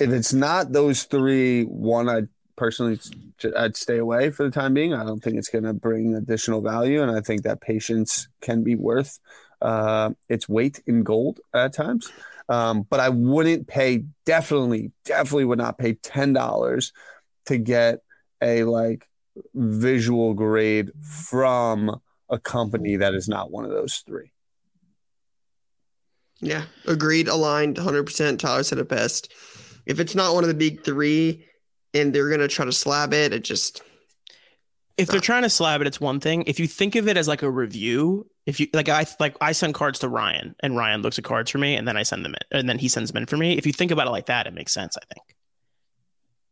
if 0.00 0.10
it's 0.10 0.32
not 0.32 0.72
those 0.72 1.04
three, 1.04 1.64
one 1.64 2.08
I'd 2.08 2.28
personally 2.56 3.00
I'd 3.56 3.76
stay 3.76 3.98
away 3.98 4.30
for 4.30 4.44
the 4.44 4.50
time 4.50 4.74
being. 4.74 4.94
I 4.94 5.04
don't 5.04 5.22
think 5.22 5.36
it's 5.36 5.48
going 5.48 5.64
to 5.64 5.72
bring 5.72 6.14
additional 6.14 6.60
value, 6.60 7.02
and 7.02 7.10
I 7.10 7.20
think 7.20 7.42
that 7.42 7.60
patience 7.60 8.28
can 8.40 8.62
be 8.62 8.76
worth 8.76 9.18
uh, 9.60 10.10
its 10.28 10.48
weight 10.48 10.82
in 10.86 11.02
gold 11.02 11.40
at 11.52 11.72
times. 11.72 12.12
Um, 12.50 12.82
but 12.82 12.98
I 12.98 13.08
wouldn't 13.10 13.68
pay 13.68 14.04
definitely, 14.26 14.90
definitely 15.04 15.44
would 15.44 15.58
not 15.58 15.78
pay 15.78 15.94
ten 15.94 16.32
dollars 16.32 16.92
to 17.46 17.56
get 17.56 18.00
a 18.42 18.64
like 18.64 19.06
visual 19.54 20.34
grade 20.34 20.90
from 21.00 22.00
a 22.28 22.38
company 22.38 22.96
that 22.96 23.14
is 23.14 23.28
not 23.28 23.50
one 23.50 23.64
of 23.64 23.70
those 23.70 24.02
three. 24.06 24.32
Yeah, 26.40 26.64
agreed, 26.86 27.28
aligned, 27.28 27.76
100%. 27.76 28.38
Tyler 28.38 28.62
said 28.62 28.78
it 28.78 28.88
best. 28.88 29.30
If 29.84 30.00
it's 30.00 30.14
not 30.14 30.34
one 30.34 30.42
of 30.42 30.48
the 30.48 30.54
big 30.54 30.84
three 30.84 31.44
and 31.92 32.14
they're 32.14 32.28
going 32.28 32.40
to 32.40 32.48
try 32.48 32.64
to 32.64 32.72
slab 32.72 33.12
it, 33.12 33.32
it 33.34 33.44
just, 33.44 33.82
If 34.96 35.08
they're 35.08 35.20
trying 35.20 35.42
to 35.42 35.50
slab 35.50 35.82
it, 35.82 35.86
it's 35.86 36.00
one 36.00 36.18
thing. 36.18 36.44
If 36.46 36.58
you 36.58 36.66
think 36.66 36.94
of 36.96 37.08
it 37.08 37.18
as 37.18 37.28
like 37.28 37.42
a 37.42 37.50
review, 37.50 38.29
if 38.46 38.58
you 38.60 38.68
like, 38.72 38.88
I 38.88 39.06
like 39.20 39.36
I 39.40 39.52
send 39.52 39.74
cards 39.74 39.98
to 40.00 40.08
Ryan, 40.08 40.54
and 40.62 40.76
Ryan 40.76 41.02
looks 41.02 41.18
at 41.18 41.24
cards 41.24 41.50
for 41.50 41.58
me, 41.58 41.76
and 41.76 41.86
then 41.86 41.96
I 41.96 42.02
send 42.02 42.24
them 42.24 42.34
in, 42.34 42.58
and 42.58 42.68
then 42.68 42.78
he 42.78 42.88
sends 42.88 43.10
them 43.12 43.22
in 43.22 43.26
for 43.26 43.36
me. 43.36 43.56
If 43.58 43.66
you 43.66 43.72
think 43.72 43.90
about 43.90 44.06
it 44.06 44.10
like 44.10 44.26
that, 44.26 44.46
it 44.46 44.54
makes 44.54 44.72
sense. 44.72 44.96
I 44.96 45.04
think 45.14 45.36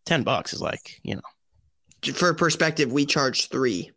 ten 0.04 0.22
bucks 0.22 0.52
is 0.52 0.60
like 0.60 1.00
you 1.02 1.16
know, 1.16 2.12
for 2.14 2.32
perspective, 2.34 2.92
we 2.92 3.06
charge 3.06 3.48
three. 3.48 3.90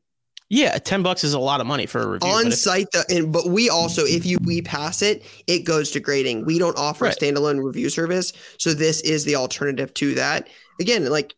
yeah, 0.49 0.77
ten 0.79 1.03
bucks 1.03 1.23
is 1.23 1.33
a 1.33 1.39
lot 1.39 1.61
of 1.61 1.67
money 1.67 1.85
for 1.85 2.01
a 2.01 2.07
review. 2.07 2.19
but 2.29 2.35
on 2.35 2.47
if- 2.47 2.53
site 2.55 2.89
the 2.91 3.05
and 3.09 3.31
but 3.31 3.47
we 3.47 3.69
also 3.69 4.03
if 4.05 4.25
you 4.25 4.37
we 4.43 4.61
pass 4.61 5.01
it 5.01 5.23
it 5.47 5.59
goes 5.65 5.91
to 5.91 5.99
grading 5.99 6.45
we 6.45 6.57
don't 6.59 6.77
offer 6.77 7.05
Right. 7.05 7.15
a 7.15 7.19
standalone 7.19 7.63
review 7.63 7.89
service 7.89 8.33
so 8.57 8.73
this 8.73 9.01
is 9.01 9.23
the 9.25 9.35
alternative 9.35 9.93
to 9.95 10.15
that 10.15 10.49
again 10.79 11.05
like 11.09 11.35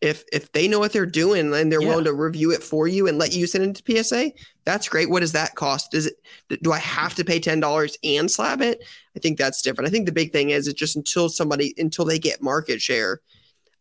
if 0.00 0.24
if 0.32 0.52
they 0.52 0.68
know 0.68 0.78
what 0.78 0.92
they're 0.92 1.06
doing 1.06 1.52
and 1.54 1.72
they're 1.72 1.80
Yeah. 1.80 1.88
willing 1.88 2.04
to 2.04 2.12
review 2.12 2.50
it 2.52 2.62
for 2.62 2.86
you 2.86 3.06
and 3.06 3.18
let 3.18 3.34
you 3.34 3.46
send 3.46 3.64
it 3.64 3.82
to 3.82 4.04
psa 4.04 4.30
that's 4.64 4.88
great 4.88 5.08
what 5.08 5.20
does 5.20 5.32
that 5.32 5.54
cost 5.54 5.90
does 5.90 6.06
it 6.06 6.14
do 6.62 6.70
i 6.72 6.78
have 6.78 7.14
to 7.14 7.24
pay 7.24 7.40
$10 7.40 7.96
and 8.04 8.30
slab 8.30 8.60
it 8.60 8.82
i 9.16 9.18
think 9.18 9.38
that's 9.38 9.62
different 9.62 9.88
i 9.88 9.90
think 9.90 10.04
the 10.04 10.12
big 10.12 10.32
thing 10.32 10.50
is 10.50 10.68
it's 10.68 10.78
just 10.78 10.96
until 10.96 11.28
somebody 11.28 11.74
until 11.78 12.04
they 12.04 12.18
get 12.18 12.42
market 12.42 12.80
share 12.80 13.20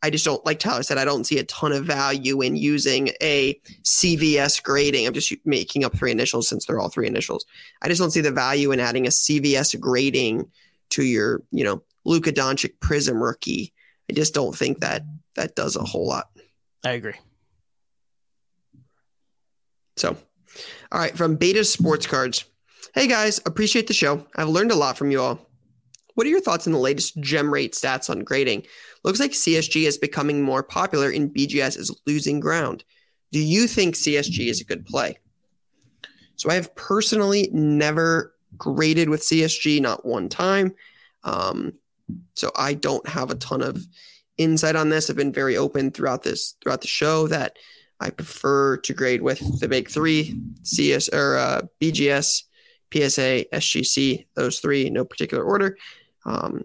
I 0.03 0.11
just 0.11 0.25
don't 0.25 0.45
like 0.45 0.59
Tyler 0.59 0.83
said. 0.83 0.99
I 0.99 1.05
don't 1.05 1.23
see 1.23 1.39
a 1.39 1.43
ton 1.45 1.71
of 1.71 1.83
value 1.85 2.41
in 2.41 2.55
using 2.55 3.09
a 3.23 3.59
CVS 3.83 4.61
grading. 4.61 5.07
I'm 5.07 5.13
just 5.13 5.33
making 5.45 5.83
up 5.83 5.97
three 5.97 6.11
initials 6.11 6.47
since 6.47 6.65
they're 6.65 6.79
all 6.79 6.89
three 6.89 7.07
initials. 7.07 7.43
I 7.81 7.87
just 7.87 7.99
don't 7.99 8.11
see 8.11 8.21
the 8.21 8.29
value 8.29 8.71
in 8.71 8.79
adding 8.79 9.07
a 9.07 9.09
CVS 9.09 9.79
grading 9.79 10.45
to 10.91 11.03
your, 11.03 11.41
you 11.49 11.63
know, 11.63 11.81
Luka 12.03 12.31
Doncic 12.31 12.79
Prism 12.81 13.23
rookie. 13.23 13.73
I 14.07 14.13
just 14.13 14.35
don't 14.35 14.55
think 14.55 14.81
that 14.81 15.01
that 15.35 15.55
does 15.55 15.75
a 15.75 15.83
whole 15.83 16.07
lot. 16.07 16.29
I 16.83 16.91
agree. 16.91 17.15
So, 19.97 20.17
all 20.91 20.99
right, 20.99 21.15
from 21.17 21.35
Beta 21.35 21.63
Sports 21.63 22.07
Cards. 22.07 22.45
Hey 22.93 23.07
guys, 23.07 23.41
appreciate 23.45 23.87
the 23.87 23.93
show. 23.93 24.25
I've 24.35 24.49
learned 24.49 24.71
a 24.71 24.75
lot 24.75 24.97
from 24.97 25.11
you 25.11 25.21
all. 25.21 25.49
What 26.13 26.25
are 26.25 26.29
your 26.29 26.41
thoughts 26.41 26.65
on 26.65 26.73
the 26.73 26.79
latest 26.79 27.19
gem 27.19 27.53
rate 27.53 27.73
stats 27.73 28.09
on 28.09 28.23
grading? 28.23 28.65
Looks 29.03 29.19
like 29.19 29.31
CSG 29.31 29.85
is 29.85 29.97
becoming 29.97 30.41
more 30.41 30.63
popular 30.63 31.09
and 31.09 31.29
BGS 31.29 31.77
is 31.77 31.93
losing 32.07 32.39
ground. 32.39 32.85
Do 33.31 33.39
you 33.39 33.67
think 33.67 33.95
CSG 33.95 34.47
is 34.47 34.61
a 34.61 34.65
good 34.65 34.85
play? 34.85 35.17
So 36.37 36.49
I 36.49 36.55
have 36.55 36.73
personally 36.75 37.49
never 37.51 38.33
graded 38.57 39.09
with 39.09 39.21
CSG, 39.21 39.81
not 39.81 40.05
one 40.05 40.29
time. 40.29 40.73
Um, 41.23 41.73
so 42.33 42.51
I 42.55 42.73
don't 42.75 43.07
have 43.07 43.31
a 43.31 43.35
ton 43.35 43.61
of 43.61 43.83
insight 44.37 44.75
on 44.75 44.89
this. 44.89 45.09
I've 45.09 45.15
been 45.15 45.33
very 45.33 45.57
open 45.57 45.91
throughout 45.91 46.23
this 46.23 46.55
throughout 46.61 46.81
the 46.81 46.87
show 46.87 47.27
that 47.27 47.57
I 47.99 48.09
prefer 48.09 48.77
to 48.77 48.93
grade 48.93 49.21
with 49.21 49.59
the 49.59 49.67
big 49.67 49.89
three: 49.89 50.39
CS 50.63 51.09
or 51.09 51.37
uh, 51.37 51.61
BGS, 51.81 52.43
PSA, 52.93 53.45
SGC. 53.53 54.27
Those 54.35 54.59
three, 54.59 54.89
no 54.89 55.05
particular 55.05 55.43
order. 55.43 55.77
Um, 56.25 56.63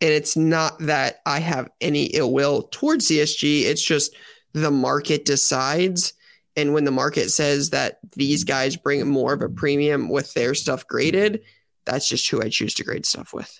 and 0.00 0.12
it's 0.12 0.36
not 0.36 0.78
that 0.80 1.20
I 1.24 1.40
have 1.40 1.70
any 1.80 2.04
ill 2.06 2.32
will 2.32 2.68
towards 2.70 3.08
CSG. 3.08 3.62
It's 3.62 3.82
just 3.82 4.14
the 4.52 4.70
market 4.70 5.24
decides. 5.24 6.12
And 6.56 6.72
when 6.72 6.84
the 6.84 6.90
market 6.90 7.30
says 7.30 7.70
that 7.70 7.98
these 8.14 8.44
guys 8.44 8.76
bring 8.76 9.06
more 9.08 9.32
of 9.32 9.42
a 9.42 9.48
premium 9.48 10.08
with 10.08 10.32
their 10.34 10.54
stuff 10.54 10.86
graded, 10.86 11.42
that's 11.84 12.08
just 12.08 12.28
who 12.28 12.42
I 12.42 12.48
choose 12.48 12.74
to 12.74 12.84
grade 12.84 13.06
stuff 13.06 13.32
with. 13.32 13.58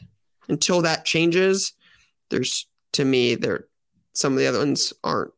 Until 0.48 0.82
that 0.82 1.04
changes, 1.04 1.72
there's 2.30 2.66
to 2.94 3.04
me 3.04 3.34
there 3.34 3.66
some 4.14 4.32
of 4.32 4.38
the 4.38 4.46
other 4.46 4.58
ones 4.58 4.92
aren't 5.02 5.32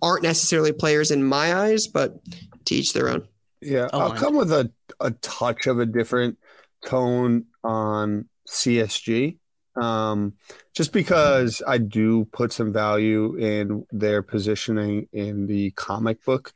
aren't 0.00 0.22
necessarily 0.22 0.72
players 0.72 1.10
in 1.10 1.24
my 1.24 1.54
eyes, 1.54 1.88
but 1.88 2.20
to 2.66 2.74
each 2.74 2.92
their 2.92 3.08
own. 3.08 3.26
Yeah, 3.60 3.88
Oh, 3.92 4.00
I'll 4.00 4.14
come 4.14 4.36
with 4.36 4.52
a, 4.52 4.70
a 5.00 5.10
touch 5.10 5.66
of 5.66 5.80
a 5.80 5.86
different 5.86 6.38
tone 6.86 7.46
on 7.64 8.28
CSG. 8.48 9.38
Um, 9.74 10.34
just 10.74 10.92
because 10.92 11.62
I 11.66 11.78
do 11.78 12.24
put 12.26 12.52
some 12.52 12.72
value 12.72 13.36
in 13.36 13.84
their 13.90 14.22
positioning 14.22 15.08
in 15.12 15.46
the 15.46 15.72
comic 15.72 16.24
book 16.24 16.52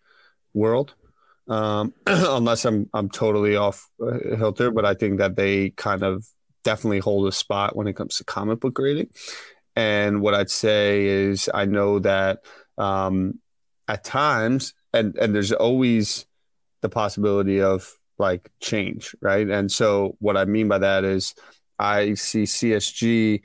world. 0.54 0.94
Um, 1.48 1.92
unless 2.06 2.64
I'm 2.64 2.88
I'm 2.94 3.08
totally 3.08 3.56
off 3.56 3.88
uh, 4.00 4.36
Hilter, 4.36 4.70
but 4.70 4.84
I 4.84 4.94
think 4.94 5.18
that 5.18 5.34
they 5.34 5.70
kind 5.70 6.04
of 6.04 6.24
definitely 6.62 7.00
hold 7.00 7.26
a 7.26 7.32
spot 7.32 7.74
when 7.74 7.88
it 7.88 7.94
comes 7.94 8.16
to 8.16 8.24
comic 8.24 8.60
book 8.60 8.74
grading. 8.74 9.08
And 9.76 10.20
what 10.20 10.34
I'd 10.34 10.50
say 10.50 11.06
is 11.06 11.48
I 11.52 11.64
know 11.64 11.98
that 12.00 12.40
um, 12.78 13.40
at 13.88 14.04
times, 14.04 14.74
and 14.92 15.16
and 15.16 15.34
there's 15.34 15.52
always 15.52 16.26
the 16.82 16.88
possibility 16.88 17.60
of 17.60 17.90
like 18.18 18.50
change, 18.60 19.14
right? 19.20 19.48
And 19.48 19.70
so 19.70 20.16
what 20.20 20.36
I 20.36 20.44
mean 20.44 20.68
by 20.68 20.78
that 20.78 21.04
is 21.04 21.34
I 21.78 22.14
see 22.14 22.44
CSG 22.44 23.40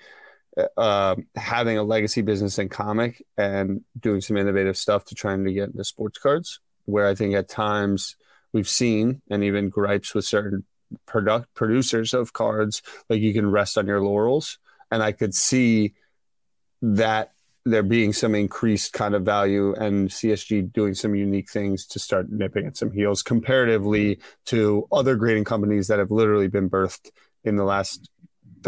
uh, 0.76 1.16
having 1.36 1.78
a 1.78 1.84
legacy 1.84 2.22
business 2.22 2.60
in 2.60 2.70
comic 2.70 3.24
and 3.38 3.82
doing 4.00 4.22
some 4.22 4.38
innovative 4.38 4.78
stuff 4.78 5.06
to 5.06 5.16
trying 5.16 5.46
to 5.46 5.54
get 5.54 5.70
into 5.70 5.84
sports 5.84 6.20
cards. 6.20 6.60
Where 6.86 7.08
I 7.08 7.16
think 7.16 7.36
at 7.36 7.50
times 7.50 8.16
we've 8.54 8.70
seen 8.70 9.22
and 9.30 9.44
even 9.44 9.70
gripes 9.70 10.14
with 10.16 10.26
certain 10.26 10.66
product 11.06 11.54
producers 11.54 12.14
of 12.14 12.34
cards, 12.34 12.82
like 13.10 13.20
you 13.20 13.34
can 13.34 13.52
rest 13.52 13.78
on 13.78 13.88
your 13.88 14.02
laurels, 14.02 14.58
and 14.90 15.04
I 15.04 15.12
could 15.12 15.36
see 15.36 15.94
that 16.82 17.32
there 17.66 17.84
being 17.84 18.14
some 18.14 18.34
increased 18.34 18.94
kind 18.94 19.14
of 19.14 19.24
value 19.24 19.74
and 19.74 20.10
CSG 20.10 20.72
doing 20.72 20.94
some 20.94 21.16
unique 21.16 21.50
things 21.50 21.86
to 21.88 22.00
start 22.00 22.30
nipping 22.30 22.66
at 22.66 22.78
some 22.78 22.92
heels 22.92 23.22
comparatively 23.22 24.20
to 24.46 24.88
other 24.92 25.16
grading 25.16 25.44
companies 25.44 25.88
that 25.88 26.00
have 26.00 26.12
literally 26.12 26.48
been 26.48 26.70
birthed 26.70 27.12
in 27.44 27.58
the 27.58 27.66
last 27.66 28.10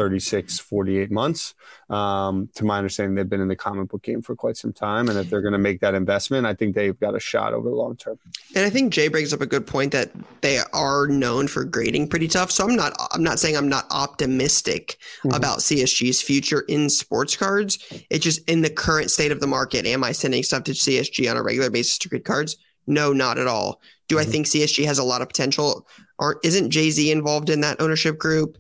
36, 0.04 0.60
48 0.60 1.12
months. 1.12 1.56
Um, 1.90 2.48
to 2.56 2.64
my 2.64 2.78
understanding, 2.78 3.16
they've 3.16 3.28
been 3.28 3.42
in 3.42 3.50
the 3.50 3.56
comic 3.58 3.90
book 3.90 4.02
game 4.02 4.22
for 4.22 4.34
quite 4.34 4.56
some 4.56 4.72
time. 4.72 5.10
And 5.10 5.20
if 5.20 5.30
they're 5.30 5.42
going 5.42 5.52
to 5.52 5.58
make 5.60 5.82
that 5.82 5.94
investment, 5.94 6.46
I 6.46 6.54
think 6.54 6.74
they've 6.74 6.98
got 6.98 7.16
a 7.18 7.20
shot 7.20 7.54
over 7.54 7.68
the 7.68 7.76
long 7.76 7.98
term. 7.98 8.18
And 8.56 8.66
I 8.66 8.70
think 8.70 8.94
Jay 8.94 9.10
brings 9.10 9.34
up 9.34 9.42
a 9.42 9.46
good 9.46 9.68
point 9.68 9.92
that 9.92 10.12
they 10.40 10.60
are 10.72 11.08
known 11.08 11.50
for 11.50 11.66
grading 11.66 12.08
pretty 12.08 12.30
tough. 12.30 12.50
So 12.50 12.64
I'm 12.66 12.78
not 12.78 12.94
I'm 13.12 13.24
not 13.24 13.40
saying 13.40 13.58
I'm 13.58 13.68
not 13.68 13.88
optimistic 13.92 14.98
Mhm. 15.26 15.36
about 15.36 15.62
CSG's 15.62 16.22
future 16.22 16.62
in 16.70 16.90
sports 16.90 17.36
cards. 17.36 17.78
It's 18.10 18.24
just 18.24 18.40
in 18.50 18.62
the 18.62 18.70
current 18.70 19.12
state 19.12 19.34
of 19.34 19.42
the 19.42 19.48
market. 19.48 19.86
Am 19.86 20.02
I 20.06 20.14
sending 20.14 20.44
stuff 20.44 20.64
to 20.64 20.74
CSG 20.74 21.30
on 21.30 21.36
a 21.36 21.44
regular 21.44 21.70
basis 21.70 21.98
to 21.98 22.08
grade 22.10 22.24
cards? 22.24 22.56
No, 22.88 23.12
not 23.12 23.38
at 23.38 23.48
all. 23.48 23.82
Do 24.08 24.18
I 24.18 24.24
Mhm. 24.24 24.32
think 24.32 24.48
CSG 24.48 24.86
has 24.86 24.98
a 24.98 25.04
lot 25.04 25.22
of 25.22 25.28
potential? 25.28 25.86
Aren't 26.20 26.40
isn't 26.46 26.70
Jay 26.70 26.90
Z 26.90 27.12
involved 27.12 27.50
in 27.50 27.60
that 27.62 27.82
ownership 27.82 28.18
group? 28.18 28.58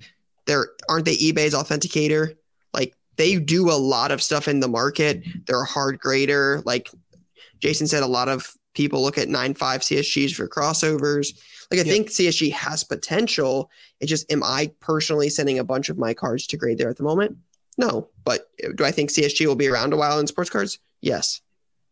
They're 0.50 0.70
aren't 0.90 1.06
they 1.06 1.16
eBay's 1.16 1.54
authenticator? 1.54 2.36
Like 2.74 2.96
they 3.18 3.36
do 3.38 3.70
a 3.70 3.78
lot 3.78 4.10
of 4.10 4.20
stuff 4.20 4.48
in 4.48 4.62
the 4.62 4.68
market. 4.68 5.22
Mm-hmm. 5.22 5.40
They're 5.46 5.62
a 5.62 5.66
hard 5.66 6.00
grader. 6.00 6.64
Like 6.66 6.90
Jason 7.60 7.86
said, 7.86 8.02
a 8.02 8.08
lot 8.08 8.30
of 8.30 8.52
people 8.74 9.04
look 9.04 9.20
at 9.20 9.28
9.5 9.28 9.58
CSGs 9.58 10.34
for 10.34 10.48
crossovers. 10.48 11.38
Like 11.70 11.82
I 11.82 11.84
think 11.84 12.10
CSG 12.10 12.52
has 12.52 12.84
potential. 12.84 13.70
It's 14.00 14.10
just, 14.10 14.32
am 14.32 14.42
I 14.44 14.72
personally 14.80 15.30
sending 15.30 15.60
a 15.60 15.64
bunch 15.64 15.90
of 15.90 16.00
my 16.00 16.16
cards 16.16 16.48
to 16.48 16.58
grade 16.58 16.80
there 16.80 16.90
at 16.90 16.98
the 16.98 17.04
moment? 17.04 17.38
No. 17.78 18.10
But 18.24 18.50
do 18.76 18.84
I 18.84 18.92
think 18.92 19.12
CSG 19.12 19.46
will 19.46 19.56
be 19.56 19.68
around 19.68 19.94
a 19.94 19.98
while 19.98 20.20
in 20.20 20.26
sports 20.26 20.50
cards? 20.50 20.80
Yes. 21.02 21.42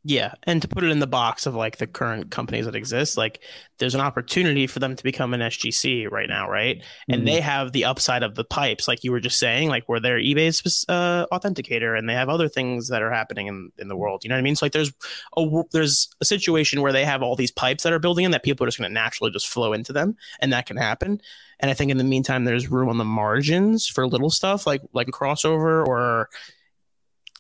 Yeah, 0.10 0.36
and 0.44 0.62
to 0.62 0.70
put 0.70 0.86
it 0.86 0.90
in 0.90 1.00
the 1.00 1.06
box 1.08 1.46
of 1.46 1.54
like 1.54 1.80
the 1.80 1.86
current 1.86 2.32
companies 2.32 2.64
that 2.66 2.76
exist, 2.76 3.18
like 3.18 3.42
there's 3.78 3.94
an 3.94 4.00
opportunity 4.00 4.66
for 4.66 4.80
them 4.80 4.96
to 4.96 5.04
become 5.04 5.34
an 5.34 5.42
SGC 5.42 6.08
right 6.10 6.30
now, 6.30 6.50
right? 6.50 6.82
And 7.10 7.24
Mhm. 7.24 7.26
they 7.26 7.42
have 7.42 7.74
the 7.74 7.84
upside 7.84 8.24
of 8.24 8.36
the 8.36 8.46
pipes, 8.46 8.88
like 8.88 9.04
you 9.04 9.12
were 9.12 9.20
just 9.20 9.38
saying, 9.38 9.68
like 9.68 9.84
where 9.90 10.00
they're 10.00 10.18
eBay's 10.18 10.86
uh, 10.88 11.26
authenticator, 11.30 11.98
and 12.00 12.08
they 12.08 12.14
have 12.14 12.30
other 12.30 12.48
things 12.48 12.88
that 12.88 13.02
are 13.02 13.12
happening 13.12 13.48
in, 13.48 13.70
in 13.80 13.90
the 13.90 13.98
world. 13.98 14.24
You 14.24 14.30
know 14.30 14.36
what 14.36 14.40
I 14.40 14.44
mean? 14.44 14.56
So 14.56 14.66
like 14.66 14.72
there's 14.72 14.94
a 15.36 15.64
there's 15.74 16.08
a 16.22 16.26
situation 16.26 16.82
where 16.82 16.94
they 16.94 17.04
have 17.04 17.22
all 17.22 17.36
these 17.36 17.52
pipes 17.52 17.84
that 17.84 17.92
are 17.92 18.00
building 18.00 18.24
in 18.24 18.32
that 18.32 18.44
people 18.44 18.64
are 18.64 18.68
just 18.70 18.78
going 18.78 18.90
to 18.90 18.94
naturally 18.94 19.32
just 19.32 19.48
flow 19.50 19.74
into 19.74 19.92
them, 19.92 20.16
and 20.40 20.54
that 20.54 20.68
can 20.68 20.78
happen. 20.78 21.20
And 21.60 21.70
I 21.70 21.74
think 21.74 21.92
in 21.92 21.98
the 21.98 22.06
meantime, 22.06 22.46
there's 22.46 22.72
room 22.72 22.88
on 22.88 22.98
the 22.98 23.04
margins 23.04 23.88
for 23.88 24.08
little 24.08 24.30
stuff 24.30 24.66
like 24.66 24.84
like 24.94 25.08
crossover 25.08 25.86
or 25.86 26.30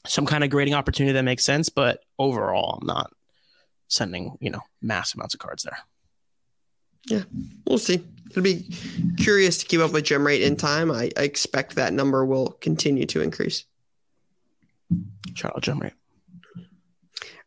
some 0.07 0.25
kind 0.25 0.43
of 0.43 0.49
grading 0.49 0.73
opportunity 0.73 1.13
that 1.13 1.23
makes 1.23 1.45
sense. 1.45 1.69
But 1.69 2.03
overall, 2.17 2.79
I'm 2.81 2.87
not 2.87 3.11
sending 3.87 4.37
you 4.39 4.49
know 4.49 4.61
mass 4.81 5.13
amounts 5.13 5.33
of 5.33 5.39
cards 5.39 5.63
there. 5.63 5.77
Yeah, 7.07 7.23
we'll 7.65 7.77
see. 7.77 8.03
It'll 8.29 8.43
be 8.43 8.69
curious 9.17 9.57
to 9.59 9.65
keep 9.65 9.79
up 9.79 9.93
with 9.93 10.03
gem 10.03 10.27
rate 10.27 10.41
in 10.41 10.57
time. 10.57 10.91
I, 10.91 11.09
I 11.17 11.21
expect 11.21 11.75
that 11.75 11.93
number 11.93 12.25
will 12.25 12.49
continue 12.59 13.05
to 13.07 13.21
increase. 13.21 13.63
Shout 15.35 15.53
out 15.55 15.63
GemRate. 15.63 15.93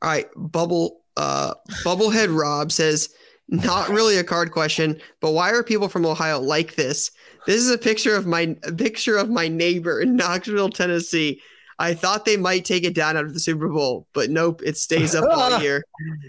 All 0.02 0.10
right, 0.10 0.28
bubble 0.36 1.00
uh 1.16 1.54
bubblehead 1.84 2.34
Rob 2.36 2.72
says 2.72 3.10
not 3.48 3.88
really 3.88 4.16
a 4.16 4.24
card 4.24 4.52
question, 4.52 5.00
but 5.20 5.32
why 5.32 5.50
are 5.50 5.64
people 5.64 5.88
from 5.88 6.06
Ohio 6.06 6.40
like 6.40 6.76
this? 6.76 7.10
This 7.46 7.56
is 7.56 7.70
a 7.70 7.78
picture 7.78 8.14
of 8.14 8.26
my 8.26 8.56
a 8.62 8.72
picture 8.72 9.16
of 9.16 9.28
my 9.28 9.48
neighbor 9.48 10.00
in 10.00 10.16
Knoxville, 10.16 10.70
Tennessee. 10.70 11.40
I 11.80 11.94
thought 11.94 12.26
they 12.26 12.36
might 12.36 12.66
take 12.66 12.84
it 12.84 12.94
down 12.94 13.16
after 13.16 13.32
the 13.32 13.40
Super 13.40 13.66
Bowl, 13.66 14.06
but 14.12 14.28
nope, 14.28 14.60
it 14.62 14.76
stays 14.76 15.14
up 15.14 15.24
all 15.30 15.58
year. 15.62 15.82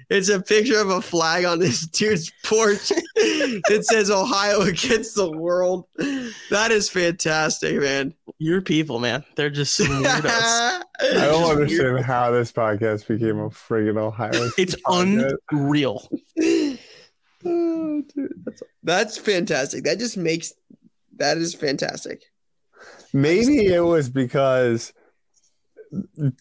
It's 0.09 0.29
a 0.29 0.41
picture 0.41 0.79
of 0.79 0.89
a 0.89 1.01
flag 1.01 1.43
on 1.43 1.59
this 1.59 1.85
dude's 1.87 2.31
porch. 2.45 2.89
it 3.15 3.85
says 3.85 4.09
Ohio 4.09 4.61
against 4.61 5.13
the 5.15 5.29
world. 5.29 5.87
That 6.51 6.71
is 6.71 6.89
fantastic, 6.89 7.81
man. 7.81 8.13
Your 8.37 8.61
people, 8.61 8.99
man, 8.99 9.25
they're 9.35 9.49
just 9.49 9.75
some 9.75 9.87
weirdos. 9.87 10.23
I 11.01 11.25
don't 11.25 11.51
understand 11.51 11.99
how 12.05 12.31
this 12.31 12.53
podcast 12.53 13.05
became 13.09 13.37
a 13.39 13.49
friggin' 13.49 13.97
Ohio. 13.97 14.49
it's 14.57 14.75
podcast. 14.87 15.35
unreal. 15.51 16.09
Oh, 17.43 18.03
dude, 18.15 18.31
that's, 18.45 18.63
that's 18.83 19.17
fantastic. 19.17 19.83
That 19.83 19.99
just 19.99 20.15
makes 20.15 20.53
that 21.17 21.37
is 21.37 21.53
fantastic. 21.53 22.23
Maybe 23.11 23.65
it 23.65 23.81
was 23.81 24.09
because 24.09 24.93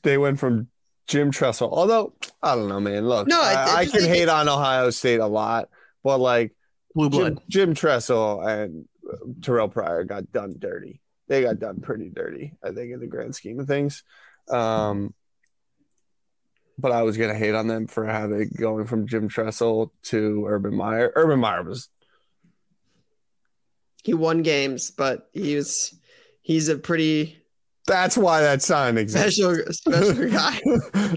they 0.03 0.17
went 0.19 0.39
from 0.39 0.69
Jim 1.07 1.31
Tressel. 1.31 1.71
Although 1.73 2.15
I 2.43 2.55
don't 2.55 2.69
know, 2.69 2.81
man. 2.81 3.09
Look, 3.09 3.27
No, 3.29 3.41
I- 3.41 3.53
I, 3.53 3.55
I 3.55 3.77
I 3.81 3.87
can 3.87 4.05
hate 4.05 4.29
on 4.29 4.49
Ohio 4.49 4.91
State 4.91 5.21
a 5.21 5.27
lot, 5.27 5.69
but 6.05 6.19
like 6.21 6.55
Blue 6.95 7.11
Jim, 7.11 7.21
blood. 7.21 7.43
Jim 7.49 7.75
Tressel 7.75 8.41
and 8.43 8.87
Terrelle 9.41 9.71
Pryor 9.71 10.05
got 10.05 10.31
done 10.33 10.55
dirty. 10.59 11.01
They 11.29 11.43
got 11.43 11.59
done 11.59 11.81
pretty 11.81 12.11
dirty, 12.11 12.55
I 12.63 12.73
think, 12.73 12.93
in 12.93 13.01
the 13.01 13.07
grand 13.07 13.35
scheme 13.37 13.61
of 13.61 13.67
things. 13.69 14.03
Um, 14.49 15.15
but 16.79 16.93
I 16.93 17.03
was 17.03 17.17
gonna 17.17 17.35
hate 17.35 17.55
on 17.55 17.67
them 17.69 17.87
for 17.87 18.07
having 18.07 18.51
going 18.57 18.87
from 18.87 19.07
Jim 19.07 19.29
Tressel 19.29 19.93
to 20.05 20.45
Urban 20.47 20.75
Meyer. 20.75 21.13
Urban 21.15 21.39
Meyer 21.41 21.63
was 21.63 21.89
He 24.03 24.15
won 24.15 24.43
games, 24.43 24.91
but 24.91 25.29
he 25.33 25.55
was 25.57 25.95
he's 26.41 26.69
a 26.69 26.79
pretty 26.79 27.40
that's 27.87 28.17
why 28.17 28.41
that 28.41 28.63
sign 28.63 28.99
exists. 28.99 29.37
special 29.37 29.57
special 29.73 30.31
guy. 30.31 30.61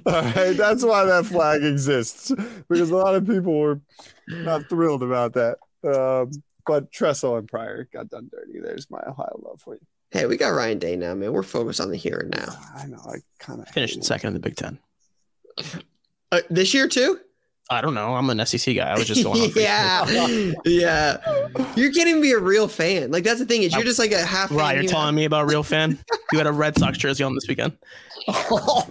All 0.05 0.21
right, 0.21 0.57
that's 0.57 0.83
why 0.83 1.05
that 1.05 1.25
flag 1.25 1.63
exists 1.63 2.31
because 2.69 2.89
a 2.89 2.95
lot 2.95 3.15
of 3.15 3.27
people 3.27 3.57
were 3.59 3.81
not 4.29 4.67
thrilled 4.69 5.03
about 5.03 5.33
that. 5.33 5.57
Um, 5.83 6.31
but 6.65 6.91
Tressel 6.91 7.37
and 7.37 7.47
Pryor 7.47 7.87
got 7.91 8.09
done 8.09 8.29
dirty. 8.31 8.59
There's 8.61 8.89
my 8.89 9.01
Ohio 9.05 9.41
love 9.43 9.59
for 9.61 9.75
you. 9.75 9.81
Hey, 10.11 10.27
we 10.27 10.37
got 10.37 10.49
Ryan 10.49 10.79
Day 10.79 10.95
now, 10.95 11.13
man. 11.15 11.33
We're 11.33 11.43
focused 11.43 11.81
on 11.81 11.89
the 11.89 11.97
here 11.97 12.19
and 12.19 12.29
now. 12.31 12.53
I 12.77 12.85
know. 12.85 13.01
I 13.05 13.17
kind 13.39 13.61
of 13.61 13.67
Finished 13.69 14.01
second 14.03 14.27
in 14.27 14.33
the 14.33 14.39
Big 14.39 14.55
Ten. 14.55 14.79
Uh, 16.31 16.41
this 16.49 16.73
year 16.73 16.87
too? 16.87 17.19
I 17.73 17.81
don't 17.81 17.93
know. 17.93 18.15
I'm 18.15 18.29
an 18.29 18.45
SEC 18.45 18.75
guy. 18.75 18.89
I 18.89 18.97
was 18.97 19.07
just 19.07 19.23
going. 19.23 19.41
on 19.41 19.51
yeah, 19.55 20.05
yeah. 20.65 21.17
You 21.75 21.91
can't 21.91 22.07
even 22.07 22.21
be 22.21 22.31
a 22.31 22.39
real 22.39 22.67
fan. 22.67 23.11
Like 23.11 23.23
that's 23.23 23.39
the 23.39 23.45
thing 23.45 23.63
is 23.63 23.73
you're 23.73 23.83
just 23.83 23.99
like 23.99 24.11
a 24.11 24.23
half. 24.23 24.51
Right, 24.51 24.75
you're 24.75 24.89
telling 24.89 25.15
me 25.15 25.25
about 25.25 25.43
a 25.43 25.47
real 25.47 25.63
fan. 25.63 25.97
You 26.31 26.37
had 26.37 26.47
a 26.47 26.51
Red 26.51 26.77
Sox 26.77 26.97
jersey 26.97 27.23
on 27.23 27.35
this 27.35 27.47
weekend. 27.47 27.77
Oh. 28.27 28.87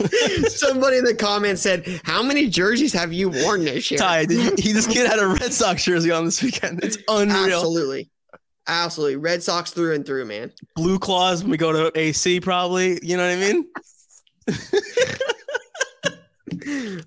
Somebody 0.48 0.98
in 0.98 1.04
the 1.04 1.14
comments 1.14 1.62
said, 1.62 2.00
"How 2.04 2.22
many 2.22 2.48
jerseys 2.48 2.92
have 2.92 3.12
you 3.12 3.28
worn 3.28 3.64
this 3.64 3.90
year?" 3.90 3.98
Ty, 3.98 4.26
you, 4.28 4.54
he, 4.56 4.72
this 4.72 4.86
kid 4.86 5.06
had 5.06 5.18
a 5.18 5.26
Red 5.26 5.52
Sox 5.52 5.84
jersey 5.84 6.10
on 6.10 6.24
this 6.24 6.42
weekend. 6.42 6.82
It's 6.84 6.96
unreal. 7.08 7.56
Absolutely, 7.56 8.10
absolutely. 8.66 9.16
Red 9.16 9.42
Sox 9.42 9.72
through 9.72 9.94
and 9.94 10.06
through, 10.06 10.26
man. 10.26 10.52
BlueClaws 10.78 11.42
when 11.42 11.50
we 11.50 11.56
go 11.56 11.72
to 11.72 11.98
AC, 11.98 12.40
probably. 12.40 12.98
You 13.02 13.16
know 13.16 13.28
what 13.28 13.36
I 13.36 13.52
mean? 13.52 13.66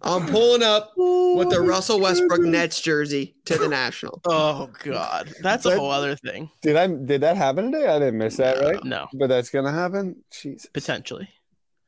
I'm 0.02 0.26
pulling 0.28 0.64
up 0.64 0.92
with 0.98 1.50
the 1.50 1.62
Russell 1.62 2.00
Westbrook 2.00 2.42
Nets 2.42 2.82
jersey 2.82 3.36
to 3.46 3.58
the 3.58 3.68
National. 3.68 4.22
Oh 4.26 4.70
God, 4.84 5.34
that's 5.42 5.66
a 5.66 5.76
whole 5.78 5.92
other 5.92 6.16
thing. 6.16 6.50
Did 6.62 6.76
I 6.76 6.88
did 6.88 7.22
that 7.22 7.38
happen 7.38 7.72
today? 7.72 7.88
I 7.88 8.00
didn't 8.00 8.18
miss 8.18 8.38
that, 8.38 8.60
right? 8.60 8.84
No, 8.84 9.08
But 9.14 9.28
that's 9.28 9.50
gonna 9.50 9.72
happen. 9.72 10.24
Jeez. 10.32 10.66
potentially, 10.74 11.30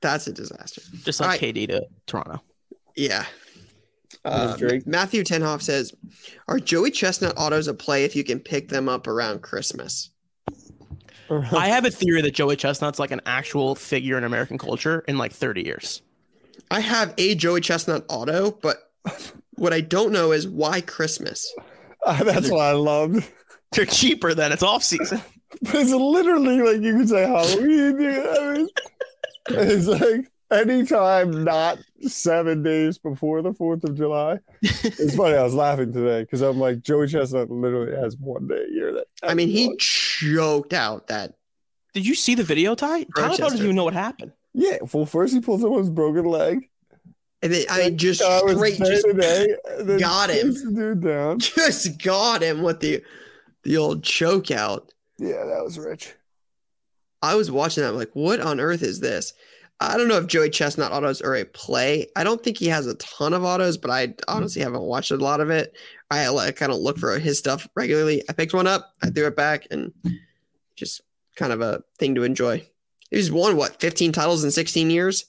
That's 0.02 0.28
a 0.28 0.34
disaster. 0.34 0.82
just 1.04 1.20
like 1.20 1.28
All 1.28 1.32
right. 1.32 1.56
KD 1.56 1.68
to 1.70 1.86
Toronto. 2.08 2.42
Yeah. 2.96 3.26
Uh, 4.24 4.58
Matthew 4.86 5.24
Tenhoff 5.24 5.62
says, 5.62 5.94
"Are 6.48 6.60
Joey 6.60 6.90
Chestnut 6.92 7.34
autos 7.38 7.68
a 7.68 7.74
play 7.74 8.06
if 8.06 8.16
you 8.16 8.24
can 8.24 8.40
pick 8.40 8.70
them 8.70 8.90
up 8.90 9.06
around 9.08 9.42
Christmas?" 9.44 10.10
I 11.30 11.70
have 11.70 11.86
a 11.86 11.92
theory 11.92 12.22
that 12.22 12.36
Joey 12.36 12.56
Chestnut's 12.56 13.00
like 13.00 13.12
an 13.12 13.22
actual 13.26 13.74
figure 13.76 14.18
in 14.18 14.24
American 14.24 14.58
culture 14.60 15.04
in 15.08 15.18
like 15.18 15.32
30 15.34 15.64
years. 15.64 16.02
I 16.72 16.80
have 16.80 17.14
a 17.18 17.36
Joey 17.36 17.62
Chestnut 17.62 18.06
auto, 18.10 18.52
but 18.52 18.92
what 19.56 19.74
I 19.74 19.82
don't 19.82 20.12
know 20.12 20.32
is 20.32 20.48
why 20.48 20.82
Christmas. 20.82 21.52
Uh, 22.06 22.24
that's 22.24 22.50
what 22.50 22.62
I 22.62 22.74
love. 22.74 23.32
They're 23.72 23.86
cheaper 23.86 24.34
than 24.34 24.52
it's 24.52 24.64
off 24.64 24.84
season. 24.84 25.22
But 25.62 25.76
it's 25.76 25.92
literally 25.92 26.62
like 26.62 26.82
you 26.82 26.98
could 26.98 27.10
say 27.10 27.26
Halloween. 27.26 27.98
dude. 27.98 28.38
I 28.38 28.54
mean, 28.54 28.68
it's 29.50 29.88
like 29.88 30.32
anytime 30.52 31.44
not 31.44 31.80
seven 32.02 32.64
days 32.64 32.98
before 32.98 33.42
the 33.42 33.54
Fourth 33.54 33.84
of 33.84 33.96
July. 33.96 34.40
It's 34.62 35.16
funny. 35.16 35.36
I 35.36 35.44
was 35.44 35.54
laughing 35.54 35.92
today 35.94 36.22
because 36.22 36.42
I'm 36.42 36.60
like 36.60 36.82
Joey 36.82 37.08
Chestnut 37.08 37.50
literally 37.50 37.96
has 37.96 38.18
one 38.18 38.48
day 38.48 38.64
a 38.70 38.72
year 38.72 38.94
that. 38.94 39.08
I 39.24 39.34
mean, 39.34 39.50
he 39.50 39.76
choked 39.78 40.74
out 40.74 41.08
that. 41.08 41.36
Did 41.94 42.06
you 42.06 42.16
see 42.16 42.36
the 42.36 42.44
video, 42.44 42.76
Ty? 42.76 43.04
Tyler 43.04 43.28
Rochester. 43.28 43.44
doesn't 43.44 43.64
even 43.64 43.76
know 43.76 43.86
what 43.86 43.94
happened. 43.94 44.34
Yeah. 44.56 44.78
Well, 44.94 45.06
first 45.06 45.34
he 45.34 45.42
pulls 45.42 45.62
someone's 45.62 45.90
broken 45.90 46.26
leg. 46.26 46.70
And 47.42 47.54
then, 47.54 47.66
I 47.70 47.80
mean, 47.80 47.98
just 47.98 48.22
straight, 48.22 48.78
just, 48.78 49.06
to 49.06 49.14
day, 49.14 49.56
and 49.78 49.88
then 49.88 50.00
got 50.00 50.30
him. 50.30 50.54
dude 50.74 51.04
down. 51.04 51.40
just 51.40 52.02
got 52.02 52.42
him 52.42 52.64
with 52.64 52.80
the 52.80 53.04
the 53.64 53.78
old 53.78 54.04
choke 54.04 54.50
out. 54.50 54.92
Yeah, 55.20 55.44
that 55.46 55.64
was 55.64 55.78
rich. 55.78 56.16
I 57.22 57.36
was 57.36 57.52
watching 57.52 57.84
that. 57.84 57.90
I'm 57.90 57.98
like, 57.98 58.12
what 58.14 58.40
on 58.40 58.60
earth 58.60 58.82
is 58.82 59.00
this? 59.00 59.34
I 59.80 59.98
don't 59.98 60.08
know 60.08 60.18
if 60.18 60.28
Joey 60.28 60.50
Chestnut 60.50 60.94
autos 60.94 61.22
are 61.22 61.36
a 61.36 61.44
play. 61.44 62.08
I 62.16 62.24
don't 62.24 62.42
think 62.42 62.58
he 62.58 62.68
has 62.68 62.88
a 62.88 62.96
ton 62.96 63.34
of 63.34 63.44
autos, 63.44 63.78
but 63.78 63.92
I 63.92 64.16
honestly 64.28 64.62
haven't 64.62 64.84
watched 64.84 65.12
a 65.12 65.18
lot 65.18 65.42
of 65.42 65.50
it. 65.50 65.76
I 66.10 66.30
like 66.30 66.56
kind 66.56 66.72
of 66.72 66.80
look 66.80 66.98
for 66.98 67.20
his 67.20 67.38
stuff 67.38 67.68
regularly. 67.76 68.24
I 68.30 68.34
picked 68.34 68.54
one 68.54 68.68
up, 68.68 68.94
I 69.04 69.10
threw 69.10 69.28
it 69.28 69.36
back, 69.36 69.68
and 69.72 69.92
just 70.76 71.02
kind 71.36 71.52
of 71.52 71.62
a 71.62 71.84
thing 72.00 72.16
to 72.16 72.24
enjoy. 72.24 72.66
He's 73.12 73.32
won 73.32 73.56
what 73.56 73.80
15 73.80 74.12
titles 74.12 74.44
in 74.44 74.52
16 74.52 74.90
years. 74.90 75.26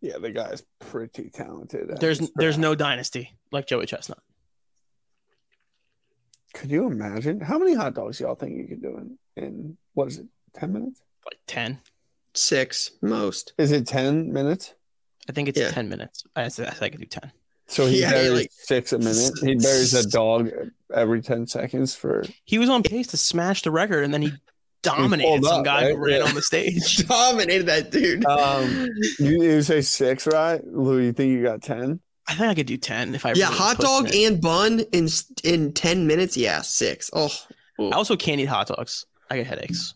Yeah, 0.00 0.18
the 0.18 0.30
guy's 0.30 0.62
pretty 0.78 1.30
talented. 1.30 1.90
There's 2.00 2.30
there's 2.36 2.58
no 2.58 2.74
dynasty 2.74 3.36
like 3.50 3.66
Joey 3.66 3.86
Chestnut. 3.86 4.18
Could 6.54 6.70
you 6.70 6.86
imagine 6.86 7.40
how 7.40 7.58
many 7.58 7.74
hot 7.74 7.94
dogs 7.94 8.20
y'all 8.20 8.34
think 8.34 8.56
you 8.56 8.66
could 8.66 8.82
do 8.82 8.96
in, 8.96 9.18
in 9.36 9.76
what 9.94 10.08
is 10.08 10.18
it, 10.18 10.26
10 10.54 10.72
minutes? 10.72 11.02
Like 11.24 11.38
10. 11.46 11.78
Six 12.34 12.92
most. 13.02 13.52
Is 13.58 13.72
it 13.72 13.86
10 13.86 14.32
minutes? 14.32 14.74
I 15.28 15.32
think 15.32 15.48
it's 15.48 15.58
Yeah. 15.58 15.70
10 15.70 15.88
minutes. 15.88 16.24
I, 16.34 16.48
said 16.48 16.74
I 16.80 16.88
could 16.88 17.00
do 17.00 17.06
10. 17.06 17.32
So 17.68 17.86
he 17.86 18.00
Yeah, 18.00 18.10
buries 18.12 18.32
like- 18.32 18.50
six 18.52 18.92
a 18.92 18.98
minute. 18.98 19.32
He 19.42 19.56
buries 19.56 19.92
a 19.94 20.08
dog 20.08 20.50
every 20.94 21.20
10 21.20 21.46
seconds 21.46 21.94
for. 21.94 22.24
He 22.44 22.58
was 22.58 22.68
on 22.68 22.82
pace 22.82 23.08
to 23.08 23.16
smash 23.16 23.62
the 23.62 23.70
record 23.70 24.04
and 24.04 24.14
then 24.14 24.22
he 24.22 24.32
dominated 24.86 25.44
some 25.44 25.58
up, 25.60 25.64
guy 25.64 25.90
who 25.90 25.96
ran 25.96 26.20
Yeah. 26.20 26.28
on 26.28 26.34
the 26.34 26.42
stage. 26.52 27.06
Dominated 27.06 27.66
that 27.66 27.90
dude. 27.90 28.24
Um, 28.26 28.88
you, 29.18 29.42
you 29.42 29.62
say 29.62 29.80
six, 29.80 30.26
right? 30.26 30.60
Lou, 30.66 30.98
you 31.00 31.12
think 31.12 31.30
you 31.32 31.42
got 31.42 31.62
10? 31.62 32.00
I 32.28 32.34
think 32.34 32.48
I 32.50 32.54
could 32.54 32.66
do 32.66 32.76
10 32.76 33.14
if 33.14 33.24
I 33.24 33.30
yeah, 33.34 33.44
really 33.46 33.56
hot 33.56 33.78
dog 33.78 34.08
it. 34.08 34.14
and 34.26 34.40
bun 34.40 34.80
in 34.92 35.08
in 35.44 35.72
10 35.72 36.06
minutes. 36.06 36.36
Yeah, 36.36 36.60
six. 36.62 37.08
Oh, 37.12 37.28
I 37.78 37.90
also 37.92 38.16
can't 38.16 38.40
eat 38.40 38.46
hot 38.46 38.66
dogs. 38.68 39.06
I 39.30 39.36
get 39.36 39.46
headaches. 39.46 39.94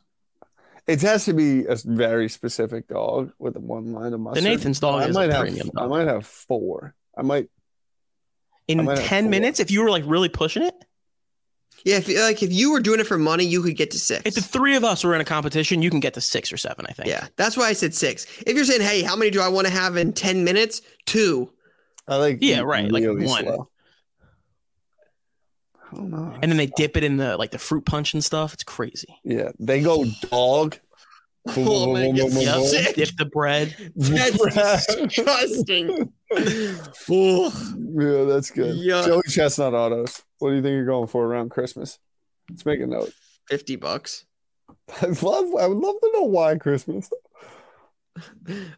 It 0.87 1.03
has 1.03 1.25
to 1.27 1.33
be 1.35 1.65
a 1.67 1.77
very 1.85 2.29
specific 2.29 2.89
dog 2.89 3.33
with 3.39 3.57
one 3.57 3.93
line 3.93 4.07
of 4.07 4.13
The 4.13 4.19
mustard. 4.19 4.45
Nathan's 4.45 4.81
dog 4.81 5.03
I 5.03 5.07
is 5.09 5.15
might 5.15 5.31
a 5.31 5.35
have. 5.35 5.43
premium 5.43 5.71
I 5.77 5.87
might 5.87 6.07
have 6.09 6.27
four. 6.27 6.95
I 7.17 7.23
might. 7.23 7.45
I 8.69 8.73
In 8.73 8.85
might 8.85 8.99
have 8.99 9.07
ten 9.07 9.25
four. 9.25 9.31
minutes, 9.31 9.61
if 9.61 9.71
you 9.71 9.83
were 9.83 9.91
like 9.91 10.05
really 10.07 10.29
pushing 10.29 10.63
it, 10.63 10.75
Yeah, 11.85 11.97
if 11.97 12.09
like 12.09 12.43
if 12.43 12.53
you 12.53 12.73
were 12.73 12.81
doing 12.81 13.01
it 13.01 13.07
for 13.07 13.19
money, 13.19 13.45
you 13.45 13.63
could 13.63 13.77
get 13.77 13.91
to 13.93 13.99
six. 13.99 14.23
if 14.25 14.35
the 14.35 14.43
three 14.43 14.77
of 14.77 14.85
us 14.85 15.03
were 15.05 15.15
in 15.15 15.21
a 15.21 15.25
competition, 15.25 15.83
you 15.83 15.91
can 15.91 16.01
get 16.01 16.15
to 16.15 16.21
six 16.21 16.53
or 16.53 16.57
seven. 16.57 16.87
I 16.89 16.93
think. 16.93 17.09
yeah, 17.09 17.29
that's 17.37 17.57
why 17.57 17.69
I 17.69 17.73
said 17.73 17.95
six. 17.95 18.27
If 18.47 18.55
you're 18.55 18.65
saying, 18.65 18.83
hey, 18.83 19.03
how 19.03 19.17
many 19.17 19.31
do 19.31 19.41
I 19.41 19.49
want 19.49 19.67
to 19.67 19.73
have 19.73 19.97
in 19.97 20.13
ten 20.13 20.45
minutes? 20.45 20.83
Two. 21.07 21.51
I 22.07 22.17
like. 22.17 22.39
Yeah, 22.41 22.61
right, 22.61 22.91
like 22.91 23.05
one. 23.05 23.45
slow. 23.45 23.69
I 25.93 25.97
don't 25.97 26.11
know. 26.11 26.39
And 26.41 26.51
then 26.51 26.57
they 26.57 26.67
dip 26.67 26.97
it 26.97 27.05
in 27.05 27.17
the 27.17 27.37
like 27.37 27.51
the 27.51 27.59
fruit 27.59 27.85
punch 27.85 28.15
and 28.15 28.25
stuff. 28.25 28.55
It's 28.55 28.65
crazy. 28.65 29.19
Yeah, 29.25 29.51
they 29.59 29.83
go 29.83 30.05
dog. 30.31 30.79
Boom, 31.47 31.55
Oh, 31.69 31.85
boom, 31.87 31.95
man, 31.95 32.15
boom, 32.15 32.17
it 32.17 32.21
boom, 32.21 32.31
gets 32.31 32.35
boom, 32.35 32.61
boom. 32.61 32.67
sick. 32.69 32.97
Dip 32.97 33.17
the 33.17 33.25
bread. 33.25 33.77
That's 33.97 34.95
disgusting. 34.97 36.13
Ugh. 36.31 37.53
Yeah, 37.99 38.25
that's 38.25 38.51
good. 38.51 38.77
Yeah. 38.77 39.05
Joey 39.07 39.23
Chestnut 39.29 39.75
autos. 39.75 40.23
What 40.39 40.51
do 40.51 40.57
you 40.57 40.63
think 40.63 40.73
you're 40.75 40.85
going 40.87 41.07
for 41.09 41.25
around 41.27 41.51
Christmas? 41.51 41.99
Let's 42.49 42.67
make 42.67 42.81
a 42.81 42.87
note. 42.87 43.13
Fifty 43.49 43.77
bucks. 43.77 44.25
I'd 45.03 45.23
love. 45.23 45.47
I 45.59 45.67
would 45.67 45.79
love 45.79 45.97
to 46.01 46.11
know 46.15 46.25
why 46.25 46.57
Christmas. 46.57 47.11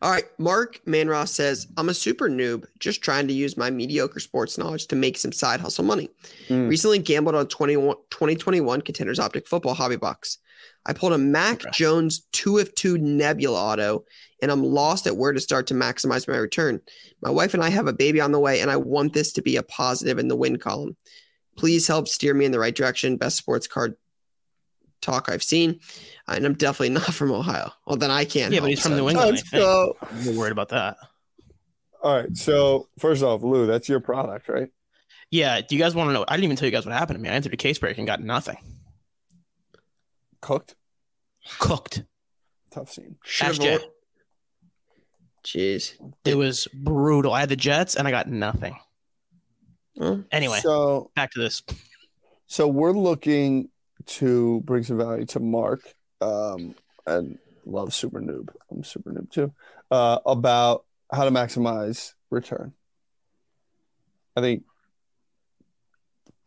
All 0.02 0.10
right, 0.10 0.24
Mark 0.38 0.80
Manross 0.86 1.28
says, 1.28 1.66
I'm 1.76 1.88
a 1.88 1.94
super 1.94 2.28
noob, 2.28 2.66
just 2.78 3.02
trying 3.02 3.26
to 3.28 3.34
use 3.34 3.56
my 3.56 3.70
mediocre 3.70 4.20
sports 4.20 4.58
knowledge 4.58 4.86
to 4.88 4.96
make 4.96 5.16
some 5.16 5.32
side 5.32 5.58
hustle 5.60 5.84
money. 5.84 6.10
Mm. 6.48 6.68
Recently 6.68 6.98
gambled 6.98 7.34
on 7.34 7.46
21 7.48 7.96
2021 8.10 8.82
Contenders 8.82 9.18
Optic 9.18 9.48
Football 9.48 9.74
Hobby 9.74 9.96
Box. 9.96 10.38
I 10.86 10.92
pulled 10.92 11.12
a 11.12 11.18
Mac 11.18 11.60
Okay. 11.60 11.70
Jones 11.72 12.26
2 12.32 12.58
of 12.58 12.74
2 12.74 12.98
Nebula 12.98 13.58
auto, 13.58 14.04
and 14.40 14.50
I'm 14.50 14.64
lost 14.64 15.06
at 15.06 15.16
where 15.16 15.32
to 15.32 15.40
start 15.40 15.66
to 15.68 15.74
maximize 15.74 16.26
my 16.26 16.36
return. 16.36 16.80
My 17.20 17.30
wife 17.30 17.54
and 17.54 17.62
I 17.62 17.68
have 17.68 17.86
a 17.86 17.92
baby 17.92 18.20
on 18.20 18.32
the 18.32 18.40
way, 18.40 18.60
and 18.60 18.70
I 18.70 18.76
want 18.76 19.12
this 19.12 19.32
to 19.34 19.42
be 19.42 19.56
a 19.56 19.62
positive 19.62 20.18
in 20.18 20.28
the 20.28 20.36
win 20.36 20.58
column. 20.58 20.96
Please 21.56 21.86
help 21.86 22.08
steer 22.08 22.34
me 22.34 22.44
in 22.44 22.52
the 22.52 22.58
right 22.58 22.74
direction. 22.74 23.16
Best 23.16 23.36
sports 23.36 23.66
card 23.68 23.94
talk 25.00 25.28
I've 25.28 25.42
seen. 25.42 25.80
Uh, 26.28 26.32
and 26.36 26.46
I'm 26.46 26.54
definitely 26.54 26.88
not 26.94 27.12
from 27.14 27.30
Ohio. 27.32 27.70
Well, 27.86 27.96
then 27.96 28.10
I 28.10 28.24
can't. 28.24 28.52
Yeah, 28.52 28.60
but 28.60 28.64
help, 28.64 28.70
he's 28.70 28.82
from 28.82 28.92
so- 28.92 28.96
New 28.98 29.08
England. 29.08 29.28
I 29.28 29.30
Let's 29.30 29.50
think. 29.50 29.62
go. 29.62 29.96
You're 30.22 30.38
worried 30.38 30.52
about 30.52 30.70
that. 30.70 30.96
All 32.02 32.16
right. 32.16 32.36
So 32.36 32.88
first 32.98 33.22
off, 33.22 33.42
Lou, 33.42 33.66
that's 33.66 33.88
your 33.88 34.00
product, 34.00 34.48
right? 34.48 34.70
Yeah. 35.30 35.60
Do 35.60 35.76
you 35.76 35.80
guys 35.80 35.94
want 35.94 36.08
to 36.08 36.14
know? 36.14 36.24
I 36.26 36.34
didn't 36.36 36.44
even 36.44 36.56
tell 36.56 36.66
you 36.66 36.72
guys 36.72 36.84
what 36.84 36.92
happened 36.94 37.18
to 37.18 37.22
me. 37.22 37.28
I 37.28 37.32
entered 37.32 37.54
a 37.54 37.56
case 37.56 37.78
break 37.78 37.96
and 37.98 38.06
got 38.06 38.20
nothing. 38.20 38.56
Cooked. 40.42 40.74
Cooked. 41.58 42.04
Tough 42.70 42.90
scene. 42.92 43.16
Should've 43.24 43.52
Ask 43.54 43.62
Jay. 43.62 43.78
Jeez. 45.44 46.12
It 46.24 46.36
was 46.36 46.68
brutal. 46.74 47.32
I 47.32 47.40
had 47.40 47.48
the 47.48 47.56
Jets 47.56 47.96
and 47.96 48.06
I 48.06 48.10
got 48.10 48.28
nothing. 48.28 48.76
Well, 49.96 50.24
Anyway, 50.30 50.60
So 50.60 51.10
back 51.16 51.32
to 51.32 51.40
this. 51.40 51.62
so 52.46 52.68
we're 52.68 52.92
looking 52.92 53.68
to 54.06 54.60
bring 54.64 54.82
some 54.84 54.98
value 54.98 55.26
to 55.26 55.40
Mark. 55.40 55.94
Um, 56.20 56.74
and 57.06 57.38
love 57.66 57.92
super 57.92 58.20
noob. 58.20 58.50
I'm 58.70 58.84
super 58.84 59.10
noob 59.10 59.30
too. 59.30 59.52
Uh, 59.90 60.18
about 60.24 60.84
how 61.12 61.24
to 61.24 61.30
maximize 61.30 62.12
return. 62.30 62.72
I 64.36 64.40
think 64.40 64.62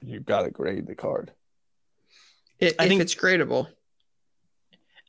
you've 0.02 0.26
got 0.26 0.44
to 0.44 0.52
grade 0.52 0.88
the 0.88 0.96
card. 0.96 1.32
if, 2.60 2.74
I 2.80 2.84
if 2.84 2.90
think- 2.90 3.02
it's 3.02 3.14
gradable, 3.16 3.68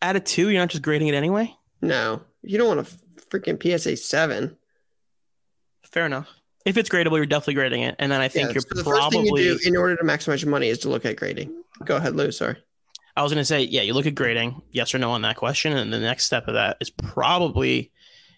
Add 0.06 0.16
a 0.16 0.20
two. 0.20 0.48
You're 0.50 0.60
not 0.62 0.68
just 0.70 0.82
grading 0.84 1.08
it 1.08 1.14
anyway. 1.14 1.52
no, 1.82 2.22
you 2.42 2.58
don't 2.58 2.68
want 2.76 2.80
a 2.88 3.20
freaking 3.28 3.60
PSA 3.60 3.96
seven. 3.96 4.56
Fair 5.82 6.06
enough. 6.06 6.28
If 6.64 6.76
it's 6.76 6.88
gradable, 6.88 7.16
you're 7.16 7.26
definitely 7.26 7.54
grading 7.54 7.82
it. 7.82 7.96
And 7.98 8.10
then 8.12 8.20
I 8.20 8.28
think 8.28 8.48
Yeah, 8.48 8.54
you're 8.54 8.60
so 8.62 8.68
the 8.74 8.84
first 8.84 9.10
thing 9.10 9.22
probably. 9.24 9.44
you 9.44 9.58
do 9.58 9.68
in 9.68 9.76
order 9.76 9.96
to 9.96 10.02
maximize 10.04 10.42
your 10.42 10.50
money 10.50 10.68
is 10.68 10.78
to 10.80 10.88
look 10.88 11.04
at 11.04 11.16
grading. 11.16 11.52
Go 11.84 11.96
ahead, 11.96 12.14
Lou. 12.14 12.30
Sorry. 12.30 12.56
I 13.16 13.22
was 13.24 13.32
going 13.32 13.40
to 13.40 13.44
say, 13.46 13.62
yeah, 13.62 13.82
you 13.82 13.94
look 13.94 14.06
at 14.06 14.14
grading, 14.14 14.62
yes 14.72 14.94
or 14.94 14.98
no 14.98 15.10
on 15.10 15.22
that 15.22 15.36
question, 15.36 15.72
and 15.76 15.92
the 15.92 15.98
next 15.98 16.24
step 16.26 16.46
of 16.48 16.54
that 16.54 16.76
is 16.80 16.90
probably 16.90 17.90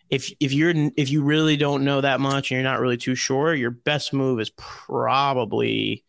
if 0.09 0.33
if 0.41 0.53
you're 0.55 0.73
if 0.97 1.11
you 1.11 1.23
really 1.23 1.57
don't 1.59 1.85
know 1.85 2.01
that 2.01 2.19
much 2.21 2.51
and 2.51 2.57
you're 2.57 2.71
not 2.71 2.81
really 2.81 2.97
too 2.97 3.15
sure, 3.15 3.55
your 3.55 3.71
best 3.73 4.13
move 4.15 4.41
is 4.41 4.51
probably 4.57 6.05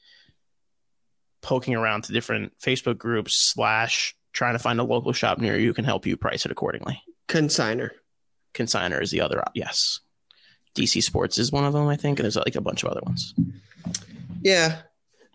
poking 1.42 1.74
around 1.76 2.04
to 2.06 2.14
different 2.14 2.54
Facebook 2.64 2.98
groups 2.98 3.34
slash 3.34 4.16
trying 4.40 4.54
to 4.54 4.60
find 4.60 4.80
a 4.80 4.84
local 4.86 5.12
shop 5.12 5.38
near 5.38 5.58
you 5.58 5.68
who 5.68 5.74
can 5.74 5.84
help 5.84 6.06
you 6.06 6.16
price 6.16 6.46
it 6.46 6.52
accordingly. 6.52 7.04
Consigner. 7.28 7.90
Consigner 8.54 9.02
is 9.02 9.12
the 9.12 9.20
other, 9.20 9.42
op- 9.42 9.52
yes. 9.54 10.00
DC 10.76 11.04
Sports 11.04 11.38
is 11.38 11.52
one 11.52 11.66
of 11.66 11.74
them, 11.74 11.90
I 11.90 11.98
think, 11.98 12.20
and 12.20 12.24
there's 12.24 12.38
like 12.38 12.56
a 12.56 12.62
bunch 12.62 12.84
of 12.84 12.90
other 12.90 13.02
ones. 13.04 13.34
Yeah. 14.42 14.78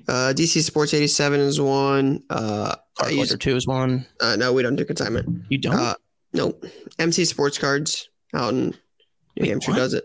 Uh, 0.08 0.32
DC 0.34 0.62
Sports 0.62 0.94
87 0.94 1.38
is 1.38 1.60
one. 1.60 2.22
Uh, 2.30 2.74
I 2.98 3.00
Card 3.02 3.12
use, 3.12 3.28
Collector 3.28 3.36
Two 3.36 3.56
is 3.56 3.66
one. 3.66 4.06
uh, 4.22 4.36
no, 4.36 4.54
we 4.54 4.62
don't 4.62 4.76
do 4.76 4.86
consignment. 4.86 5.44
You 5.50 5.58
don't? 5.58 5.74
Uh, 5.74 5.94
nope. 6.32 6.64
MC 6.98 7.26
Sports 7.26 7.58
Cards 7.58 8.08
out 8.32 8.54
in 8.54 8.68
New 8.68 8.74
Wait, 9.40 9.48
Hampshire 9.50 9.72
what? 9.72 9.76
does 9.76 9.92
it. 9.92 10.04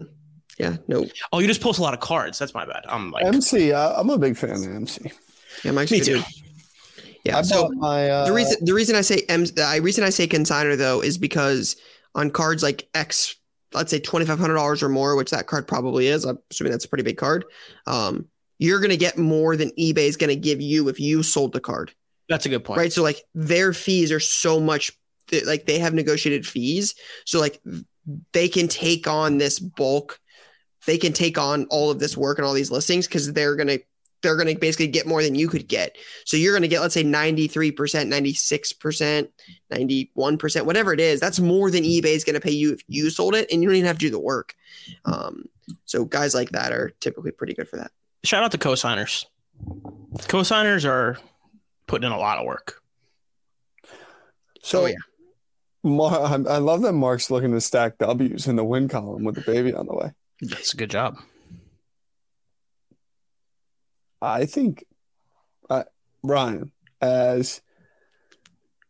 Yeah, 0.58 0.76
nope. 0.90 1.08
oh, 1.32 1.40
you 1.40 1.48
just 1.48 1.62
post 1.62 1.80
a 1.80 1.82
lot 1.82 1.94
of 1.94 2.02
cards. 2.02 2.38
That's 2.38 2.54
my 2.54 2.66
bad. 2.66 2.84
I'm 2.90 3.12
like, 3.12 3.24
MC, 3.24 3.72
I, 3.72 3.94
I'm 3.94 4.10
a 4.10 4.18
big 4.18 4.36
fan 4.36 4.52
of 4.52 4.64
MC. 4.64 5.10
Yeah, 5.64 5.72
Mike's 5.72 5.92
me 5.92 6.02
too. 6.02 6.18
dude. 6.18 6.26
Yeah. 7.26 7.38
I 7.38 7.42
so 7.42 7.70
my 7.70 8.10
uh, 8.10 8.26
the 8.26 8.34
reason 8.34 8.58
the 8.66 8.74
reason 8.74 8.96
I 8.96 9.02
say 9.02 9.24
M 9.30 9.46
the 9.46 9.80
reason 9.82 10.04
I 10.04 10.10
say 10.10 10.28
consigner 10.28 10.78
though 10.78 11.02
is 11.02 11.18
because 11.18 11.76
on 12.16 12.32
cards 12.32 12.64
like 12.64 12.88
X, 12.94 13.36
let's 13.74 13.92
say 13.92 14.00
twenty 14.00 14.26
five 14.26 14.40
hundred 14.40 14.56
dollars 14.56 14.82
or 14.82 14.90
more, 14.90 15.16
which 15.16 15.32
that 15.32 15.48
card 15.48 15.68
probably 15.68 16.08
is. 16.08 16.26
I'm 16.26 16.40
assuming 16.52 16.72
that's 16.72 16.86
a 16.86 16.90
pretty 16.90 17.04
big 17.04 17.18
card. 17.18 17.46
Um, 17.88 18.28
you're 18.58 18.80
gonna 18.80 18.98
get 18.98 19.18
more 19.18 19.56
than 19.56 19.72
eBay 19.72 20.08
is 20.08 20.18
gonna 20.18 20.36
give 20.36 20.62
you 20.62 20.88
if 20.90 21.00
you 21.00 21.24
sold 21.24 21.54
the 21.54 21.62
card, 21.62 21.94
That's 22.30 22.46
a 22.46 22.50
good 22.50 22.64
point. 22.64 22.78
right? 22.80 22.92
So 22.94 23.04
like 23.04 23.22
their 23.34 23.74
fees 23.74 24.12
are 24.12 24.20
so 24.20 24.60
much, 24.60 24.92
like 25.46 25.66
they 25.66 25.80
have 25.80 25.94
negotiated 25.94 26.46
fees, 26.48 26.96
so 27.26 27.40
like 27.40 27.62
they 28.34 28.48
can 28.50 28.68
take 28.68 29.08
on 29.08 29.38
this 29.38 29.60
bulk, 29.60 30.20
they 30.88 30.98
can 30.98 31.14
take 31.14 31.38
on 31.38 31.68
all 31.70 31.92
of 31.92 32.00
this 32.00 32.18
work 32.18 32.38
and 32.38 32.46
all 32.46 32.54
these 32.54 32.72
listings 32.72 33.08
because 33.08 33.32
they're 33.32 33.56
gonna 33.56 33.80
they're 34.22 34.36
going 34.36 34.54
to 34.54 34.60
basically 34.60 34.88
get 34.88 35.06
more 35.08 35.24
than 35.24 35.36
you 35.36 35.48
could 35.48 35.68
get. 35.68 35.98
So 36.26 36.38
you're 36.38 36.54
going 36.54 36.64
to 36.64 36.68
get, 36.68 36.82
let's 36.82 36.94
say 36.94 37.04
93%, 37.04 37.74
96%, 37.74 39.30
91%, 39.72 40.66
whatever 40.66 40.94
it 40.94 41.00
is. 41.00 41.20
That's 41.20 41.40
more 41.40 41.72
than 41.72 41.84
eBay 41.84 42.16
is 42.16 42.24
going 42.24 42.36
to 42.36 42.42
pay 42.42 42.52
you 42.52 42.74
if 42.74 42.82
you 42.88 43.10
sold 43.10 43.36
it 43.36 43.52
and 43.52 43.62
you 43.62 43.70
don't 43.70 43.76
even 43.76 43.88
have 43.88 43.98
to 43.98 44.06
do 44.06 44.12
the 44.12 44.20
work. 44.20 44.56
Um, 45.06 45.46
so 45.86 46.06
guys 46.06 46.34
like 46.34 46.50
that 46.52 46.72
are 46.72 46.92
typically 47.00 47.32
pretty 47.32 47.54
good 47.54 47.70
for 47.70 47.78
that. 47.78 47.92
Shout 48.24 48.44
out 48.44 48.52
to 48.52 48.58
cosigners. 48.58 49.26
Cosigners 50.18 50.86
are 50.88 51.18
putting 51.88 52.08
in 52.08 52.12
a 52.12 52.18
lot 52.18 52.38
of 52.38 52.46
work. 52.46 52.82
So 54.62 54.84
Oh, 54.84 54.86
yeah. 54.88 54.96
Mar- 55.84 56.26
I 56.26 56.34
I 56.34 56.58
love 56.58 56.82
that 56.82 56.94
Mark's 56.94 57.32
looking 57.32 57.52
to 57.54 57.62
stack 57.62 57.98
W's 58.00 58.48
in 58.48 58.58
the 58.58 58.66
win 58.66 58.90
column 58.90 59.24
with 59.24 59.36
the 59.36 59.42
baby 59.42 59.74
on 59.74 59.86
the 59.86 59.94
way. 59.94 60.12
That's 60.42 60.74
a 60.74 60.78
good 60.78 60.90
job. 60.90 61.18
I 64.22 64.46
think, 64.46 64.86
uh, 65.70 65.84
Ryan, 66.24 66.72
as 67.02 67.62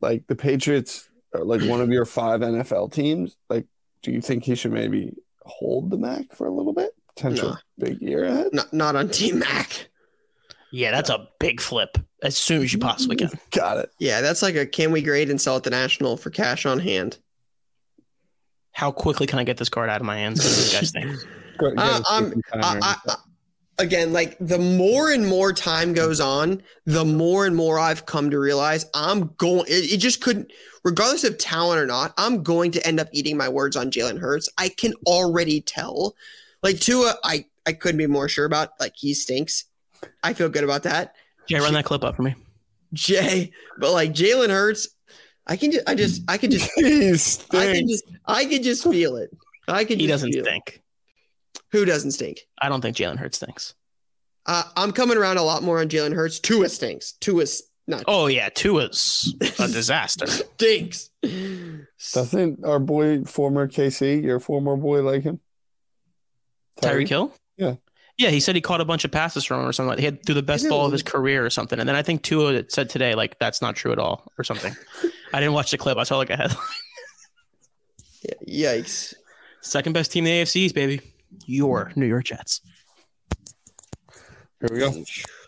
like 0.02 0.26
the 0.28 0.36
Patriots 0.36 1.10
are 1.34 1.44
like 1.44 1.62
one 1.63 1.82
of 1.82 1.89
your 1.89 2.06
five 2.06 2.42
NFL 2.42 2.92
teams, 2.94 3.38
like, 3.50 3.65
do 4.02 4.12
you 4.12 4.22
think 4.22 4.44
he 4.44 4.56
should 4.56 4.72
maybe 4.72 5.13
hold 5.44 5.89
the 5.89 5.98
Mac 5.98 6.34
for 6.36 6.48
a 6.48 6.52
little 6.54 6.74
bit? 6.74 6.92
Potential 7.15 7.50
No. 7.50 7.58
big 7.78 8.02
year 8.02 8.24
ahead. 8.26 8.48
Not, 8.54 8.72
not 8.74 8.96
on 8.96 9.10
Team 9.10 9.39
Mac. 9.39 9.89
Yeah, 10.72 10.92
that's 10.92 11.10
a 11.10 11.28
big 11.39 11.60
flip 11.60 11.98
as 12.24 12.38
soon 12.38 12.62
as 12.63 12.72
you 12.72 12.80
possibly 12.80 13.15
can. 13.18 13.30
Got 13.52 13.78
it. 13.78 13.89
Yeah, 14.00 14.22
that's 14.22 14.42
like 14.42 14.56
a 14.56 14.65
can 14.65 14.92
we 14.92 15.02
grade 15.02 15.30
and 15.30 15.39
sell 15.42 15.58
at 15.58 15.63
the 15.63 15.70
National 15.72 16.15
for 16.15 16.30
cash 16.30 16.65
on 16.65 16.80
hand? 16.80 17.18
How 18.72 18.92
quickly 18.92 19.28
can 19.28 19.39
I 19.39 19.44
get 19.44 19.58
this 19.58 19.68
card 19.70 19.89
out 19.89 20.00
of 20.00 20.06
my 20.06 20.18
hands? 20.18 20.39
What 20.39 20.56
do 20.56 20.65
you 20.72 20.72
guys 20.80 20.92
think? 20.92 21.78
Uh, 21.78 22.02
um, 22.10 22.34
I, 22.54 22.62
timer. 22.62 22.80
I, 22.84 22.96
I- 23.08 23.15
again, 23.80 24.13
like 24.13 24.38
the 24.39 24.60
more 24.60 25.10
and 25.10 25.26
more 25.26 25.52
time 25.54 25.94
goes 25.94 26.20
on, 26.20 26.62
the 26.86 27.06
more 27.06 27.46
and 27.46 27.56
more 27.56 27.80
I've 27.80 28.06
come 28.06 28.30
to 28.30 28.39
realize 28.39 28.86
I'm 28.94 29.34
going. 29.38 29.65
It, 29.68 29.94
it 29.94 29.98
just 29.98 30.22
couldn't, 30.22 30.52
regardless 30.84 31.24
of 31.24 31.38
talent 31.38 31.82
or 31.82 31.86
not, 31.88 32.13
I'm 32.18 32.44
going 32.44 32.72
to 32.72 32.86
end 32.86 33.00
up 33.00 33.08
eating 33.12 33.38
my 33.38 33.50
words 33.50 33.75
on 33.75 33.90
Jalen 33.90 34.19
Hurts. 34.19 34.50
I 34.58 34.69
can 34.69 34.94
already 35.08 35.62
tell. 35.62 36.15
Like 36.62 36.80
Tua, 36.80 37.15
I 37.23 37.46
I 37.65 37.73
couldn't 37.73 37.98
be 37.98 38.08
more 38.08 38.27
sure 38.27 38.46
about. 38.46 38.71
Like 38.80 38.94
he 38.96 39.13
stinks. 39.13 39.65
I 40.21 40.34
feel 40.34 40.50
good 40.50 40.63
about 40.63 40.84
that. 40.84 41.15
Jay, 41.48 41.60
run 41.60 41.73
that 41.73 41.86
clip 41.86 42.04
up 42.04 42.15
for 42.15 42.21
me. 42.21 42.36
Jay, 42.94 43.52
but 43.80 43.92
like 43.92 44.13
Jalen 44.13 44.50
Hurts, 44.50 44.90
I 45.48 45.56
can 45.56 45.71
just, 45.71 45.90
I 45.90 45.96
just, 45.96 46.21
I 46.27 46.38
can 46.38 46.52
just, 46.52 46.69
He 46.77 47.58
I 47.58 47.73
can 47.73 47.88
just, 47.88 48.04
I 48.25 48.46
can 48.46 48.63
just 48.63 48.84
feel 48.84 49.15
it. 49.15 49.32
I 49.67 49.84
can. 49.84 50.00
He 50.00 50.08
just 50.08 50.23
doesn't 50.23 50.34
feel 50.34 50.46
it. 50.46 50.82
Stink. 51.70 51.82
Who 51.82 51.86
doesn't 51.86 52.12
stink? 52.12 52.42
I 52.62 52.70
don't 52.70 52.82
think 52.82 52.98
Jalen 52.98 53.17
Hurts 53.17 53.38
stinks. 53.38 53.74
Uh, 54.46 54.63
I'm 54.76 54.92
coming 54.92 55.17
around 55.17 55.38
a 55.38 55.44
lot 55.44 55.63
more 55.63 55.80
on 55.80 55.90
Jalen 55.90 56.13
Hurts. 56.13 56.40
Tua 56.40 56.70
stinks. 56.70 57.13
Tua's 57.13 57.63
not 57.88 58.04
Oh 58.08 58.28
yeah, 58.28 58.50
Tua's 58.50 59.34
a 59.42 59.67
disaster. 59.67 60.28
stinks. 60.28 61.10
Doesn't 62.13 62.65
our 62.65 62.80
boy, 62.80 63.24
former 63.24 63.67
KC, 63.67 64.24
your 64.24 64.40
former 64.40 64.76
boy, 64.76 65.02
like 65.02 65.24
him? 65.24 65.40
Tyreek 66.82 67.10
Hill? 67.10 67.34
Yeah. 67.58 67.76
Yeah, 68.17 68.30
he 68.30 68.42
said 68.42 68.56
he 68.56 68.62
caught 68.62 68.82
a 68.82 68.86
bunch 68.86 69.06
of 69.06 69.12
passes 69.12 69.46
from 69.46 69.62
him 69.62 69.67
or 69.67 69.72
something. 69.72 69.92
Like 69.92 70.00
he 70.00 70.06
had 70.06 70.26
threw 70.26 70.36
the 70.36 70.44
best 70.44 70.67
ball 70.67 70.86
of 70.86 70.92
his 70.92 71.04
career 71.04 71.46
or 71.46 71.50
something. 71.50 71.80
And 71.80 71.88
then 71.88 71.96
I 71.96 72.02
think 72.02 72.22
Tua 72.22 72.63
said 72.67 72.90
today, 72.90 73.15
like, 73.15 73.40
that's 73.40 73.62
not 73.62 73.78
true 73.78 73.94
at 73.94 74.00
all 74.00 74.30
or 74.38 74.44
something. 74.44 74.76
I 75.34 75.40
didn't 75.40 75.54
watch 75.54 75.72
the 75.72 75.78
clip. 75.78 75.98
I 75.98 76.04
saw 76.04 76.17
like 76.17 76.30
a 76.30 76.36
headline. 76.36 76.58
Yeah, 78.22 78.72
yikes. 78.74 79.13
Second 79.62 79.94
best 79.94 80.12
team 80.12 80.26
in 80.26 80.32
the 80.32 80.44
AFCs, 80.44 80.74
baby. 80.74 81.02
Your 81.46 81.92
New 81.96 82.06
York 82.06 82.25
Jets. 82.25 82.62
Here 84.60 84.69
we 84.71 84.80
go. 84.80 84.92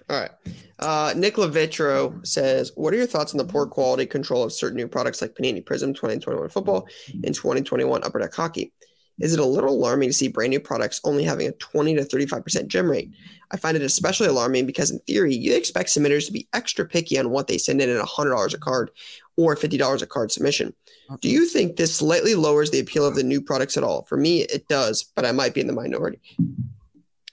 All 0.09 0.19
right. 0.19 0.31
Uh, 0.79 1.13
Nick 1.15 1.35
Levitro 1.35 2.25
says, 2.25 2.71
"What 2.75 2.93
are 2.93 2.97
your 2.97 3.05
thoughts 3.05 3.33
on 3.33 3.37
the 3.37 3.45
poor 3.45 3.65
quality 3.65 4.05
control 4.05 4.43
of 4.43 4.51
certain 4.51 4.77
new 4.77 4.87
products 4.87 5.21
like 5.21 5.35
Panini 5.35 5.63
Prizm 5.63 5.93
2021 5.95 6.49
football 6.49 6.87
and 7.23 7.35
2021 7.35 8.03
Upper 8.03 8.19
Deck 8.19 8.33
Hockey? 8.33 8.73
Is 9.21 9.33
it 9.33 9.39
a 9.39 9.45
little 9.45 9.69
alarming 9.69 10.09
to 10.09 10.13
see 10.13 10.27
brand 10.27 10.49
new 10.49 10.59
products 10.59 10.99
only 11.03 11.23
having 11.23 11.47
a 11.47 11.51
20 11.53 11.95
to 11.95 12.03
35 12.03 12.43
percent 12.43 12.67
gem 12.67 12.89
rate? 12.89 13.11
I 13.51 13.57
find 13.57 13.75
it 13.75 13.83
especially 13.83 14.27
alarming 14.27 14.65
because 14.65 14.91
in 14.91 14.99
theory, 14.99 15.35
you 15.35 15.55
expect 15.55 15.89
submitters 15.89 16.25
to 16.25 16.31
be 16.31 16.47
extra 16.53 16.85
picky 16.85 17.19
on 17.19 17.29
what 17.29 17.47
they 17.47 17.57
send 17.57 17.81
in 17.81 17.89
at 17.89 18.03
$100 18.03 18.53
a 18.53 18.57
card 18.57 18.91
or 19.37 19.55
$50 19.55 20.01
a 20.01 20.05
card 20.05 20.31
submission. 20.31 20.73
Uh-huh. 21.09 21.17
Do 21.21 21.29
you 21.29 21.45
think 21.45 21.75
this 21.75 21.95
slightly 21.95 22.35
lowers 22.35 22.71
the 22.71 22.79
appeal 22.79 23.05
of 23.05 23.15
the 23.15 23.23
new 23.23 23.41
products 23.41 23.77
at 23.77 23.83
all? 23.83 24.03
For 24.03 24.17
me, 24.17 24.41
it 24.41 24.67
does, 24.67 25.03
but 25.03 25.25
I 25.25 25.31
might 25.31 25.53
be 25.53 25.61
in 25.61 25.67
the 25.67 25.73
minority." 25.73 26.19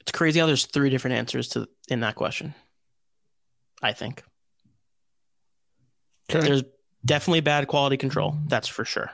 It's 0.01 0.13
crazy 0.13 0.41
how 0.41 0.47
there's 0.47 0.67
three 0.67 0.91
different 0.91 1.17
answers 1.17 1.49
to 1.51 1.69
in 1.89 2.01
that 2.01 2.15
question. 2.15 2.55
I 3.83 3.93
think. 3.93 4.25
Okay. 6.31 6.47
There's 6.47 6.63
definitely 7.05 7.41
bad 7.41 7.69
quality 7.69 7.97
control. 7.97 8.37
That's 8.49 8.69
for 8.69 8.85
sure. 8.85 9.11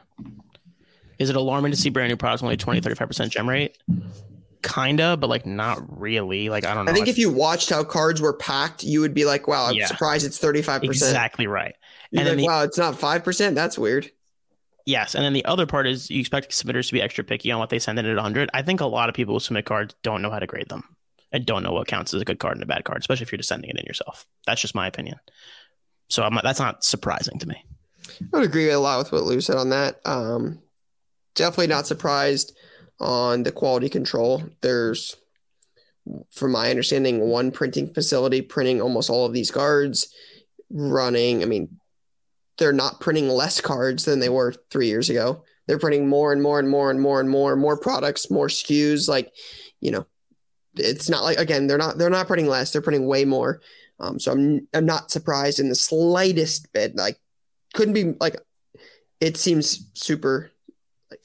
Is 1.18 1.30
it 1.30 1.36
alarming 1.36 1.72
to 1.72 1.76
see 1.76 1.90
brand 1.90 2.10
new 2.10 2.16
products 2.16 2.42
only 2.42 2.56
20, 2.56 2.80
35% 2.80 3.30
gem 3.30 3.48
rate? 3.48 3.78
Kinda, 4.62 5.16
but 5.18 5.28
like 5.28 5.44
not 5.44 5.78
really. 6.00 6.48
Like, 6.48 6.64
I 6.64 6.72
don't 6.74 6.86
know. 6.86 6.90
I 6.92 6.94
think 6.94 7.08
if 7.08 7.18
you 7.18 7.30
watched 7.30 7.68
how 7.68 7.84
cards 7.84 8.20
were 8.22 8.32
packed, 8.32 8.82
you 8.82 9.00
would 9.02 9.12
be 9.12 9.26
like, 9.26 9.46
"Wow, 9.46 9.66
I'm 9.66 9.74
Yeah. 9.74 9.86
surprised 9.86 10.24
it's 10.24 10.38
35%." 10.38 10.84
exactly 10.84 11.46
right. 11.46 11.74
You'd 12.10 12.20
And 12.20 12.28
like, 12.30 12.38
the- 12.38 12.44
wow, 12.46 12.62
it's 12.62 12.78
not 12.78 12.98
five 12.98 13.22
percent. 13.24 13.54
That's 13.54 13.76
weird. 13.78 14.10
Yes, 14.86 15.14
and 15.14 15.22
then 15.24 15.32
the 15.34 15.44
other 15.44 15.66
part 15.66 15.86
is 15.86 16.10
you 16.10 16.18
expect 16.20 16.50
submitters 16.50 16.86
to 16.88 16.92
be 16.94 17.02
extra 17.02 17.24
picky 17.24 17.50
on 17.50 17.58
what 17.58 17.68
they 17.70 17.78
send 17.78 17.98
in 17.98 18.06
at 18.06 18.16
100. 18.16 18.50
I 18.54 18.62
think 18.62 18.80
a 18.80 18.86
lot 18.86 19.08
of 19.08 19.14
people 19.14 19.34
who 19.34 19.40
submit 19.40 19.64
cards 19.66 19.94
don't 20.02 20.20
know 20.22 20.30
how 20.30 20.38
to 20.38 20.46
grade 20.46 20.68
them 20.68 20.84
and 21.32 21.44
don't 21.46 21.62
know 21.62 21.72
what 21.72 21.86
counts 21.86 22.12
as 22.14 22.20
a 22.22 22.24
good 22.24 22.38
card 22.38 22.56
and 22.56 22.62
a 22.62 22.66
bad 22.66 22.84
card, 22.84 22.98
especially 23.00 23.22
if 23.24 23.32
you're 23.32 23.38
just 23.38 23.48
sending 23.48 23.70
it 23.70 23.78
in 23.78 23.84
yourself. 23.86 24.26
That's 24.46 24.60
just 24.60 24.74
my 24.74 24.86
opinion. 24.86 25.18
So 26.08 26.22
I'm, 26.22 26.38
that's 26.42 26.60
not 26.60 26.84
surprising 26.84 27.38
to 27.38 27.48
me. 27.48 27.64
I 28.32 28.36
would 28.38 28.44
agree 28.46 28.68
a 28.70 28.78
lot 28.78 28.98
with 28.98 29.10
what 29.12 29.24
Lou 29.24 29.40
said 29.40 29.56
on 29.56 29.70
that. 29.70 30.00
Um, 30.04 30.60
definitely 31.34 31.68
not 31.68 31.86
surprised 31.86 32.56
on 33.00 33.42
the 33.42 33.52
quality 33.52 33.88
control. 33.88 34.42
There's, 34.60 35.16
from 36.30 36.52
my 36.52 36.70
understanding, 36.70 37.20
one 37.20 37.50
printing 37.50 37.92
facility 37.92 38.42
printing 38.42 38.80
almost 38.80 39.10
all 39.10 39.26
of 39.26 39.32
these 39.32 39.50
cards, 39.50 40.14
running. 40.70 41.42
I 41.42 41.46
mean, 41.46 41.80
they're 42.58 42.72
not 42.72 43.00
printing 43.00 43.28
less 43.28 43.60
cards 43.60 44.04
than 44.04 44.20
they 44.20 44.28
were 44.28 44.54
three 44.70 44.86
years 44.86 45.10
ago. 45.10 45.44
They're 45.66 45.78
printing 45.78 46.08
more 46.08 46.32
and 46.32 46.42
more 46.42 46.58
and 46.58 46.68
more 46.68 46.90
and 46.90 47.00
more 47.00 47.20
and 47.20 47.30
more, 47.30 47.56
more 47.56 47.78
products, 47.78 48.30
more 48.30 48.48
SKUs. 48.48 49.08
Like, 49.08 49.32
you 49.80 49.90
know, 49.90 50.06
it's 50.76 51.08
not 51.08 51.22
like 51.22 51.38
again, 51.38 51.66
they're 51.66 51.78
not 51.78 51.98
they're 51.98 52.10
not 52.10 52.26
printing 52.26 52.48
less. 52.48 52.72
They're 52.72 52.82
printing 52.82 53.06
way 53.06 53.24
more. 53.24 53.60
Um, 54.00 54.18
so 54.18 54.32
I'm 54.32 54.68
I'm 54.74 54.86
not 54.86 55.10
surprised 55.10 55.60
in 55.60 55.68
the 55.68 55.74
slightest 55.74 56.72
bit. 56.72 56.96
Like, 56.96 57.18
couldn't 57.74 57.94
be 57.94 58.14
like, 58.20 58.36
it 59.20 59.36
seems 59.36 59.90
super. 59.94 60.50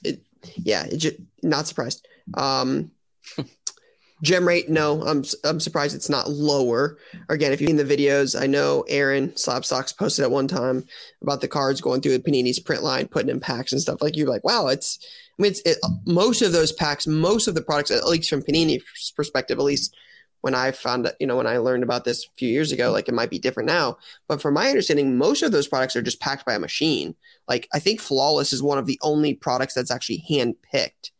It 0.03 0.21
yeah, 0.55 0.85
it 0.85 0.97
just 0.97 1.17
not 1.43 1.67
surprised. 1.67 2.07
Um, 2.33 2.91
gem 4.23 4.47
rate, 4.47 4.69
no, 4.69 5.01
I'm 5.03 5.23
I'm 5.43 5.59
surprised 5.59 5.95
it's 5.95 6.09
not 6.09 6.29
lower. 6.29 6.97
Again, 7.29 7.51
if 7.51 7.61
you've 7.61 7.69
seen 7.69 7.77
the 7.77 7.83
videos, 7.83 8.39
I 8.39 8.47
know 8.47 8.85
Aaron 8.87 9.29
Slabstox 9.29 9.95
posted 9.97 10.23
at 10.23 10.31
one 10.31 10.47
time 10.47 10.85
about 11.21 11.41
the 11.41 11.47
cards 11.47 11.81
going 11.81 12.01
through 12.01 12.19
Panini's 12.19 12.59
print 12.59 12.83
line, 12.83 13.07
putting 13.07 13.29
in 13.29 13.39
packs 13.39 13.71
and 13.71 13.81
stuff. 13.81 14.01
Like 14.01 14.15
you're 14.15 14.29
like, 14.29 14.43
wow, 14.43 14.67
it's. 14.67 14.99
I 15.37 15.41
mean, 15.41 15.51
it's 15.51 15.61
it, 15.61 15.77
most 16.05 16.41
of 16.41 16.51
those 16.51 16.73
packs, 16.73 17.07
most 17.07 17.47
of 17.47 17.55
the 17.55 17.61
products, 17.61 17.91
at 17.91 18.03
least 18.05 18.29
from 18.29 18.41
Panini's 18.41 19.13
perspective, 19.15 19.57
at 19.57 19.63
least 19.63 19.95
when 20.41 20.55
I 20.55 20.71
found, 20.71 21.05
it, 21.05 21.15
you 21.19 21.27
know, 21.27 21.35
when 21.35 21.47
I 21.47 21.57
learned 21.57 21.83
about 21.83 22.05
this 22.05 22.25
a 22.25 22.29
few 22.37 22.49
years 22.49 22.71
ago, 22.71 22.91
like 22.91 23.09
it 23.09 23.13
might 23.13 23.29
be 23.29 23.39
different 23.39 23.67
now. 23.67 23.97
But 24.27 24.41
from 24.41 24.53
my 24.53 24.69
understanding, 24.69 25.17
most 25.17 25.43
of 25.43 25.51
those 25.51 25.67
products 25.67 25.95
are 25.95 26.01
just 26.01 26.21
packed 26.21 26.45
by 26.45 26.53
a 26.53 26.59
machine. 26.59 27.15
Like 27.47 27.67
I 27.73 27.79
think 27.79 27.99
Flawless 27.99 28.53
is 28.53 28.63
one 28.63 28.77
of 28.77 28.85
the 28.85 28.99
only 29.01 29.33
products 29.33 29.73
that's 29.73 29.91
actually 29.91 30.23
hand 30.27 30.55
picked. 30.61 31.11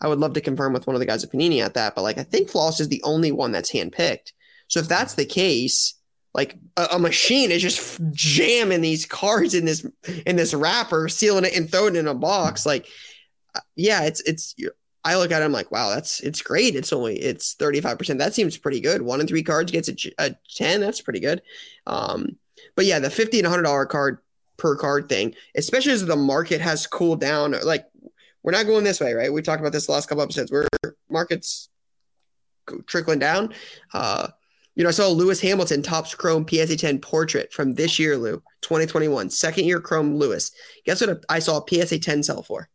I 0.00 0.08
would 0.08 0.18
love 0.18 0.32
to 0.32 0.40
confirm 0.40 0.72
with 0.72 0.86
one 0.86 0.96
of 0.96 1.00
the 1.00 1.06
guys 1.06 1.22
at 1.22 1.30
Panini 1.30 1.62
at 1.62 1.74
that, 1.74 1.94
but 1.94 2.02
like 2.02 2.18
I 2.18 2.22
think 2.22 2.48
Flawless 2.48 2.80
is 2.80 2.88
the 2.88 3.02
only 3.04 3.32
one 3.32 3.52
that's 3.52 3.70
hand 3.70 3.92
picked. 3.92 4.32
So 4.68 4.80
if 4.80 4.88
that's 4.88 5.14
the 5.14 5.26
case, 5.26 5.94
like 6.32 6.56
a, 6.76 6.88
a 6.92 6.98
machine 6.98 7.50
is 7.50 7.62
just 7.62 8.00
jamming 8.12 8.80
these 8.80 9.04
cards 9.04 9.54
in 9.54 9.64
this 9.64 9.86
in 10.26 10.36
this 10.36 10.54
wrapper, 10.54 11.08
sealing 11.08 11.44
it 11.44 11.56
and 11.56 11.70
throwing 11.70 11.96
it 11.96 12.00
in 12.00 12.08
a 12.08 12.14
box. 12.14 12.64
Like, 12.64 12.86
uh, 13.54 13.60
yeah, 13.76 14.02
it's 14.04 14.20
it's. 14.22 14.54
I 15.04 15.16
look 15.16 15.30
at 15.30 15.40
it, 15.42 15.44
I'm 15.44 15.52
like, 15.52 15.70
wow, 15.70 15.88
that's 15.88 16.20
it's 16.20 16.42
great. 16.42 16.76
It's 16.76 16.92
only 16.92 17.16
it's 17.16 17.54
35 17.54 17.98
percent. 17.98 18.18
That 18.18 18.34
seems 18.34 18.58
pretty 18.58 18.80
good. 18.80 19.02
One 19.02 19.20
in 19.20 19.26
three 19.26 19.42
cards 19.42 19.72
gets 19.72 19.88
a, 19.88 19.94
a 20.18 20.36
10. 20.56 20.80
That's 20.80 21.00
pretty 21.00 21.20
good. 21.20 21.42
Um, 21.86 22.36
but 22.76 22.84
yeah, 22.84 22.98
the 22.98 23.10
50 23.10 23.38
and 23.38 23.46
100 23.46 23.62
dollar 23.62 23.86
card 23.86 24.18
per 24.58 24.76
card 24.76 25.08
thing, 25.08 25.34
especially 25.56 25.92
as 25.92 26.04
the 26.04 26.16
market 26.16 26.60
has 26.60 26.86
cooled 26.86 27.20
down, 27.20 27.54
like 27.64 27.86
we're 28.42 28.52
not 28.52 28.66
going 28.66 28.84
this 28.84 29.00
way, 29.00 29.14
right? 29.14 29.32
We 29.32 29.42
talked 29.42 29.60
about 29.60 29.72
this 29.72 29.88
last 29.88 30.08
couple 30.08 30.22
episodes 30.22 30.52
where 30.52 30.68
markets 31.08 31.68
trickling 32.86 33.18
down. 33.18 33.54
Uh, 33.92 34.28
you 34.76 34.84
know, 34.84 34.88
I 34.88 34.92
saw 34.92 35.08
Lewis 35.08 35.40
Hamilton 35.40 35.82
Topps 35.82 36.14
Chrome 36.14 36.46
PSA 36.48 36.76
10 36.76 37.00
portrait 37.00 37.52
from 37.52 37.74
this 37.74 37.98
year, 37.98 38.16
Lou, 38.16 38.42
2021, 38.62 39.28
second 39.30 39.64
year 39.64 39.80
Chrome 39.80 40.16
Lewis. 40.16 40.52
Guess 40.84 41.00
what 41.00 41.24
I 41.28 41.38
saw 41.40 41.64
PSA 41.66 41.98
10 41.98 42.22
sell 42.22 42.42
for? 42.42 42.68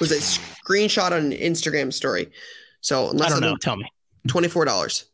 Was 0.00 0.10
a 0.10 0.16
screenshot 0.16 1.12
on 1.12 1.26
an 1.26 1.30
Instagram 1.32 1.92
story. 1.92 2.32
So 2.80 3.10
unless 3.10 3.30
I 3.32 3.34
don't 3.34 3.44
I'm- 3.44 3.52
know. 3.52 3.56
Tell 3.58 3.76
me. 3.76 3.86
$24. 4.28 5.04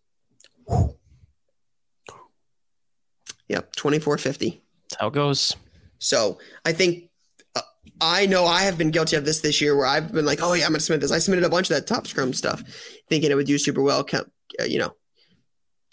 Yep, 3.48 3.74
24.50. 3.76 4.60
That's 4.88 5.00
how 5.00 5.08
it 5.08 5.12
goes. 5.14 5.56
So 5.98 6.38
I 6.64 6.72
think 6.72 7.10
uh, 7.56 7.60
I 8.00 8.26
know 8.26 8.46
I 8.46 8.62
have 8.62 8.78
been 8.78 8.90
guilty 8.90 9.16
of 9.16 9.24
this 9.24 9.40
this 9.40 9.60
year, 9.60 9.76
where 9.76 9.86
I've 9.86 10.12
been 10.12 10.24
like, 10.24 10.38
"Oh 10.42 10.54
yeah, 10.54 10.64
I'm 10.64 10.70
gonna 10.72 10.80
submit 10.80 11.00
this." 11.02 11.12
I 11.12 11.18
submitted 11.18 11.44
a 11.44 11.50
bunch 11.50 11.68
of 11.70 11.76
that 11.76 11.86
Topps 11.86 12.12
Chrome 12.12 12.32
stuff, 12.32 12.62
thinking 13.08 13.30
it 13.30 13.34
would 13.34 13.46
do 13.46 13.58
super 13.58 13.82
well. 13.82 14.06
Uh, 14.14 14.22
you 14.64 14.78
know, 14.78 14.94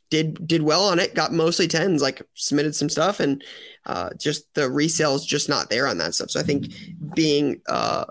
did 0.09 0.47
did 0.47 0.61
well 0.61 0.85
on 0.85 0.99
it. 0.99 1.13
Got 1.13 1.33
mostly 1.33 1.67
tens. 1.67 2.01
Like 2.01 2.21
submitted 2.35 2.73
some 2.75 2.89
stuff, 2.89 3.19
and 3.19 3.43
uh, 3.85 4.11
just 4.17 4.53
the 4.53 4.61
resales 4.61 5.25
just 5.25 5.49
not 5.49 5.69
there 5.69 5.87
on 5.87 5.97
that 5.97 6.13
stuff. 6.15 6.29
So 6.31 6.39
I 6.39 6.43
think 6.43 6.67
being, 7.15 7.61
uh, 7.67 8.05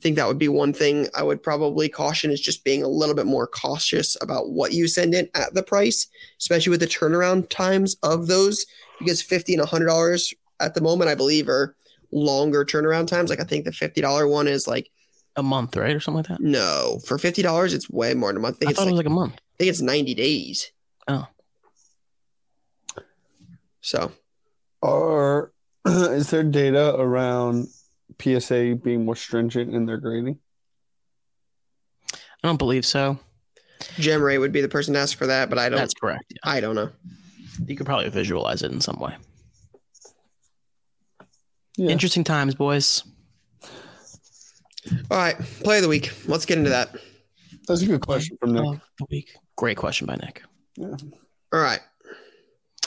think 0.00 0.16
that 0.16 0.26
would 0.26 0.38
be 0.38 0.48
one 0.48 0.72
thing 0.72 1.08
I 1.16 1.22
would 1.22 1.42
probably 1.42 1.88
caution 1.88 2.30
is 2.30 2.40
just 2.40 2.64
being 2.64 2.82
a 2.82 2.88
little 2.88 3.14
bit 3.14 3.26
more 3.26 3.46
cautious 3.46 4.16
about 4.20 4.50
what 4.50 4.72
you 4.72 4.88
send 4.88 5.14
in 5.14 5.28
at 5.34 5.54
the 5.54 5.62
price, 5.62 6.06
especially 6.38 6.70
with 6.70 6.80
the 6.80 6.86
turnaround 6.86 7.48
times 7.48 7.96
of 8.02 8.26
those, 8.26 8.66
because 8.98 9.22
fifty 9.22 9.54
and 9.54 9.66
hundred 9.66 9.86
dollars 9.86 10.34
at 10.60 10.74
the 10.74 10.80
moment, 10.80 11.10
I 11.10 11.14
believe, 11.14 11.48
are 11.48 11.76
longer 12.12 12.64
turnaround 12.64 13.06
times. 13.06 13.30
Like 13.30 13.40
I 13.40 13.44
think 13.44 13.64
the 13.64 13.72
fifty 13.72 14.00
dollar 14.00 14.26
one 14.26 14.48
is 14.48 14.66
like 14.66 14.90
A 15.36 15.42
month, 15.42 15.76
right? 15.76 15.94
Or 15.94 16.00
something 16.00 16.18
like 16.18 16.28
that. 16.28 16.40
no 16.40 16.98
for 17.06 17.18
fifty 17.18 17.42
dollars, 17.42 17.72
it's 17.74 17.88
way 17.88 18.14
more 18.14 18.30
than 18.30 18.38
a 18.38 18.40
month. 18.40 18.56
I 18.56 18.58
think 18.58 18.68
I 18.68 18.70
it's 18.70 18.78
thought 18.78 18.86
like, 18.86 18.90
it 18.90 18.92
was 18.92 18.98
like 18.98 19.06
a 19.06 19.10
month. 19.10 19.34
I 19.34 19.56
think 19.58 19.70
it's 19.70 19.80
ninety 19.80 20.14
days. 20.14 20.72
Oh. 21.08 21.26
So 23.80 24.12
Are 24.82 25.52
is 25.86 26.30
there 26.30 26.44
data 26.44 26.94
around 26.96 27.68
PSA 28.20 28.76
being 28.82 29.04
more 29.04 29.16
stringent 29.16 29.74
in 29.74 29.86
their 29.86 29.98
grading? 29.98 30.38
I 32.14 32.18
don't 32.48 32.58
believe 32.58 32.86
so. 32.86 33.18
GemRate 33.96 34.40
would 34.40 34.52
be 34.52 34.60
the 34.60 34.68
person 34.68 34.94
to 34.94 35.00
ask 35.00 35.16
for 35.16 35.26
that, 35.26 35.48
but 35.48 35.58
I 35.58 35.68
don't. 35.68 35.78
That's 35.78 35.94
correct. 35.94 36.24
Yeah. 36.30 36.38
I 36.44 36.60
don't 36.60 36.74
know. 36.74 36.90
You 37.66 37.76
could 37.76 37.86
probably 37.86 38.08
visualize 38.08 38.62
it 38.62 38.72
in 38.72 38.80
some 38.80 38.98
way. 38.98 39.16
Yeah. 41.76 41.90
Interesting 41.90 42.24
times, 42.24 42.54
boys. 42.54 43.04
All 45.10 45.18
right, 45.18 45.38
play 45.62 45.76
of 45.76 45.82
the 45.82 45.88
week. 45.88 46.12
Let's 46.26 46.46
get 46.46 46.58
into 46.58 46.70
that. 46.70 46.96
That's 47.68 47.82
a 47.82 47.86
good 47.86 48.00
question 48.00 48.36
from 48.40 48.52
Nick. 48.54 48.64
Of 48.64 48.80
the 48.98 49.06
week. 49.10 49.36
Great 49.56 49.76
question 49.76 50.06
by 50.06 50.16
Nick. 50.16 50.42
Yeah. 50.76 50.96
All 51.52 51.60
right. 51.60 51.80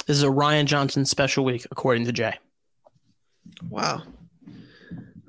This 0.08 0.18
is 0.18 0.24
a 0.24 0.32
Ryan 0.32 0.68
Johnson 0.68 1.06
special 1.06 1.46
week, 1.46 1.66
according 1.72 2.06
to 2.06 2.12
Jay. 2.12 2.38
Wow. 3.70 4.04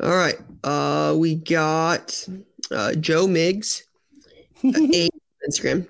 All 0.03 0.17
right. 0.17 0.37
Uh, 0.63 1.15
we 1.17 1.37
got 1.37 2.27
uh, 2.71 2.95
Joe 2.95 3.27
Miggs, 3.27 3.85
a 4.65 5.09
Instagram, 5.49 5.89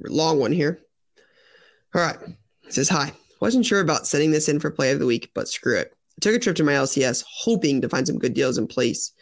long 0.00 0.38
one 0.38 0.52
here. 0.52 0.80
All 1.94 2.02
right. 2.02 2.16
It 2.64 2.74
says 2.74 2.88
hi. 2.88 3.12
Wasn't 3.40 3.66
sure 3.66 3.80
about 3.80 4.06
sending 4.06 4.30
this 4.30 4.48
in 4.48 4.60
for 4.60 4.70
play 4.70 4.92
of 4.92 4.98
the 4.98 5.06
week, 5.06 5.30
but 5.34 5.48
screw 5.48 5.76
it. 5.76 5.94
took 6.20 6.34
a 6.34 6.38
trip 6.38 6.56
to 6.56 6.64
my 6.64 6.72
LCS 6.72 7.24
hoping 7.26 7.80
to 7.80 7.88
find 7.88 8.06
some 8.06 8.18
good 8.18 8.34
deals 8.34 8.58
in 8.58 8.66
place, 8.66 9.12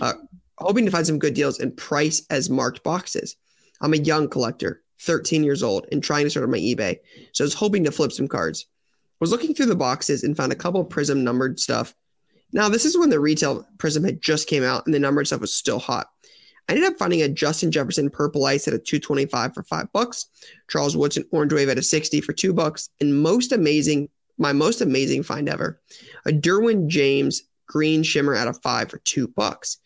uh, 0.00 0.14
hoping 0.58 0.84
to 0.86 0.90
find 0.90 1.06
some 1.06 1.18
good 1.18 1.34
deals 1.34 1.58
and 1.58 1.76
price 1.76 2.24
as 2.30 2.48
marked 2.48 2.82
boxes. 2.82 3.36
I'm 3.80 3.92
a 3.92 3.98
young 3.98 4.28
collector, 4.28 4.82
13 5.02 5.44
years 5.44 5.62
old, 5.62 5.86
and 5.92 6.02
trying 6.02 6.24
to 6.24 6.30
start 6.30 6.44
on 6.44 6.50
my 6.50 6.58
eBay. 6.58 6.98
So 7.32 7.44
I 7.44 7.46
was 7.46 7.54
hoping 7.54 7.84
to 7.84 7.90
flip 7.90 8.12
some 8.12 8.28
cards. 8.28 8.66
Was 9.20 9.30
looking 9.30 9.54
through 9.54 9.66
the 9.66 9.76
boxes 9.76 10.24
and 10.24 10.36
found 10.36 10.52
a 10.52 10.56
couple 10.56 10.84
Prizm 10.84 11.18
numbered 11.18 11.58
stuff. 11.58 11.94
Now, 12.52 12.68
this 12.68 12.84
is 12.84 12.96
when 12.96 13.10
the 13.10 13.20
retail 13.20 13.66
Prizm 13.76 14.04
had 14.04 14.20
just 14.20 14.48
came 14.48 14.62
out 14.62 14.86
and 14.86 14.94
the 14.94 14.98
numbered 14.98 15.26
stuff 15.26 15.40
was 15.40 15.54
still 15.54 15.78
hot. 15.78 16.08
I 16.68 16.72
ended 16.72 16.88
up 16.90 16.98
finding 16.98 17.22
a 17.22 17.28
Justin 17.28 17.70
Jefferson 17.70 18.10
purple 18.10 18.44
ice 18.44 18.66
at 18.66 18.74
a 18.74 18.78
225 18.78 19.54
for 19.54 19.62
five 19.62 19.92
bucks, 19.92 20.26
Charles 20.68 20.96
Woodson 20.96 21.24
orange 21.30 21.52
wave 21.52 21.68
at 21.68 21.78
a 21.78 21.82
60 21.82 22.20
for 22.20 22.32
two 22.32 22.52
bucks, 22.52 22.90
and 23.00 23.22
most 23.22 23.52
amazing, 23.52 24.08
my 24.36 24.52
most 24.52 24.80
amazing 24.80 25.22
find 25.22 25.48
ever, 25.48 25.80
a 26.26 26.30
Derwin 26.30 26.88
James 26.88 27.42
green 27.66 28.02
shimmer 28.02 28.34
at 28.34 28.48
a 28.48 28.52
five 28.52 28.90
for 28.90 28.98
two 28.98 29.28
bucks. 29.28 29.78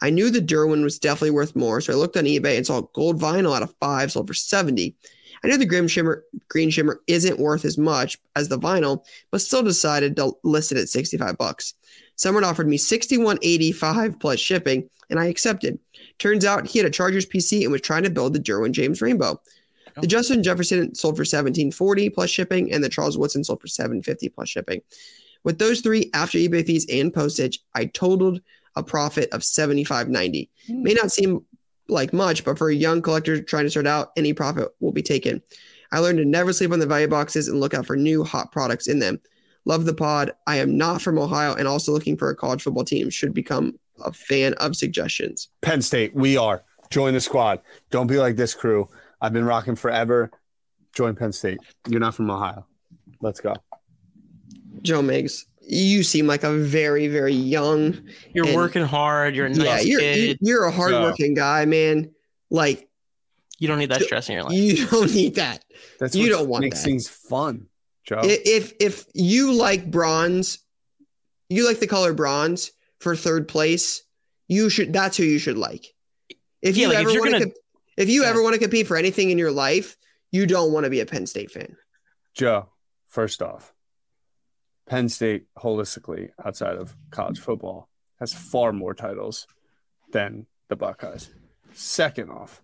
I 0.00 0.10
knew 0.10 0.30
the 0.30 0.40
Derwin 0.40 0.84
was 0.84 0.98
definitely 0.98 1.32
worth 1.32 1.56
more, 1.56 1.80
so 1.80 1.92
I 1.92 1.96
looked 1.96 2.16
on 2.16 2.24
eBay 2.24 2.56
and 2.56 2.64
saw 2.64 2.82
gold 2.82 3.20
vinyl 3.20 3.56
at 3.56 3.62
a 3.62 3.74
five 3.80 4.12
sold 4.12 4.28
for 4.28 4.34
70. 4.34 4.94
I 5.42 5.46
knew 5.48 5.56
the 5.56 5.66
green 5.66 5.88
shimmer, 5.88 6.24
green 6.48 6.70
shimmer 6.70 7.00
isn't 7.06 7.38
worth 7.38 7.64
as 7.64 7.78
much 7.78 8.18
as 8.36 8.48
the 8.48 8.58
vinyl, 8.58 9.04
but 9.30 9.40
still 9.40 9.62
decided 9.62 10.16
to 10.16 10.34
list 10.44 10.72
it 10.72 10.78
at 10.78 10.88
65 10.88 11.36
bucks. 11.36 11.74
Someone 12.18 12.44
offered 12.44 12.68
me 12.68 12.76
61.85 12.76 14.20
plus 14.20 14.40
shipping, 14.40 14.90
and 15.08 15.18
I 15.18 15.26
accepted. 15.26 15.78
Turns 16.18 16.44
out 16.44 16.66
he 16.66 16.78
had 16.78 16.86
a 16.86 16.90
Chargers 16.90 17.24
PC 17.24 17.62
and 17.62 17.72
was 17.72 17.80
trying 17.80 18.02
to 18.02 18.10
build 18.10 18.34
the 18.34 18.40
Derwin 18.40 18.72
James 18.72 19.00
Rainbow. 19.00 19.40
The 20.00 20.06
Justin 20.06 20.42
Jefferson 20.42 20.94
sold 20.94 21.16
for 21.16 21.22
1740 21.22 22.10
plus 22.10 22.30
shipping, 22.30 22.72
and 22.72 22.84
the 22.84 22.88
Charles 22.88 23.16
Woodson 23.16 23.42
sold 23.42 23.60
for 23.60 23.68
750 23.68 24.28
plus 24.28 24.48
shipping. 24.48 24.82
With 25.44 25.58
those 25.58 25.80
three 25.80 26.10
after 26.12 26.38
eBay 26.38 26.66
fees 26.66 26.86
and 26.90 27.12
postage, 27.14 27.60
I 27.74 27.86
totaled 27.86 28.40
a 28.76 28.82
profit 28.82 29.28
of 29.32 29.40
75.90. 29.40 30.48
Hmm. 30.66 30.82
May 30.82 30.94
not 30.94 31.12
seem 31.12 31.44
like 31.88 32.12
much, 32.12 32.44
but 32.44 32.58
for 32.58 32.68
a 32.68 32.74
young 32.74 33.00
collector 33.00 33.40
trying 33.40 33.64
to 33.64 33.70
start 33.70 33.86
out, 33.86 34.10
any 34.16 34.32
profit 34.32 34.68
will 34.80 34.92
be 34.92 35.02
taken. 35.02 35.42
I 35.90 36.00
learned 36.00 36.18
to 36.18 36.24
never 36.24 36.52
sleep 36.52 36.72
on 36.72 36.80
the 36.80 36.86
value 36.86 37.08
boxes 37.08 37.48
and 37.48 37.60
look 37.60 37.74
out 37.74 37.86
for 37.86 37.96
new 37.96 38.24
hot 38.24 38.52
products 38.52 38.88
in 38.88 38.98
them. 38.98 39.20
Love 39.68 39.84
the 39.84 39.94
pod. 39.94 40.32
I 40.46 40.56
am 40.56 40.76
not 40.76 41.00
from 41.02 41.18
Ohio 41.18 41.54
and 41.54 41.68
also 41.68 41.92
looking 41.92 42.16
for 42.16 42.30
a 42.30 42.34
college 42.34 42.62
football 42.62 42.84
team. 42.84 43.10
Should 43.10 43.34
become 43.34 43.78
a 44.04 44.12
fan 44.12 44.54
of 44.54 44.74
suggestions. 44.74 45.48
Penn 45.62 45.82
State, 45.82 46.14
we 46.14 46.36
are. 46.36 46.62
Join 46.90 47.12
the 47.14 47.20
squad. 47.20 47.60
Don't 47.90 48.06
be 48.06 48.16
like 48.16 48.36
this 48.36 48.54
crew. 48.54 48.88
I've 49.20 49.32
been 49.34 49.44
rocking 49.44 49.76
forever. 49.76 50.30
Join 50.94 51.14
Penn 51.14 51.32
State. 51.32 51.58
You're 51.86 52.00
not 52.00 52.14
from 52.14 52.30
Ohio. 52.30 52.66
Let's 53.20 53.40
go. 53.40 53.54
Joe 54.82 55.02
Miggs, 55.02 55.46
you 55.60 56.02
seem 56.02 56.26
like 56.26 56.44
a 56.44 56.52
very, 56.56 57.08
very 57.08 57.34
young. 57.34 58.00
You're 58.32 58.46
And- 58.46 58.56
working 58.56 58.84
hard. 58.84 59.36
You're 59.36 59.46
a 59.46 59.50
nice 59.50 59.84
yeah, 59.84 59.90
you're 59.90 60.00
kid. 60.00 60.38
you're 60.40 60.64
a 60.64 60.72
hardworking 60.72 61.34
guy, 61.34 61.64
man. 61.66 62.12
Like 62.50 62.88
You 63.58 63.68
don't 63.68 63.78
need 63.78 63.90
that 63.90 64.00
stress 64.02 64.28
in 64.28 64.36
your 64.36 64.44
life. 64.44 64.52
you 64.54 64.86
don't 64.90 65.12
need 65.12 65.34
that. 65.34 65.62
That's 66.00 66.14
You 66.14 66.30
don't 66.30 66.48
want 66.48 66.62
makes 66.62 66.78
that. 66.78 66.84
things 66.84 67.08
fun, 67.08 67.66
Joe. 68.08 68.20
If 68.24 68.72
if 68.80 69.04
you 69.14 69.52
like 69.52 69.90
bronze, 69.90 70.58
you 71.50 71.66
like 71.66 71.78
the 71.78 71.86
color 71.86 72.14
bronze 72.14 72.72
for 73.00 73.14
third 73.14 73.46
place. 73.48 74.02
You 74.48 74.70
should. 74.70 74.92
That's 74.94 75.16
who 75.16 75.24
you 75.24 75.38
should 75.38 75.58
like. 75.58 75.94
If 76.62 76.76
Yeah, 76.76 76.88
you 76.88 76.88
like, 76.94 76.98
ever 77.06 77.20
want 77.20 77.24
to, 77.34 77.38
gonna- 77.40 77.52
if 77.98 78.08
you 78.08 78.22
Yeah. 78.22 78.30
ever 78.30 78.42
want 78.42 78.54
to 78.54 78.58
compete 78.60 78.86
for 78.86 78.96
anything 78.96 79.28
in 79.30 79.36
your 79.38 79.52
life, 79.52 79.96
you 80.32 80.46
don't 80.46 80.72
want 80.72 80.84
to 80.84 80.90
be 80.90 81.00
a 81.00 81.06
Penn 81.06 81.26
State 81.26 81.50
fan. 81.50 81.76
Joe, 82.34 82.70
first 83.06 83.42
off, 83.42 83.74
Penn 84.86 85.08
State 85.10 85.44
holistically 85.58 86.30
outside 86.42 86.76
of 86.78 86.96
college 87.10 87.38
football 87.40 87.90
has 88.20 88.32
far 88.32 88.72
more 88.72 88.94
titles 88.94 89.46
than 90.12 90.46
the 90.68 90.76
Buckeyes. 90.76 91.28
Second 91.74 92.30
off, 92.30 92.62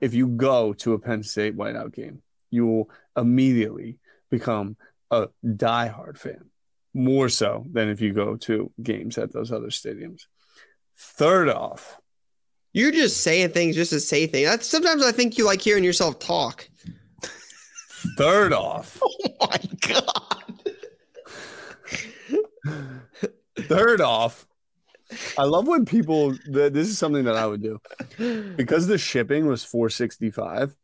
if 0.00 0.14
you 0.14 0.28
go 0.28 0.72
to 0.74 0.92
a 0.92 0.98
Penn 1.00 1.22
State 1.24 1.56
whiteout 1.56 1.92
game, 1.92 2.22
you 2.50 2.64
will 2.66 2.90
immediately 3.16 3.98
become 4.38 4.76
a 5.10 5.28
diehard 5.44 6.18
fan, 6.18 6.50
more 6.92 7.28
so 7.28 7.64
than 7.72 7.88
if 7.88 8.00
you 8.00 8.12
go 8.12 8.36
to 8.36 8.70
games 8.82 9.18
at 9.18 9.32
those 9.32 9.52
other 9.52 9.68
stadiums. 9.68 10.22
Third 10.96 11.48
off, 11.48 12.00
You're 12.72 12.92
just 12.92 13.20
saying 13.22 13.50
things 13.50 13.76
just 13.76 13.90
to 13.90 14.00
say 14.00 14.26
things. 14.26 14.48
That's 14.48 14.66
sometimes 14.68 15.04
I 15.04 15.12
think 15.12 15.38
you 15.38 15.44
like 15.44 15.60
hearing 15.60 15.84
yourself 15.84 16.18
talk. 16.18 16.68
third 18.16 18.52
off, 18.52 19.00
Oh 19.24 19.32
my 19.40 19.60
god. 19.88 20.40
Third 23.58 24.00
off, 24.00 24.46
I 25.38 25.44
love 25.44 25.66
when 25.68 25.84
people. 25.84 26.34
This 26.46 26.88
is 26.88 26.98
something 26.98 27.24
that 27.24 27.36
I 27.36 27.46
would 27.46 27.62
do 27.62 27.78
because 28.56 28.86
the 28.86 28.98
shipping 28.98 29.46
was 29.46 29.62
four 29.64 29.88
sixty 29.90 30.30
five. 30.30 30.74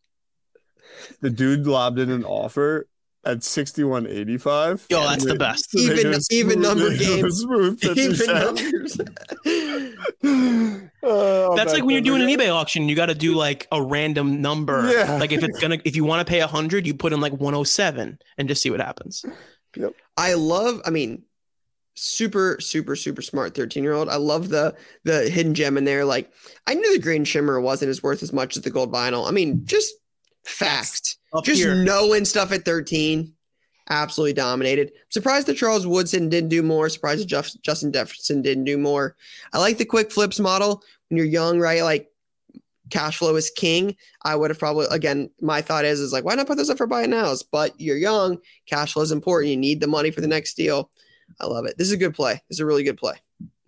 The 1.21 1.31
dude 1.31 1.67
lobbed 1.67 1.99
in 1.99 2.11
an 2.11 2.25
offer 2.25 2.87
at 3.25 3.43
sixty 3.43 3.85
one 3.85 4.07
eighty 4.07 4.39
five. 4.39 4.87
Yo, 4.91 5.01
that's 5.03 5.25
the 5.25 5.35
best. 5.37 5.75
Even- 5.77 6.21
even 6.31 6.61
number 6.61 6.95
games. 6.97 7.45
Even 7.97 8.27
numbers. 8.27 9.01
Oh, 11.03 11.57
That's 11.57 11.73
like 11.73 11.83
when 11.83 11.95
you're 11.95 12.03
doing 12.03 12.21
an 12.23 12.29
eBay 12.29 12.53
auction, 12.55 12.89
you 12.89 12.95
got 12.95 13.07
to 13.07 13.15
do 13.15 13.35
like 13.35 13.67
a 13.73 13.83
random 13.83 14.43
number. 14.43 14.91
Yeah. 14.93 15.17
Like 15.17 15.33
if 15.33 15.43
it's 15.43 15.59
gonna, 15.59 15.79
if 15.85 15.97
you 15.97 16.05
want 16.05 16.27
to 16.27 16.31
pay 16.31 16.41
a 16.41 16.47
hundred, 16.47 16.87
you 16.87 16.93
put 16.95 17.13
in 17.15 17.21
like 17.21 17.33
107 17.33 18.19
and 18.37 18.49
just 18.49 18.61
see 18.61 18.71
what 18.71 18.81
happens. 18.81 19.25
Yep. 19.77 19.95
I 20.19 20.35
love, 20.35 20.83
I 20.85 20.91
mean, 20.91 21.23
super, 21.95 22.59
super, 22.61 22.97
super 22.97 23.23
smart 23.23 23.55
13 23.55 23.83
year 23.83 23.95
old. 23.95 24.09
I 24.11 24.17
love 24.17 24.51
the 24.51 24.77
the 25.05 25.31
hidden 25.31 25.55
gem 25.55 25.79
in 25.79 25.85
there. 25.85 26.05
Like, 26.05 26.31
I 26.67 26.75
knew 26.75 26.93
the 26.95 27.03
green 27.03 27.25
shimmer 27.25 27.61
wasn't 27.61 27.89
as 27.91 28.03
worth 28.03 28.23
as 28.23 28.33
much 28.33 28.57
as 28.57 28.63
the 28.63 28.71
gold 28.71 28.93
vinyl. 28.93 29.27
I 29.27 29.31
mean, 29.31 29.63
just 29.65 29.95
facts. 30.45 31.17
Up 31.33 31.45
Just 31.45 31.61
here, 31.61 31.75
knowing 31.75 32.25
stuff 32.25 32.53
at 32.53 32.65
13. 32.65 33.33
Absolutely 33.89 34.33
dominated. 34.33 34.93
Surprised 35.09 35.47
that 35.49 35.57
Charles 35.57 35.87
Woodson 35.87 36.29
didn't 36.29 36.49
do 36.49 36.63
more. 36.63 36.89
Surprised 36.89 37.23
that 37.23 37.27
Jeff, 37.27 37.51
Justin 37.63 37.93
Jefferson 37.93 38.41
didn't 38.41 38.65
do 38.65 38.79
more. 38.79 39.17
I 39.53 39.59
like 39.59 39.79
the 39.79 39.85
quick 39.85 40.13
flips 40.13 40.39
model 40.39 40.83
when 41.09 41.19
you're 41.19 41.27
young, 41.27 41.59
right? 41.59 41.83
Like 41.83 42.09
cash 42.91 43.19
flow 43.19 43.35
is 43.37 43.51
king. 43.51 43.97
I 44.23 44.37
would 44.37 44.51
have 44.51 44.59
probably 44.59 44.87
again, 44.91 45.31
my 45.41 45.61
thought 45.61 45.85
is 45.85 46.01
is 46.01 46.13
like, 46.13 46.25
why 46.25 46.35
not 46.35 46.47
put 46.47 46.57
this 46.57 46.71
up 46.71 46.79
for 46.79 46.87
buy 46.87 47.07
nows? 47.07 47.43
But 47.43 47.81
you're 47.81 47.97
young, 47.97 48.39
cash 48.67 48.93
flow 48.93 49.03
is 49.03 49.13
important. 49.13 49.51
You 49.51 49.57
need 49.57 49.81
the 49.81 49.87
money 49.87 50.11
for 50.11 50.21
the 50.21 50.29
next 50.29 50.55
deal. 50.55 50.91
I 51.41 51.47
love 51.47 51.67
it. 51.67 51.77
This 51.79 51.89
is 51.89 51.93
a 51.93 51.99
good 51.99 52.15
play. 52.15 52.35
This 52.49 52.57
is 52.57 52.61
a 52.61 52.67
really 52.67 52.85
good 52.85 52.99
play. 52.99 53.15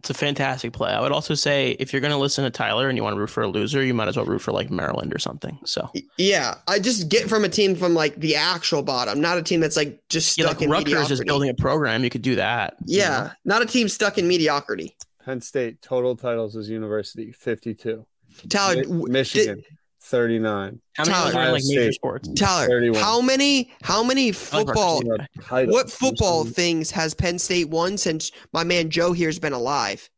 It's 0.03 0.11
a 0.11 0.15
fantastic 0.15 0.73
play. 0.73 0.91
I 0.91 1.01
would 1.01 1.13
also 1.13 1.37
say 1.37 1.77
if 1.79 1.93
you're 1.93 2.01
going 2.01 2.11
to 2.11 2.19
listen 2.19 2.43
to 2.43 2.51
Tyler 2.51 2.89
and 2.89 2.99
you 2.99 3.05
want 3.05 3.15
to 3.15 3.21
root 3.21 3.31
for 3.31 3.45
a 3.45 3.47
loser, 3.47 3.85
you 3.85 3.95
might 3.95 4.09
as 4.09 4.17
well 4.17 4.27
root 4.27 4.41
for 4.41 4.51
like 4.51 4.69
Maryland 4.69 5.15
or 5.15 5.21
something. 5.21 5.61
So 5.65 5.93
yeah, 6.17 6.57
I 6.67 6.81
just 6.81 7.09
get 7.09 7.29
from 7.29 7.45
a 7.45 7.49
team 7.49 7.77
from 7.77 7.95
like 7.95 8.17
the 8.17 8.35
actual 8.35 8.83
bottom, 8.83 9.21
not 9.21 9.39
a 9.39 9.45
team 9.45 9.61
that's 9.61 9.77
like 9.77 10.01
just 10.09 10.33
stuck 10.33 10.45
yeah, 10.45 10.49
like 10.49 10.63
in 10.63 10.71
Rutgers 10.71 10.87
mediocrity. 10.87 11.15
is 11.15 11.21
building 11.25 11.51
a 11.51 11.55
program. 11.55 12.03
You 12.03 12.11
could 12.11 12.23
do 12.23 12.35
that. 12.35 12.75
Yeah, 12.85 13.05
you 13.05 13.25
know? 13.25 13.31
not 13.45 13.63
a 13.63 13.67
team 13.67 13.89
stuck 13.89 14.19
in 14.19 14.27
mediocrity. 14.27 14.97
Penn 15.25 15.41
State 15.41 15.81
total 15.81 16.17
titles 16.17 16.57
as 16.57 16.69
university 16.69 17.31
fifty 17.31 17.73
two. 17.73 18.05
Tyler, 18.49 18.83
Mi- 18.89 19.09
Michigan. 19.09 19.59
Did, 19.59 19.67
39. 20.13 20.79
How 20.95 21.05
many 21.05 21.33
Tyler, 21.33 21.53
like 21.53 21.63
major 21.65 21.91
sports? 21.91 22.29
Tyler, 22.37 22.69
31. 22.69 23.03
how 23.03 23.21
many 23.23 23.73
how 23.83 24.05
many 24.05 24.31
football 24.31 25.03
what 25.49 25.91
football 25.91 26.45
things 26.45 26.91
has 26.91 27.15
Penn 27.15 27.39
State 27.39 27.71
won 27.71 27.97
since 27.97 28.31
my 28.53 28.63
man 28.63 28.91
Joe 28.91 29.13
here's 29.13 29.39
been 29.39 29.55
alive? 29.55 30.09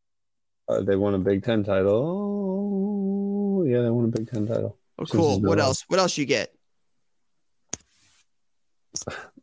Uh, 0.68 0.80
they 0.80 0.96
won 0.96 1.14
a 1.14 1.18
Big 1.18 1.44
10 1.44 1.62
title. 1.62 1.94
Oh, 3.60 3.64
yeah, 3.64 3.82
they 3.82 3.90
won 3.90 4.06
a 4.06 4.08
Big 4.08 4.28
10 4.28 4.46
title. 4.46 4.78
Oh, 4.98 5.04
cool. 5.04 5.40
What 5.40 5.60
else? 5.60 5.84
What 5.88 6.00
else 6.00 6.18
you 6.18 6.24
get? 6.24 6.52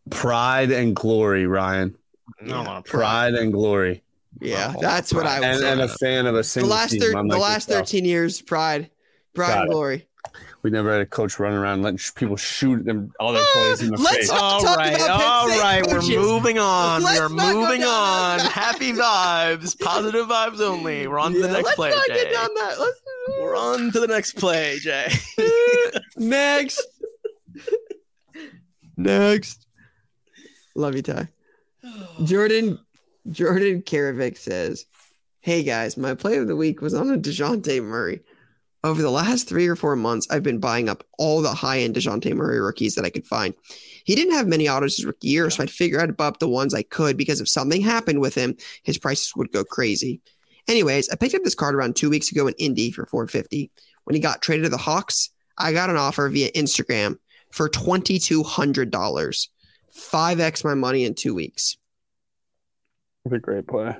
Pride 0.09 0.71
and 0.71 0.95
glory, 0.95 1.45
Ryan. 1.45 1.95
No, 2.41 2.63
pride. 2.63 2.85
pride 2.85 3.33
and 3.35 3.53
glory. 3.53 4.03
Yeah, 4.41 4.73
that's 4.81 5.13
what 5.13 5.25
I 5.27 5.39
was. 5.39 5.61
And, 5.61 5.79
and, 5.79 5.81
a 5.81 5.87
fan 5.87 6.25
of 6.25 6.35
a 6.35 6.43
single. 6.43 6.69
The 6.69 6.75
last, 6.75 6.99
thir- 6.99 7.11
the 7.11 7.37
last 7.37 7.67
thirteen 7.67 8.05
years, 8.05 8.41
pride, 8.41 8.89
pride, 9.35 9.47
Got 9.47 9.61
and 9.61 9.71
glory. 9.71 10.07
We 10.63 10.69
never 10.69 10.91
had 10.91 11.01
a 11.01 11.05
coach 11.07 11.39
running 11.39 11.57
around 11.57 11.81
letting 11.81 11.97
sh- 11.97 12.13
people 12.13 12.35
shoot 12.37 12.85
them 12.85 13.11
all 13.19 13.33
their 13.33 13.43
players 13.53 13.81
in 13.81 13.89
the 13.89 13.97
let's 13.97 14.15
face. 14.17 14.29
not- 14.29 14.41
All 14.41 14.61
talk 14.61 14.77
right, 14.77 14.93
about 14.93 14.99
Penn 14.99 15.11
all 15.11 15.49
State. 15.49 15.87
We're 15.91 16.21
moving 16.21 16.59
on. 16.59 17.01
Let's 17.01 17.19
We're 17.19 17.29
moving 17.29 17.83
on. 17.83 18.39
Happy 18.41 18.91
vibes, 18.93 19.79
positive 19.79 20.27
vibes 20.27 20.59
only. 20.61 21.07
We're 21.07 21.17
on 21.19 21.33
to 21.33 21.39
Yeah, 21.39 21.47
the 21.47 21.53
next 21.53 21.65
let's 21.65 21.75
play, 21.75 21.89
not 21.89 22.07
Jay. 22.07 22.13
get 22.13 22.31
down 22.33 22.49
that. 22.53 22.75
Let's, 22.79 23.01
We're 23.39 23.55
on 23.55 23.91
to 23.91 23.99
the 23.99 24.07
next 24.07 24.33
play, 24.35 24.77
Jay. 24.79 25.07
Next. 26.17 26.81
Next. 28.97 29.65
Love 30.75 30.95
you, 30.95 31.01
Ty. 31.01 31.27
Jordan 32.23 32.79
Jordan 33.29 33.81
Karavik 33.81 34.37
says, 34.37 34.85
Hey 35.41 35.63
guys, 35.63 35.97
my 35.97 36.13
play 36.15 36.37
of 36.37 36.47
the 36.47 36.55
week 36.55 36.81
was 36.81 36.93
on 36.93 37.11
a 37.11 37.17
DeJounte 37.17 37.83
Murray. 37.83 38.21
Over 38.83 39.01
the 39.01 39.11
last 39.11 39.47
three 39.47 39.67
or 39.67 39.75
four 39.75 39.95
months, 39.95 40.27
I've 40.29 40.43
been 40.43 40.59
buying 40.59 40.89
up 40.89 41.03
all 41.17 41.41
the 41.41 41.53
high 41.53 41.79
end 41.79 41.95
DeJounte 41.95 42.33
Murray 42.33 42.59
rookies 42.59 42.95
that 42.95 43.05
I 43.05 43.09
could 43.09 43.27
find. 43.27 43.53
He 44.03 44.15
didn't 44.15 44.33
have 44.33 44.47
many 44.47 44.67
autos 44.67 44.97
his 44.97 45.05
rookie 45.05 45.27
year, 45.27 45.49
so 45.49 45.61
I'd 45.61 45.69
figure 45.69 46.01
I'd 46.01 46.17
buy 46.17 46.27
up 46.27 46.39
the 46.39 46.49
ones 46.49 46.73
I 46.73 46.81
could 46.81 47.17
because 47.17 47.41
if 47.41 47.47
something 47.47 47.81
happened 47.81 48.19
with 48.19 48.33
him, 48.33 48.55
his 48.83 48.97
prices 48.97 49.33
would 49.35 49.51
go 49.51 49.63
crazy. 49.63 50.21
Anyways, 50.67 51.09
I 51.09 51.15
picked 51.15 51.35
up 51.35 51.43
this 51.43 51.55
card 51.55 51.75
around 51.75 51.95
two 51.95 52.09
weeks 52.09 52.31
ago 52.31 52.47
in 52.47 52.53
Indy 52.57 52.91
for 52.91 53.05
450. 53.05 53.71
When 54.05 54.15
he 54.15 54.19
got 54.19 54.41
traded 54.41 54.63
to 54.63 54.69
the 54.69 54.77
Hawks, 54.77 55.29
I 55.57 55.73
got 55.73 55.89
an 55.89 55.97
offer 55.97 56.27
via 56.29 56.51
Instagram 56.51 57.17
for 57.51 57.69
$2,200. 57.69 59.47
5x 59.93 60.63
my 60.63 60.73
money 60.73 61.03
in 61.05 61.13
two 61.13 61.35
weeks. 61.35 61.77
What 63.23 63.35
a 63.35 63.39
great 63.39 63.67
play. 63.67 63.97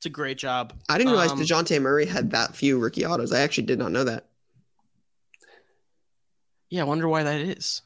It's 0.00 0.06
a 0.06 0.08
great 0.08 0.38
job. 0.38 0.72
I 0.88 0.96
didn't 0.96 1.10
realize 1.12 1.32
Um, 1.32 1.38
DeJounte 1.40 1.78
Murray 1.82 2.06
had 2.06 2.30
that 2.30 2.56
few 2.56 2.78
rookie 2.78 3.04
autos. 3.04 3.32
I 3.34 3.40
actually 3.40 3.66
did 3.66 3.78
not 3.78 3.92
know 3.92 4.04
that. 4.04 4.24
Yeah, 6.70 6.80
I 6.80 6.84
wonder 6.84 7.06
why 7.06 7.22
that 7.22 7.38
is. 7.38 7.82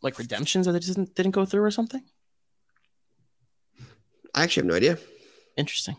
Like 0.00 0.18
redemptions 0.18 0.64
that 0.64 0.80
didn't 0.80 1.14
didn't 1.14 1.32
go 1.32 1.44
through 1.44 1.62
or 1.62 1.70
something. 1.70 2.02
I 4.34 4.44
actually 4.44 4.62
have 4.62 4.68
no 4.70 4.76
idea. 4.76 4.98
Interesting. 5.58 5.96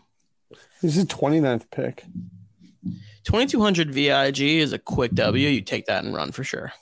This 0.82 0.96
is 0.96 1.04
29th 1.04 1.70
pick. 1.70 2.04
2200 3.22 3.92
VIG 3.94 4.40
is 4.40 4.72
a 4.72 4.78
quick 4.80 5.12
W. 5.12 5.48
You 5.48 5.60
take 5.60 5.86
that 5.86 6.02
and 6.02 6.12
run 6.12 6.32
for 6.32 6.42
sure. 6.42 6.72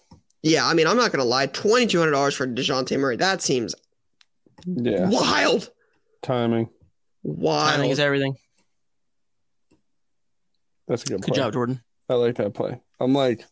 Yeah, 0.42 0.66
I 0.66 0.72
mean, 0.72 0.86
I'm 0.86 0.96
not 0.96 1.12
going 1.12 1.22
to 1.22 1.28
lie. 1.28 1.46
$2,200 1.46 2.34
for 2.34 2.46
DeJounte 2.46 2.98
Murray. 2.98 3.16
That 3.16 3.42
seems 3.42 3.74
Yeah. 4.64 5.10
wild. 5.10 5.70
Timing. 6.22 6.70
Wild. 7.22 7.74
Timing 7.74 7.90
is 7.90 8.00
everything. 8.00 8.36
That's 10.88 11.02
a 11.04 11.06
good, 11.06 11.20
Good 11.22 11.28
play. 11.34 11.36
job, 11.36 11.52
Jordan. 11.52 11.82
I 12.08 12.14
like 12.14 12.36
that 12.36 12.54
play. 12.54 12.80
I'm 12.98 13.12
like, 13.14 13.44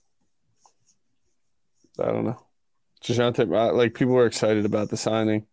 I 2.00 2.06
don't 2.06 2.24
know. 2.24 2.42
Dejounte, 3.04 3.54
I- 3.56 3.70
like 3.70 3.94
people 3.94 4.14
were 4.14 4.26
excited 4.26 4.64
about 4.64 4.90
the 4.90 4.96
signing. 4.96 5.46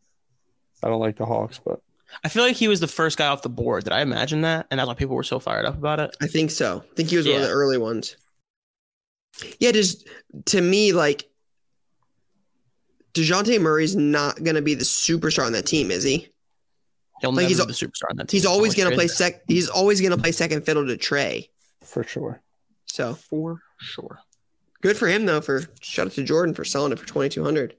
I 0.83 0.87
don't 0.87 0.99
like 0.99 1.15
the 1.17 1.25
Hawks, 1.25 1.59
but 1.63 1.81
I 2.23 2.29
feel 2.29 2.43
like 2.43 2.55
he 2.55 2.67
was 2.67 2.79
the 2.79 2.87
first 2.87 3.17
guy 3.17 3.27
off 3.27 3.41
the 3.43 3.49
board. 3.49 3.83
Did 3.83 3.93
I 3.93 4.01
imagine 4.01 4.41
that? 4.41 4.67
And 4.71 4.79
that's 4.79 4.87
why 4.87 4.93
people 4.95 5.15
were 5.15 5.23
so 5.23 5.39
fired 5.39 5.65
up 5.65 5.75
about 5.77 5.99
it. 5.99 6.15
I 6.21 6.27
think 6.27 6.51
so. 6.51 6.83
I 6.91 6.95
think 6.95 7.09
he 7.09 7.17
was 7.17 7.27
one 7.27 7.35
of 7.37 7.41
the 7.43 7.49
early 7.49 7.77
ones. 7.77 8.15
Yeah, 9.59 9.71
just 9.71 10.07
to 10.45 10.61
me, 10.61 10.91
like 10.93 11.29
DeJounte 13.13 13.59
Murray's 13.61 13.95
not 13.95 14.43
going 14.43 14.55
to 14.55 14.61
be 14.61 14.73
the 14.75 14.83
superstar 14.85 15.45
on 15.45 15.51
that 15.53 15.65
team, 15.65 15.91
is 15.91 16.03
he? 16.03 16.29
He'll 17.21 17.31
Like, 17.31 17.43
never 17.43 17.47
he's 17.47 17.59
be 17.59 17.65
the 17.65 17.73
superstar 17.73 18.09
on 18.09 18.17
that 18.17 18.27
team. 18.27 18.37
He's 18.37 18.45
always 18.45 18.75
going 18.75 18.89
to 18.89 18.95
play 18.95 19.07
trade 19.07 19.15
sec. 19.15 19.41
He's 19.47 19.69
always 19.69 20.01
going 20.01 20.11
to 20.11 20.17
play 20.17 20.31
second 20.31 20.65
fiddle 20.65 20.85
to 20.87 20.97
Trae. 20.97 21.49
for 21.83 22.03
sure. 22.03 22.41
So 22.85 23.13
for 23.15 23.61
sure. 23.79 24.19
good 24.81 24.95
for 24.97 25.07
him 25.07 25.25
though. 25.25 25.41
For 25.41 25.63
shout 25.81 26.07
out 26.07 26.13
to 26.13 26.23
Jordan 26.23 26.53
for 26.55 26.63
selling 26.63 26.91
it 26.91 26.99
for 26.99 27.05
twenty 27.05 27.29
two 27.29 27.43
hundred. 27.43 27.75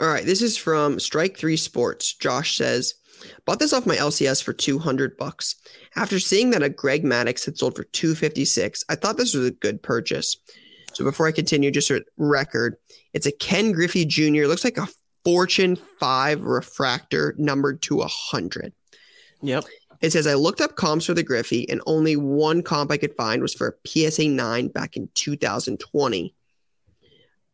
All 0.00 0.06
right, 0.06 0.24
this 0.24 0.42
is 0.42 0.56
from 0.56 1.00
Strike 1.00 1.36
Three 1.36 1.56
Sports. 1.56 2.14
Josh 2.14 2.56
says, 2.56 2.94
bought 3.44 3.58
this 3.58 3.72
off 3.72 3.84
my 3.86 3.96
LCS 3.96 4.42
for 4.44 4.52
two 4.52 4.78
hundred 4.78 5.16
bucks. 5.16 5.56
After 5.96 6.20
seeing 6.20 6.50
that 6.50 6.62
a 6.62 6.68
Greg 6.68 7.02
Maddux 7.02 7.44
had 7.46 7.58
sold 7.58 7.74
for 7.74 7.82
two 7.84 8.14
fifty 8.14 8.44
six, 8.44 8.84
I 8.88 8.94
thought 8.94 9.16
this 9.16 9.34
was 9.34 9.46
a 9.46 9.50
good 9.52 9.82
purchase. 9.82 10.36
So 10.92 11.04
before 11.04 11.26
I 11.26 11.32
continue, 11.32 11.70
just 11.70 11.90
a 11.90 12.04
record, 12.16 12.76
it's 13.12 13.26
a 13.26 13.32
Ken 13.32 13.72
Griffey 13.72 14.04
Jr. 14.04 14.46
Looks 14.46 14.64
like 14.64 14.78
a 14.78 14.86
Fortune 15.24 15.76
Five 15.98 16.42
refractor 16.42 17.34
numbered 17.38 17.82
to 17.82 18.00
a 18.00 18.08
hundred. 18.08 18.72
Yep. 19.42 19.64
It 20.00 20.12
says 20.12 20.26
I 20.26 20.34
looked 20.34 20.60
up 20.60 20.76
comps 20.76 21.06
for 21.06 21.14
the 21.14 21.22
Griffey, 21.22 21.68
and 21.68 21.80
only 21.86 22.16
one 22.16 22.62
comp 22.62 22.90
I 22.90 22.96
could 22.96 23.16
find 23.16 23.42
was 23.42 23.54
for 23.54 23.68
a 23.68 23.88
PSA 23.88 24.28
9 24.28 24.68
back 24.68 24.96
in 24.96 25.08
2020. 25.14 26.34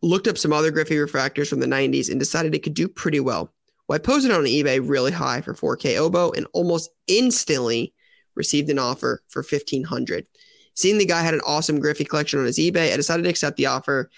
Looked 0.03 0.29
up 0.29 0.37
some 0.37 0.53
other 0.53 0.71
Griffey 0.71 0.97
refractors 0.97 1.49
from 1.49 1.61
the 1.61 1.67
90s 1.67 2.11
and 2.11 2.21
decided 2.21 2.55
it 2.55 2.63
could 2.63 2.75
do 2.75 2.87
pretty 2.87 3.21
well. 3.21 3.51
Well, 3.89 3.97
I 3.97 3.99
posted 3.99 4.31
on 4.31 4.45
eBay 4.45 4.87
really 4.87 5.13
high 5.13 5.41
for 5.41 5.55
4K 5.55 5.99
oboe 5.99 6.33
and 6.33 6.47
almost 6.53 6.91
instantly 7.07 7.95
received 8.35 8.69
an 8.69 8.79
offer 8.79 9.23
for 9.29 9.41
1500 9.41 10.27
Seeing 10.75 10.99
the 10.99 11.07
guy 11.07 11.23
had 11.23 11.35
an 11.35 11.41
awesome 11.47 11.79
Griffey 11.79 12.05
collection 12.05 12.41
on 12.41 12.47
his 12.47 12.59
eBay, 12.59 12.93
I 12.93 12.97
decided 12.97 13.23
to 13.23 13.29
accept 13.29 13.57
the 13.57 13.67
offer. 13.67 14.11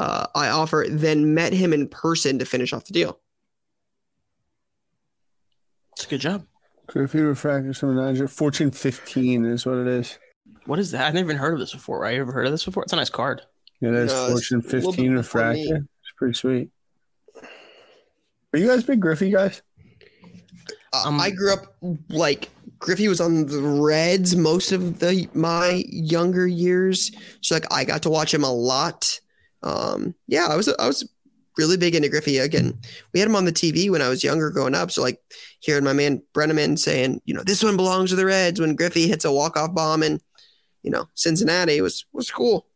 Uh, 0.00 0.26
I 0.34 0.48
offer, 0.48 0.86
then 0.88 1.34
met 1.34 1.52
him 1.52 1.74
in 1.74 1.86
person 1.86 2.38
to 2.38 2.46
finish 2.46 2.72
off 2.72 2.86
the 2.86 2.94
deal. 2.94 3.20
It's 5.92 6.06
a 6.06 6.08
good 6.08 6.20
job. 6.22 6.46
Griffey 6.86 7.20
refractor 7.20 7.74
from 7.74 7.94
the 7.96 8.02
Niger. 8.02 8.26
Fortune 8.26 8.70
15 8.70 9.44
is 9.44 9.66
what 9.66 9.76
it 9.76 9.86
is. 9.86 10.18
What 10.64 10.78
is 10.78 10.90
that? 10.92 11.06
I've 11.06 11.12
never 11.14 11.26
even 11.26 11.36
heard 11.36 11.52
of 11.52 11.60
this 11.60 11.72
before, 11.74 12.00
right? 12.00 12.14
You 12.14 12.22
ever 12.22 12.32
heard 12.32 12.46
of 12.46 12.52
this 12.52 12.64
before? 12.64 12.82
It's 12.84 12.94
a 12.94 12.96
nice 12.96 13.10
card. 13.10 13.42
Yeah, 13.82 13.90
that's 13.90 14.10
No, 14.12 14.24
it's 14.28 14.48
Fortune 14.48 14.62
15 14.62 14.72
bit 14.72 14.94
before 14.94 15.06
me. 15.08 15.16
refractor. 15.16 15.76
It's 15.76 16.12
pretty 16.16 16.34
sweet. 16.34 16.70
Are 18.54 18.58
you 18.58 18.66
guys 18.68 18.82
big 18.82 19.00
Griffey 19.00 19.30
guys? 19.30 19.60
Uh, 20.94 21.02
Um, 21.06 21.20
I 21.20 21.30
grew 21.30 21.52
up 21.52 21.76
like 22.08 22.48
Griffey 22.78 23.06
was 23.08 23.20
on 23.20 23.44
the 23.46 23.60
Reds 23.60 24.34
most 24.34 24.72
of 24.72 24.98
the 24.98 25.28
my 25.34 25.84
younger 25.88 26.46
years, 26.46 27.12
so 27.42 27.54
like 27.54 27.70
I 27.70 27.84
got 27.84 28.02
to 28.04 28.10
watch 28.10 28.32
him 28.32 28.42
a 28.44 28.52
lot. 28.52 29.19
Um, 29.62 30.14
yeah, 30.26 30.46
I 30.48 30.56
was 30.56 30.68
I 30.68 30.86
was 30.86 31.08
really 31.58 31.76
big 31.76 31.94
into 31.94 32.08
Griffey. 32.08 32.38
Again, 32.38 32.78
we 33.12 33.20
had 33.20 33.28
him 33.28 33.36
on 33.36 33.44
the 33.44 33.52
TV 33.52 33.90
when 33.90 34.00
I 34.02 34.08
was 34.08 34.24
younger, 34.24 34.50
growing 34.50 34.74
up. 34.74 34.90
So 34.90 35.02
like 35.02 35.20
hearing 35.60 35.84
my 35.84 35.92
man 35.92 36.22
Brennaman 36.32 36.78
saying, 36.78 37.20
you 37.24 37.34
know, 37.34 37.42
this 37.42 37.62
one 37.62 37.76
belongs 37.76 38.10
to 38.10 38.16
the 38.16 38.24
Reds 38.24 38.60
when 38.60 38.76
Griffey 38.76 39.08
hits 39.08 39.24
a 39.24 39.32
walk 39.32 39.56
off 39.56 39.74
bomb 39.74 40.02
in, 40.02 40.20
you 40.82 40.90
know, 40.90 41.08
Cincinnati 41.14 41.80
was 41.80 42.06
was 42.12 42.30
cool. 42.30 42.66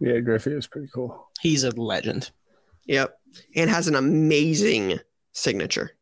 Yeah, 0.00 0.18
Griffey 0.20 0.52
is 0.52 0.66
pretty 0.66 0.88
cool. 0.92 1.28
He's 1.40 1.64
a 1.64 1.70
legend. 1.70 2.30
Yep, 2.86 3.16
and 3.54 3.70
has 3.70 3.86
an 3.88 3.94
amazing 3.94 4.98
signature. 5.32 5.92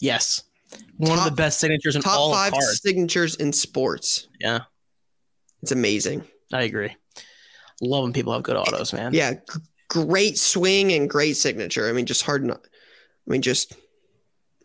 Yes. 0.00 0.42
One 0.96 1.18
of 1.18 1.24
the 1.26 1.30
best 1.30 1.60
signatures 1.60 1.96
in 1.96 2.00
Top 2.02 2.18
all 2.18 2.32
five 2.32 2.48
of 2.54 2.58
cards. 2.58 2.80
signatures 2.82 3.34
in 3.34 3.52
sports. 3.52 4.28
Yeah, 4.40 4.60
It's 5.62 5.70
amazing. 5.72 6.24
I 6.50 6.62
agree. 6.62 6.96
Love 7.82 8.04
when 8.04 8.12
people 8.12 8.32
have 8.32 8.44
good 8.44 8.56
autos, 8.56 8.92
man. 8.92 9.12
Yeah, 9.12 9.34
g- 9.34 9.40
great 9.88 10.38
swing 10.38 10.92
and 10.92 11.10
great 11.10 11.36
signature. 11.36 11.88
I 11.88 11.92
mean, 11.92 12.06
just 12.06 12.22
hard 12.22 12.44
not. 12.44 12.60
I 13.26 13.30
mean, 13.30 13.42
just 13.42 13.74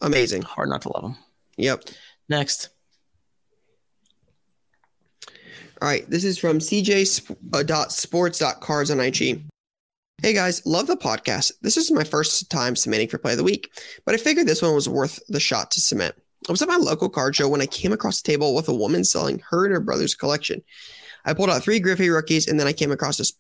amazing. 0.02 0.44
Hard 0.44 0.70
not 0.70 0.84
to 0.84 0.94
love 0.94 1.02
them. 1.02 1.18
Yep. 1.58 1.86
Next. 2.30 2.70
All 5.82 5.88
right, 5.88 6.10
this 6.10 6.24
is 6.24 6.38
from 6.38 6.60
CJ 6.60 7.36
uh, 7.54 7.64
dot 7.64 7.92
sports 7.92 8.40
dot 8.40 8.62
cards 8.62 8.90
on 8.92 9.00
IG. 9.00 9.44
Hey 10.22 10.34
guys, 10.34 10.66
love 10.66 10.88
the 10.88 10.98
podcast. 10.98 11.52
This 11.62 11.78
is 11.78 11.92
my 11.92 12.04
first 12.04 12.50
time 12.50 12.76
submitting 12.76 13.08
for 13.08 13.20
play 13.20 13.34
of 13.34 13.38
the 13.38 13.44
week, 13.44 13.70
but 14.06 14.16
I 14.16 14.18
figured 14.18 14.48
this 14.48 14.62
one 14.64 14.74
was 14.74 14.90
worth 14.90 15.20
the 15.28 15.40
shot 15.40 15.70
to 15.72 15.82
submit. 15.82 16.16
I 16.48 16.52
was 16.52 16.62
at 16.62 16.68
my 16.68 16.78
local 16.78 17.10
card 17.10 17.36
show 17.36 17.48
when 17.48 17.62
I 17.62 17.68
came 17.68 17.94
across 17.94 18.20
a 18.20 18.24
table 18.24 18.56
with 18.56 18.70
a 18.70 18.74
woman 18.74 19.04
selling 19.04 19.44
her 19.50 19.66
and 19.66 19.74
her 19.74 19.80
brother's 19.80 20.16
collection. 20.16 20.64
I 21.26 21.34
pulled 21.34 21.50
out 21.50 21.64
three 21.64 21.80
Griffey 21.80 22.10
rookies, 22.10 22.48
and 22.48 22.60
then 22.60 22.68
I 22.68 22.74
came 22.74 22.92
across 22.92 23.18
this 23.18 23.34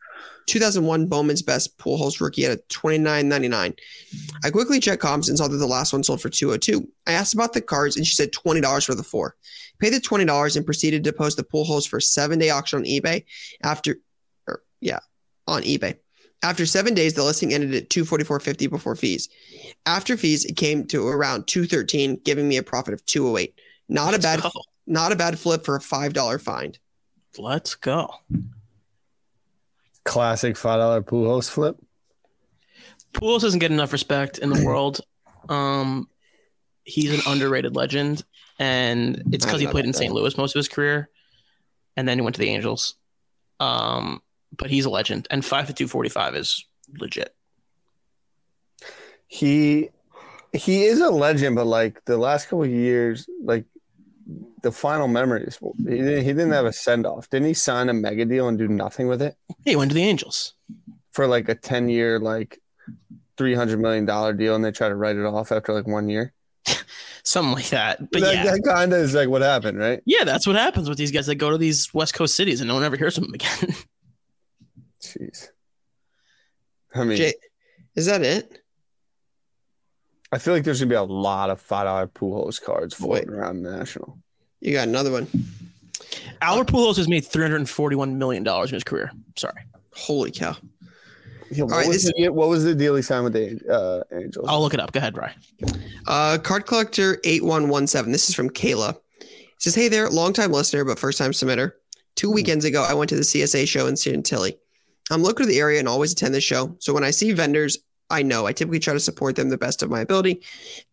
2001 0.48 1.08
Bowman's 1.08 1.42
Best 1.42 1.78
Pujols 1.78 2.20
rookie 2.20 2.46
at 2.46 2.58
a 2.58 2.62
29.99. 2.70 3.78
I 4.44 4.50
quickly 4.50 4.80
checked 4.80 5.02
comps 5.02 5.30
and 5.30 5.38
saw 5.38 5.48
that 5.48 5.58
the 5.58 5.68
last 5.68 5.94
one 5.94 6.04
sold 6.04 6.22
for 6.22 6.30
202. 6.30 6.88
I 7.06 7.14
asked 7.14 7.34
about 7.34 7.54
the 7.54 7.62
cards, 7.62 7.98
and 7.98 8.06
she 8.06 8.16
said 8.16 8.32
$20 8.32 8.86
for 8.86 8.96
the 8.96 9.04
four. 9.04 9.36
Paid 9.80 9.94
the 9.94 10.00
$20 10.00 10.56
and 10.56 10.66
proceeded 10.66 11.04
to 11.04 11.14
post 11.14 11.38
the 11.38 11.44
Pujols 11.44 11.88
for 11.88 12.00
seven 12.00 12.40
day 12.40 12.50
auction 12.50 12.80
on 12.80 12.86
eBay. 12.86 13.26
After, 13.64 13.98
or, 14.48 14.64
yeah, 14.82 15.00
on 15.48 15.64
eBay. 15.64 15.98
After 16.44 16.66
seven 16.66 16.94
days, 16.94 17.14
the 17.14 17.24
listing 17.24 17.54
ended 17.54 17.74
at 17.74 17.90
244.50 17.90 18.70
before 18.70 18.96
fees. 18.96 19.30
After 19.86 20.16
fees, 20.16 20.46
it 20.46 20.56
came 20.56 20.86
to 20.88 21.08
around 21.08 21.48
213, 21.48 22.22
giving 22.24 22.48
me 22.48 22.58
a 22.58 22.64
profit 22.64 22.94
of 22.94 23.06
208. 23.06 23.60
Not 23.90 24.14
a 24.14 24.20
bad, 24.20 24.42
go. 24.42 24.52
not 24.88 25.12
a 25.12 25.16
bad 25.16 25.40
flip 25.40 25.66
for 25.66 25.76
a 25.76 25.82
five 25.82 26.14
dollar 26.14 26.38
find. 26.38 26.78
Let's 27.38 27.76
go. 27.76 28.10
Classic 30.04 30.56
$5 30.56 31.04
Pujols 31.04 31.50
flip. 31.50 31.78
Pujols 33.14 33.42
doesn't 33.42 33.60
get 33.60 33.72
enough 33.72 33.92
respect 33.92 34.38
in 34.38 34.50
the 34.50 34.64
world. 34.66 35.02
Um, 35.50 36.10
he's 36.84 37.14
an 37.14 37.22
underrated 37.32 37.76
legend, 37.76 38.24
and 38.60 39.24
it's 39.32 39.46
because 39.46 39.60
he 39.60 39.68
played 39.68 39.86
in 39.86 39.94
St. 39.94 40.14
Louis 40.14 40.38
most 40.38 40.56
of 40.56 40.60
his 40.60 40.68
career, 40.68 41.10
and 41.96 42.08
then 42.08 42.18
he 42.18 42.22
went 42.22 42.36
to 42.36 42.42
the 42.42 42.50
Angels. 42.50 42.96
Um, 43.60 44.22
but 44.56 44.70
he's 44.70 44.86
a 44.86 44.90
legend, 44.90 45.28
and 45.32 45.44
five 45.44 45.68
to 45.68 45.74
two 45.74 45.88
forty 45.88 46.10
five 46.10 46.36
is 46.36 46.66
legit. 47.00 47.34
He 49.28 49.90
he 50.54 50.86
is 50.86 51.02
a 51.02 51.10
legend, 51.10 51.56
but 51.56 51.66
like 51.66 52.04
the 52.06 52.18
last 52.18 52.46
couple 52.46 52.64
of 52.64 52.70
years, 52.70 53.28
like 53.44 53.66
the 54.62 54.72
final 54.72 55.08
memories, 55.08 55.58
he 55.78 55.84
didn't, 55.84 56.24
he 56.24 56.30
didn't 56.34 56.52
have 56.52 56.66
a 56.66 56.74
send 56.74 57.06
off. 57.06 57.30
Didn't 57.30 57.48
he 57.48 57.54
sign 57.54 57.90
a 57.90 57.94
mega 57.94 58.26
deal 58.26 58.48
and 58.48 58.58
do 58.58 58.68
nothing 58.68 59.08
with 59.08 59.22
it 59.22 59.36
He 59.64 59.76
went 59.76 59.92
to 59.92 59.96
the 59.96 60.04
Angels. 60.04 60.54
for 61.12 61.28
like 61.28 61.48
a 61.50 61.56
ten 61.56 61.90
year, 61.90 62.20
like 62.20 62.60
three 63.38 63.54
hundred 63.56 63.80
million 63.80 64.06
dollar 64.06 64.34
deal, 64.34 64.56
and 64.56 64.64
they 64.64 64.72
try 64.72 64.90
to 64.90 64.96
write 64.96 65.16
it 65.16 65.26
off 65.26 65.52
after 65.52 65.74
like 65.74 65.88
one 65.88 66.10
year? 66.10 66.34
something 67.24 67.54
like 67.54 67.70
that. 67.70 68.00
But 68.12 68.22
that, 68.22 68.34
yeah, 68.34 68.44
that 68.44 68.64
kind 68.64 68.94
of 68.94 69.00
is 69.00 69.14
like 69.16 69.30
what 69.30 69.42
happened, 69.42 69.78
right? 69.78 70.02
yeah, 70.06 70.24
that's 70.24 70.46
what 70.48 70.56
happens 70.56 70.90
with 70.90 70.98
these 70.98 71.12
guys 71.12 71.28
that 71.28 71.36
go 71.36 71.50
to 71.50 71.58
these 71.58 71.94
West 71.94 72.14
Coast 72.14 72.36
cities 72.36 72.62
and 72.62 72.68
no 72.68 72.74
one 72.74 72.84
ever 72.84 72.98
hears 72.98 73.16
from 73.16 73.26
them 73.26 73.34
again. 73.36 73.76
Jeez. 75.02 75.50
I 76.96 77.04
mean, 77.04 77.18
Jay, 77.18 77.34
is 77.96 78.08
that 78.08 78.22
it? 78.22 78.57
I 80.32 80.38
feel 80.40 80.54
like 80.54 80.64
there's 80.64 80.80
gonna 80.80 80.90
be 80.90 80.96
a 80.96 81.04
lot 81.04 81.50
of 81.50 81.60
five 81.62 81.86
dollar 81.86 82.08
Pujols 82.08 82.62
cards 82.62 82.94
floating 82.94 83.32
Wait. 83.32 83.38
around 83.38 83.64
the 83.64 83.72
national. 83.72 84.18
You 84.60 84.74
got 84.74 84.88
another 84.88 85.12
one. 85.12 85.28
Albert 86.42 86.68
Pujols 86.68 86.98
has 86.98 87.08
made 87.08 87.26
three 87.26 87.44
hundred 87.44 87.58
and 87.58 87.70
forty-one 87.70 88.18
million 88.18 88.44
dollars 88.44 88.70
in 88.72 88.76
his 88.76 88.84
career. 88.84 89.12
Sorry, 89.36 89.62
Holy 89.94 90.32
cow. 90.32 90.56
Yeah, 91.50 91.64
what, 91.64 91.72
right, 91.72 91.88
was 91.88 92.04
this- 92.04 92.14
the, 92.18 92.30
what 92.30 92.50
was 92.50 92.66
the 92.66 92.76
deal 92.76 92.96
he 92.96 93.02
signed 93.02 93.24
with 93.24 93.34
the 93.34 93.62
uh, 93.74 94.04
Angels? 94.16 94.46
I'll 94.50 94.62
look 94.62 94.74
it 94.74 94.82
up. 94.82 94.92
Go 94.92 94.98
ahead, 94.98 95.16
Ryan. 95.16 95.36
Uh, 96.06 96.38
card 96.40 96.66
collector 96.66 97.20
8117. 97.24 98.12
This 98.12 98.28
is 98.28 98.36
from 98.36 98.50
Kayla. 98.50 98.98
It 99.22 99.28
says, 99.60 99.74
Hey 99.74 99.88
there, 99.88 100.10
longtime 100.10 100.52
listener, 100.52 100.84
but 100.84 101.00
first 101.00 101.18
time 101.18 101.32
submitter. 101.32 101.72
Two 102.16 102.32
weekends 102.32 102.66
ago, 102.66 102.84
I 102.84 102.94
went 102.94 103.10
to 103.10 103.16
the 103.16 103.22
CSA 103.22 103.66
show 103.68 103.88
in 103.88 103.96
Chantilly. 103.96 104.58
I'm 105.10 105.24
local 105.24 105.46
to 105.46 105.52
the 105.52 105.60
area 105.60 105.80
and 105.80 105.88
always 105.88 106.12
attend 106.12 106.36
the 106.36 106.42
show. 106.42 106.76
So 106.80 106.94
when 106.94 107.04
I 107.06 107.12
see 107.12 107.32
vendors 107.32 107.78
I 108.10 108.24
know, 108.24 108.46
I 108.46 108.54
typically 108.54 108.80
try 108.80 108.94
to 108.94 109.00
support 109.00 109.36
them 109.36 109.50
the 109.50 109.58
best 109.58 109.84
of 109.84 109.90
my 109.90 110.02
ability. 110.02 110.44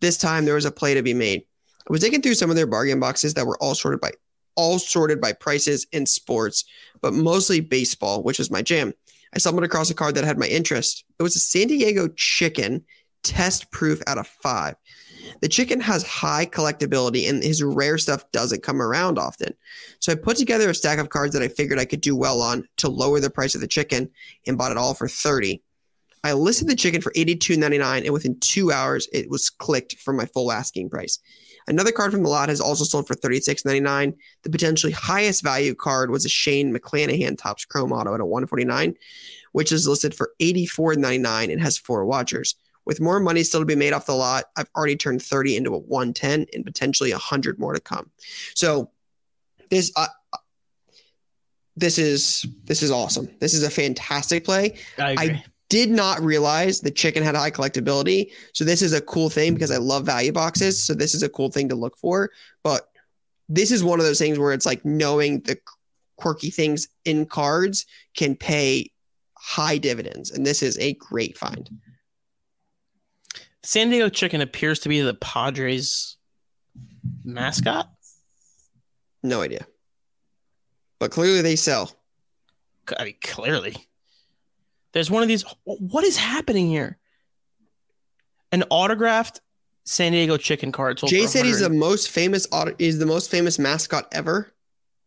This 0.01 0.19
time 0.19 0.45
there 0.45 0.55
was 0.55 0.65
a 0.65 0.73
play 0.73 0.95
to 0.95 1.03
be 1.03 1.15
made. 1.15 1.45
I 1.89 1.93
was 1.93 2.01
digging 2.01 2.23
through 2.23 2.35
some 2.35 2.51
of 2.51 2.57
their 2.57 2.67
bargain 2.67 2.99
boxes 2.99 3.35
that 3.35 3.47
were 3.47 3.59
all 3.59 3.75
sorted 3.75 4.01
by 4.01 4.13
all 4.57 4.79
sorted 4.79 5.21
by 5.21 5.33
prices 5.33 5.87
and 5.93 6.09
sports, 6.09 6.65
but 7.01 7.13
mostly 7.13 7.61
baseball, 7.61 8.23
which 8.23 8.39
was 8.39 8.51
my 8.51 8.63
jam. 8.63 8.93
I 9.35 9.39
stumbled 9.39 9.65
across 9.65 9.91
a 9.91 9.95
card 9.95 10.15
that 10.15 10.25
had 10.25 10.39
my 10.39 10.47
interest. 10.47 11.05
It 11.19 11.25
was 11.25 11.35
a 11.35 11.41
San 11.41 11.67
Diego 11.67 12.09
chicken 12.17 12.85
test 13.25 13.71
proof 13.73 14.01
out 14.07 14.19
of 14.19 14.29
five. 14.29 14.77
The 15.41 15.49
chicken 15.49 15.81
has 15.81 16.07
high 16.07 16.47
collectability 16.47 17.29
and 17.29 17.43
his 17.43 17.63
rare 17.63 17.99
stuff 17.99 18.31
doesn't 18.31 18.63
come 18.63 18.81
around 18.81 19.19
often. 19.19 19.55
So 19.99 20.13
I 20.13 20.17
put 20.17 20.37
together 20.37 20.71
a 20.71 20.75
stack 20.75 20.99
of 20.99 21.09
cards 21.09 21.33
that 21.33 21.43
I 21.43 21.49
figured 21.49 21.79
I 21.79 21.87
could 21.87 22.03
do 22.03 22.15
well 22.15 22.43
on 22.43 22.69
to 22.77 22.89
lower 22.89 23.21
the 23.21 23.31
price 23.31 23.55
of 23.55 23.61
the 23.61 23.67
chicken 23.67 24.11
and 24.47 24.59
bought 24.59 24.71
it 24.71 24.77
all 24.77 24.95
for 24.95 25.09
30. 25.09 25.63
I 26.25 26.33
listed 26.33 26.69
the 26.69 26.75
chicken 26.75 27.03
for 27.03 27.13
$82.99 27.13 28.05
and 28.05 28.13
within 28.13 28.41
two 28.41 28.73
hours 28.73 29.07
it 29.13 29.29
was 29.29 29.51
clicked 29.51 29.97
for 30.01 30.15
my 30.15 30.25
full 30.25 30.51
asking 30.51 30.89
price. 30.89 31.19
Another 31.69 31.93
card 31.93 32.13
from 32.13 32.23
the 32.23 32.31
lot 32.31 32.49
has 32.49 32.61
also 32.61 32.85
sold 32.85 33.07
for 33.07 33.15
$36.99. 33.15 34.15
The 34.43 34.51
potentially 34.51 34.93
highest 34.93 35.43
value 35.43 35.75
card 35.75 36.11
was 36.11 36.25
a 36.25 36.31
Shane 36.31 36.75
McClanahan 36.75 37.39
Topps 37.39 37.67
Chrome 37.67 37.93
Auto 37.93 38.15
at 38.15 38.21
a 38.21 38.27
149, 38.27 38.95
which 39.53 39.71
is 39.71 39.87
listed 39.87 40.15
for 40.15 40.33
$84.99 40.41 41.53
and 41.53 41.61
has 41.61 41.79
four 41.79 42.05
watchers. 42.07 42.55
With 42.87 43.01
more 43.01 43.21
money 43.21 43.43
still 43.45 43.61
to 43.61 43.67
be 43.67 43.77
made 43.77 43.93
off 43.93 44.07
the 44.07 44.15
lot, 44.15 44.45
I've 44.57 44.69
already 44.77 44.97
turned 44.97 45.23
30 45.23 45.57
into 45.57 45.75
a 45.75 45.79
110 45.79 46.47
and 46.53 46.65
potentially 46.65 47.13
100 47.13 47.59
more 47.59 47.75
to 47.75 47.81
come. 47.81 48.11
So 48.55 48.91
this 49.71 49.91
uh, 49.97 50.07
this 51.77 51.99
is 51.99 52.47
this 52.65 52.83
is 52.83 52.91
awesome. 52.91 53.29
This 53.41 53.55
is 53.55 53.63
a 53.63 53.71
fantastic 53.71 54.45
play. 54.45 54.77
I 54.99 55.13
agree. 55.13 55.45
Did 55.75 55.91
not 55.91 56.23
realize 56.23 56.81
the 56.81 56.93
chicken 56.93 57.25
had 57.25 57.35
high 57.35 57.51
collectability. 57.51 58.31
So 58.53 58.65
this 58.65 58.81
is 58.81 58.93
a 58.93 59.01
cool 59.01 59.29
thing 59.29 59.55
because 59.55 59.73
I 59.73 59.79
love 59.79 60.07
value 60.07 60.31
boxes. 60.31 60.81
So 60.81 60.95
this 60.95 61.17
is 61.17 61.25
a 61.25 61.29
cool 61.29 61.51
thing 61.51 61.69
to 61.69 61.75
look 61.75 61.99
for. 61.99 62.31
But 62.63 62.89
this 63.49 63.73
is 63.73 63.83
one 63.83 63.99
of 63.99 64.07
those 64.07 64.21
things 64.21 64.39
where 64.39 64.53
it's 64.53 64.67
like 64.67 64.85
knowing 64.85 65.41
the 65.41 65.59
quirky 66.17 66.51
things 66.51 66.87
in 67.05 67.27
cards 67.27 67.87
can 68.17 68.37
pay 68.37 68.93
high 69.37 69.79
dividends. 69.79 70.31
And 70.31 70.47
this 70.47 70.63
is 70.63 70.79
a 70.79 70.95
great 70.95 71.37
find. 71.37 71.69
San 73.65 73.91
Diego 73.91 74.09
Chicken 74.09 74.43
appears 74.43 74.79
to 74.79 74.89
be 74.89 75.01
the 75.01 75.15
Padres 75.15 76.19
mascot. 77.25 77.91
No 79.25 79.43
idea. 79.43 79.67
But 81.01 81.11
clearly 81.11 81.43
they 81.43 81.57
sell. 81.57 81.91
I 82.97 83.07
mean, 83.07 83.17
clearly. 83.21 83.75
There's 84.95 85.11
one 85.11 85.23
of 85.23 85.29
these. 85.29 85.45
What 85.65 86.05
is 86.05 86.17
happening 86.17 86.69
here? 86.69 86.99
An 88.53 88.63
autographed 88.71 89.41
San 89.85 90.13
Diego 90.13 90.37
chicken 90.37 90.73
card. 90.73 90.99
sold 90.99 91.11
Jay 91.11 91.23
for 91.23 91.29
said 91.29 91.45
he's 91.45 91.61
the 91.61 91.69
most 91.69 92.09
famous 92.11 92.47
auto, 92.51 92.75
he's 92.79 92.99
the 92.99 93.07
most 93.07 93.31
famous 93.31 93.59
mascot 93.59 94.09
ever. 94.13 94.53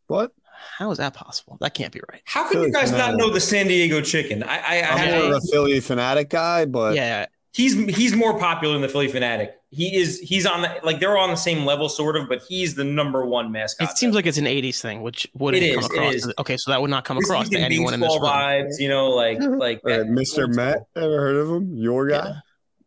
what? 0.08 0.32
How 0.78 0.92
is 0.92 0.98
that 0.98 1.14
possible? 1.14 1.58
That 1.62 1.74
can't 1.76 1.94
be 1.94 2.02
right. 2.12 2.22
How 2.26 2.50
can 2.50 2.62
you 2.64 2.72
guys 2.72 2.92
not 2.92 3.16
know 3.16 3.32
the 3.32 3.40
San 3.40 3.68
Diego 3.68 4.02
chicken? 4.02 4.44
I, 4.44 4.58
I, 4.58 4.82
I 4.82 4.88
I'm 4.90 5.08
Yeah. 5.08 5.20
more 5.20 5.28
of 5.30 5.36
a 5.36 5.42
Phillie 5.52 5.78
Phanatic 5.80 6.30
guy, 6.30 6.66
but 6.66 6.96
yeah, 6.96 7.28
he's 7.54 7.74
he's 7.96 8.16
more 8.16 8.38
popular 8.38 8.74
than 8.74 8.82
the 8.82 8.90
Phillie 8.90 9.08
Phanatic. 9.12 9.52
He 9.70 9.96
is 9.98 10.20
he's 10.20 10.46
on 10.46 10.62
the 10.62 10.76
like 10.84 11.00
they're 11.02 11.18
on 11.18 11.30
the 11.30 11.36
same 11.36 11.66
level 11.66 11.90
sort 11.90 12.16
of, 12.16 12.30
but 12.30 12.42
he's 12.48 12.76
the 12.76 12.86
number 12.86 13.26
one 13.26 13.52
mascot. 13.52 13.90
it 13.90 13.98
seems 13.98 14.16
like 14.16 14.26
it's 14.26 14.38
an 14.38 14.46
'80s 14.46 14.80
thing, 14.80 15.02
which 15.02 15.28
wouldn't 15.34 15.62
It 15.62 15.76
come 15.76 15.80
is, 15.84 15.86
it 15.90 15.92
across. 15.94 16.14
is. 16.14 16.34
Okay, 16.40 16.56
so 16.58 16.72
that 16.72 16.80
would 16.82 16.90
not 16.90 17.04
come 17.04 17.18
He's 17.18 17.26
across 17.30 17.50
to 17.50 17.58
anyone 17.60 17.94
in 17.94 18.00
this 18.00 18.08
room. 18.10 18.22
baseball 18.22 18.32
vibes, 18.40 18.80
you 18.80 18.88
know, 18.88 19.10
like 19.10 19.40
like 19.42 19.80
uh, 19.84 20.06
Mr. 20.06 20.48
Met, 20.54 20.86
ever 20.96 21.20
heard 21.20 21.36
of 21.36 21.50
him? 21.50 21.76
Your 21.78 22.08
guy? 22.08 22.34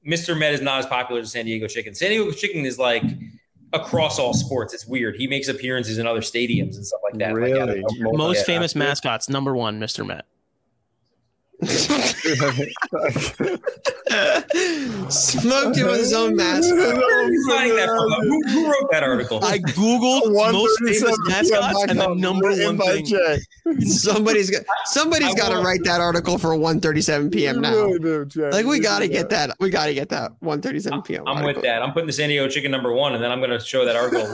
Yeah. 0.06 0.16
Mr. 0.16 0.38
Met 0.38 0.54
is 0.54 0.62
not 0.62 0.78
as 0.78 0.86
popular 0.86 1.20
as 1.20 1.30
San 1.30 1.44
Diego 1.44 1.66
Chicken. 1.66 1.94
San 1.94 2.08
Diego 2.10 2.30
Chicken 2.32 2.64
is 2.64 2.78
like 2.78 3.02
across 3.74 4.18
all 4.18 4.32
sports. 4.32 4.72
It's 4.72 4.86
weird. 4.86 5.16
He 5.16 5.26
makes 5.26 5.48
appearances 5.48 5.98
in 5.98 6.06
other 6.06 6.22
stadiums 6.22 6.76
and 6.76 6.86
stuff 6.86 7.00
like 7.04 7.18
that. 7.18 7.34
Like, 7.34 7.52
I 7.52 7.56
don't 7.58 7.68
Really? 7.68 7.82
know. 8.00 8.12
Most 8.12 8.38
Yeah. 8.38 8.42
famous 8.44 8.74
mascots, 8.74 9.28
number 9.28 9.54
one, 9.54 9.78
Mr. 9.78 10.04
Met. 10.06 10.24
Smoked 15.10 15.76
him 15.76 15.86
with 15.88 16.00
his 16.00 16.12
own 16.12 16.34
mask. 16.36 16.74
Where 16.74 17.24
are 17.24 17.30
you 17.30 17.46
finding 17.48 17.76
that? 17.76 17.88
Who, 17.88 18.42
who 18.48 18.66
wrote 18.66 18.90
that 18.90 19.02
article? 19.02 19.44
I 19.44 19.58
googled 19.58 20.32
most 20.32 20.78
famous 20.80 21.18
mascots, 21.26 21.84
and 21.88 22.00
the 22.00 22.14
number 22.14 22.50
one 22.50 22.78
thing. 22.78 23.06
Somebody's 23.86 24.50
got 24.50 24.62
somebody's 24.86 25.32
I 25.32 25.34
got 25.34 25.50
to 25.50 25.58
write 25.58 25.84
that 25.84 26.00
article 26.00 26.38
for 26.38 26.50
1:37 26.50 27.32
p.m. 27.32 27.60
now. 27.60 27.88
Like 28.50 28.66
we 28.66 28.80
got 28.80 29.00
to 29.00 29.08
get 29.08 29.30
that. 29.30 29.56
We 29.60 29.70
got 29.70 29.86
to 29.86 29.94
get 29.94 30.08
that 30.08 30.32
1:37 30.40 31.04
p.m. 31.04 31.24
I'm 31.26 31.44
with 31.44 31.62
that. 31.62 31.82
I'm 31.82 31.92
putting 31.92 32.06
the 32.06 32.12
San 32.12 32.30
Diego 32.30 32.48
Chicken 32.48 32.70
number 32.70 32.92
one, 32.92 33.14
and 33.14 33.22
then 33.22 33.30
I'm 33.30 33.40
going 33.40 33.50
to 33.50 33.60
show 33.60 33.84
that 33.84 33.96
article. 33.96 34.26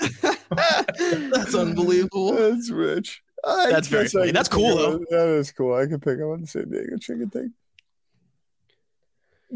That's 1.30 1.54
unbelievable. 1.54 2.32
That's 2.34 2.70
rich. 2.70 3.22
I 3.46 3.70
That's 3.70 3.88
very 3.88 4.04
guess 4.04 4.12
funny. 4.12 4.30
That's 4.32 4.48
cool, 4.48 4.78
up 4.78 4.94
on- 4.94 5.06
That 5.10 5.28
is 5.28 5.52
cool. 5.52 5.74
I 5.74 5.86
can 5.86 6.00
pick 6.00 6.18
up 6.20 6.26
on 6.28 6.40
the 6.42 6.46
San 6.46 6.70
Diego 6.70 6.96
chicken 6.98 7.30
thing. 7.30 7.52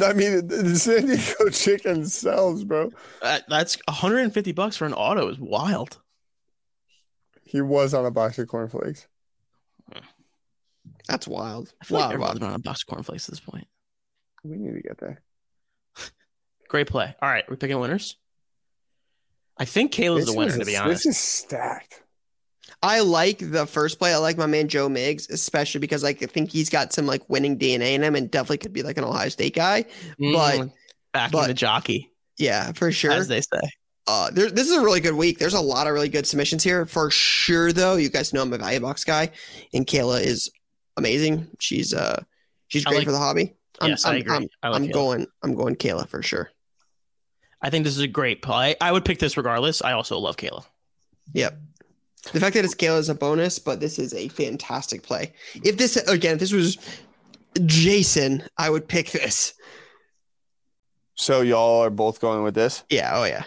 I 0.03 0.13
mean, 0.13 0.47
the- 0.47 0.57
the 0.63 0.77
San 0.79 1.07
Diego 1.07 1.49
chicken 1.53 2.07
sells, 2.07 2.65
bro. 2.65 2.91
Uh, 3.23 3.41
that's 3.49 3.77
150 3.89 4.53
bucks 4.53 4.77
for 4.77 4.85
an 4.87 4.93
auto 4.95 5.29
is 5.29 5.39
wild. 5.39 5.99
He 7.45 7.61
was 7.63 7.95
on 7.95 8.05
a 8.05 8.11
box 8.11 8.39
of 8.39 8.47
cornflakes. 8.49 9.07
That's 11.09 11.27
wild. 11.27 11.73
I 11.81 11.85
feel 11.87 11.97
like 11.99 12.03
Wild, 12.03 12.13
everyone's 12.13 12.43
on 12.43 12.53
a 12.55 12.59
box 12.59 12.83
of 12.83 12.87
cornflakes 12.89 13.27
at 13.29 13.33
this 13.33 13.41
point. 13.41 13.67
We 14.45 14.59
need 14.59 14.75
to 14.75 14.83
get 14.83 14.99
there. 14.99 15.23
Great 16.69 16.87
play. 16.87 17.17
All 17.23 17.29
right, 17.31 17.45
we're 17.49 17.57
picking 17.57 17.81
winners. 17.81 18.17
I 19.57 19.65
think 19.65 19.93
Kayla's 19.93 20.27
the 20.27 20.35
winner, 20.35 20.51
is- 20.53 20.59
to 20.59 20.65
be 20.67 20.77
honest. 20.77 21.05
This 21.05 21.17
is 21.17 21.19
stacked. 21.19 22.03
I 22.83 23.01
like 23.01 23.39
the 23.41 23.67
first 23.67 23.99
play. 23.99 24.13
I 24.15 24.19
like 24.19 24.37
my 24.39 24.47
man 24.47 24.69
Joe 24.69 24.89
Miggs, 24.89 25.29
especially 25.31 25.81
because 25.81 26.03
like 26.03 26.23
I 26.23 26.27
think 26.27 26.51
he's 26.51 26.71
got 26.71 26.93
some 26.93 27.07
like 27.07 27.29
winning 27.29 27.59
DNA 27.59 27.95
in 27.95 28.03
him, 28.03 28.15
and 28.15 28.31
definitely 28.31 28.59
could 28.59 28.73
be 28.73 28.83
like 28.83 28.97
an 28.99 29.05
Ohio 29.05 29.29
State 29.29 29.55
guy. 29.55 29.85
but- 30.19 30.59
Mm, 30.61 30.73
but- 31.33 31.47
the 31.49 31.55
jockey, 31.55 32.13
Yeah, 32.37 32.73
for 32.73 32.93
sure. 32.93 33.11
as 33.13 33.27
they 33.29 33.41
say. 33.41 33.61
Uh, 34.07 34.31
there, 34.31 34.49
this 34.51 34.69
is 34.69 34.75
a 34.77 34.81
really 34.81 35.01
good 35.01 35.15
week. 35.15 35.39
There's 35.39 35.55
a 35.55 35.61
lot 35.61 35.87
of 35.87 35.93
really 35.93 36.09
good 36.09 36.27
submissions 36.27 36.63
here. 36.65 36.87
For 36.87 37.11
sure, 37.11 37.73
though, 37.73 37.97
you 37.97 38.09
guys 38.09 38.33
know 38.33 38.41
I'm 38.43 38.53
a 38.53 38.59
value 38.59 38.81
box 38.81 39.05
guy, 39.05 39.31
and 39.75 39.87
Kayla 39.87 40.23
is 40.23 40.51
amazing. 40.97 41.49
She's 41.59 41.93
uh, 41.93 42.23
she's 42.69 42.87
I 42.87 42.91
great 42.91 42.99
like- 42.99 43.07
for 43.07 43.13
the 43.13 43.19
hobby. 43.19 43.55
I'm, 43.81 43.91
yes, 43.91 44.05
I 44.05 44.11
I'm, 44.13 44.17
agree. 44.21 44.37
I'm, 44.37 44.49
I 44.63 44.69
like 44.71 44.83
I'm 44.83 44.91
going. 44.91 45.27
I'm 45.43 45.55
going 45.55 45.77
Kayla 45.77 46.09
for 46.09 46.23
sure. 46.23 46.51
I 47.61 47.71
think 47.71 47.85
this 47.85 47.95
is 47.97 48.03
a 48.03 48.09
great 48.09 48.41
play. 48.43 48.77
I 48.81 48.91
would 48.93 49.05
pick 49.05 49.19
this 49.19 49.37
regardless. 49.37 49.83
I 49.83 49.93
also 49.93 50.19
love 50.19 50.37
Kayla. 50.37 50.65
Yep. 51.33 51.59
The 52.33 52.41
fact 52.41 52.55
that 52.55 52.65
it's 52.65 52.75
Gale 52.75 52.97
is 52.97 53.09
a 53.09 53.15
bonus, 53.15 53.59
but 53.59 53.81
this 53.81 53.99
is 53.99 54.13
a 54.13 54.29
fantastic 54.29 55.03
play. 55.03 55.33
If 55.65 55.77
this 55.79 55.97
again, 55.97 56.35
if 56.35 56.41
this 56.41 56.53
was 56.53 56.77
Jason, 57.65 58.43
I 58.57 58.71
would 58.71 58.89
pick 58.89 59.11
this. 59.11 59.55
So 61.15 61.41
y'all 61.41 61.83
are 61.83 61.91
both 61.91 62.21
going 62.21 62.43
with 62.43 62.55
this? 62.55 62.85
Yeah. 62.91 63.13
Oh 63.15 63.25
yeah. 63.25 63.45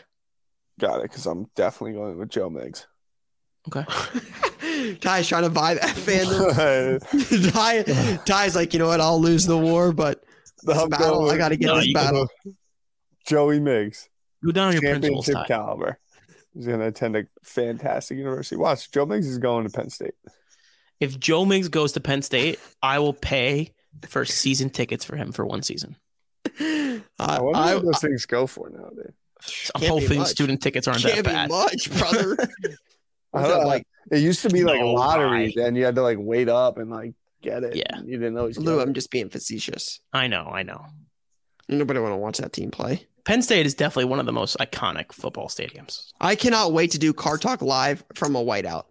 Got 0.79 0.97
it, 0.99 1.03
because 1.03 1.25
I'm 1.25 1.47
definitely 1.55 1.93
going 1.93 2.17
with 2.17 2.29
Joe 2.29 2.49
Miggs. 2.49 2.87
Okay. 3.67 3.85
Ty's 5.01 5.27
trying 5.27 5.43
to 5.43 5.49
buy 5.49 5.75
that 5.75 5.95
fandom. 5.95 7.51
Ty, 7.53 8.17
Ty's 8.25 8.55
like, 8.55 8.73
you 8.73 8.79
know 8.79 8.87
what? 8.87 8.99
I'll 8.99 9.21
lose 9.21 9.45
the 9.45 9.57
war, 9.57 9.91
but 9.91 10.23
this 10.63 10.75
I'm 10.77 10.89
battle, 10.89 11.19
going 11.19 11.31
I 11.31 11.37
got 11.37 11.49
to 11.49 11.57
get 11.57 11.67
No, 11.67 11.75
this 11.75 11.85
you 11.85 11.93
battle. 11.93 12.27
Joey 13.27 13.59
Miggs, 13.59 14.09
Go 14.43 14.51
down 14.51 14.69
on 14.69 14.73
your 14.73 14.81
principles, 14.81 15.27
championship 15.27 15.47
Ty. 15.47 15.55
caliber. 15.55 15.99
He's 16.53 16.65
going 16.67 16.79
to 16.79 16.87
attend 16.87 17.15
a 17.15 17.25
fantastic 17.43 18.17
university. 18.17 18.55
Watch, 18.57 18.91
Joe 18.91 19.05
Miggs 19.05 19.27
is 19.27 19.37
going 19.37 19.63
to 19.65 19.69
Penn 19.69 19.89
State. 19.89 20.15
If 20.99 21.19
Joe 21.19 21.45
Miggs 21.45 21.69
goes 21.69 21.93
to 21.93 21.99
Penn 21.99 22.21
State, 22.21 22.59
I 22.83 22.99
will 22.99 23.13
pay 23.13 23.73
for 24.07 24.25
season 24.25 24.69
tickets 24.69 25.03
for 25.05 25.15
him 25.15 25.31
for 25.31 25.45
one 25.45 25.63
season. 25.63 25.95
I 26.59 27.01
Uh, 27.19 27.39
wonder 27.41 27.57
I, 27.59 27.75
what 27.75 27.85
those 27.85 27.99
things 28.01 28.25
go 28.25 28.47
for 28.47 28.69
nowadays. 28.69 29.13
I'm 29.73 29.81
Can't 29.81 29.99
be 29.99 30.05
hoping 30.07 30.25
student 30.25 30.61
tickets 30.61 30.87
aren't 30.87 31.01
Can't 31.01 31.15
that 31.17 31.25
be 31.25 31.31
bad. 31.31 31.49
much, 31.49 31.89
brother. 31.97 32.37
I 33.33 33.41
don't 33.41 33.59
that 33.59 33.65
like? 33.67 33.87
It 34.11 34.19
used 34.19 34.41
to 34.41 34.49
be 34.49 34.63
like 34.63 34.79
No, 34.81 34.93
lotteries, 34.93 35.55
and 35.55 35.75
you 35.77 35.85
had 35.85 35.95
to 35.95 36.01
like 36.01 36.17
wait 36.19 36.49
up 36.49 36.77
and 36.77 36.91
like 36.91 37.13
get 37.41 37.63
it. 37.63 37.75
Yeah. 37.75 37.99
you 38.03 38.17
didn't 38.17 38.37
always. 38.37 38.57
Lou, 38.59 38.79
I'm 38.81 38.93
just 38.93 39.09
being 39.09 39.29
facetious. 39.29 39.99
I 40.13 40.27
know, 40.27 40.45
I 40.51 40.63
know. 40.63 40.85
Nobody 41.69 41.99
want 41.99 42.11
to 42.13 42.17
watch 42.17 42.37
that 42.39 42.51
team 42.53 42.69
play. 42.71 43.07
Penn 43.23 43.41
State 43.41 43.65
is 43.65 43.73
definitely 43.73 44.05
one 44.05 44.19
of 44.19 44.25
the 44.25 44.31
most 44.31 44.57
iconic 44.57 45.11
football 45.11 45.47
stadiums. 45.47 46.11
I 46.19 46.35
cannot 46.35 46.73
wait 46.73 46.91
to 46.91 46.99
do 46.99 47.13
Card 47.13 47.41
Talk 47.41 47.61
live 47.61 48.03
from 48.15 48.35
a 48.35 48.43
whiteout. 48.43 48.85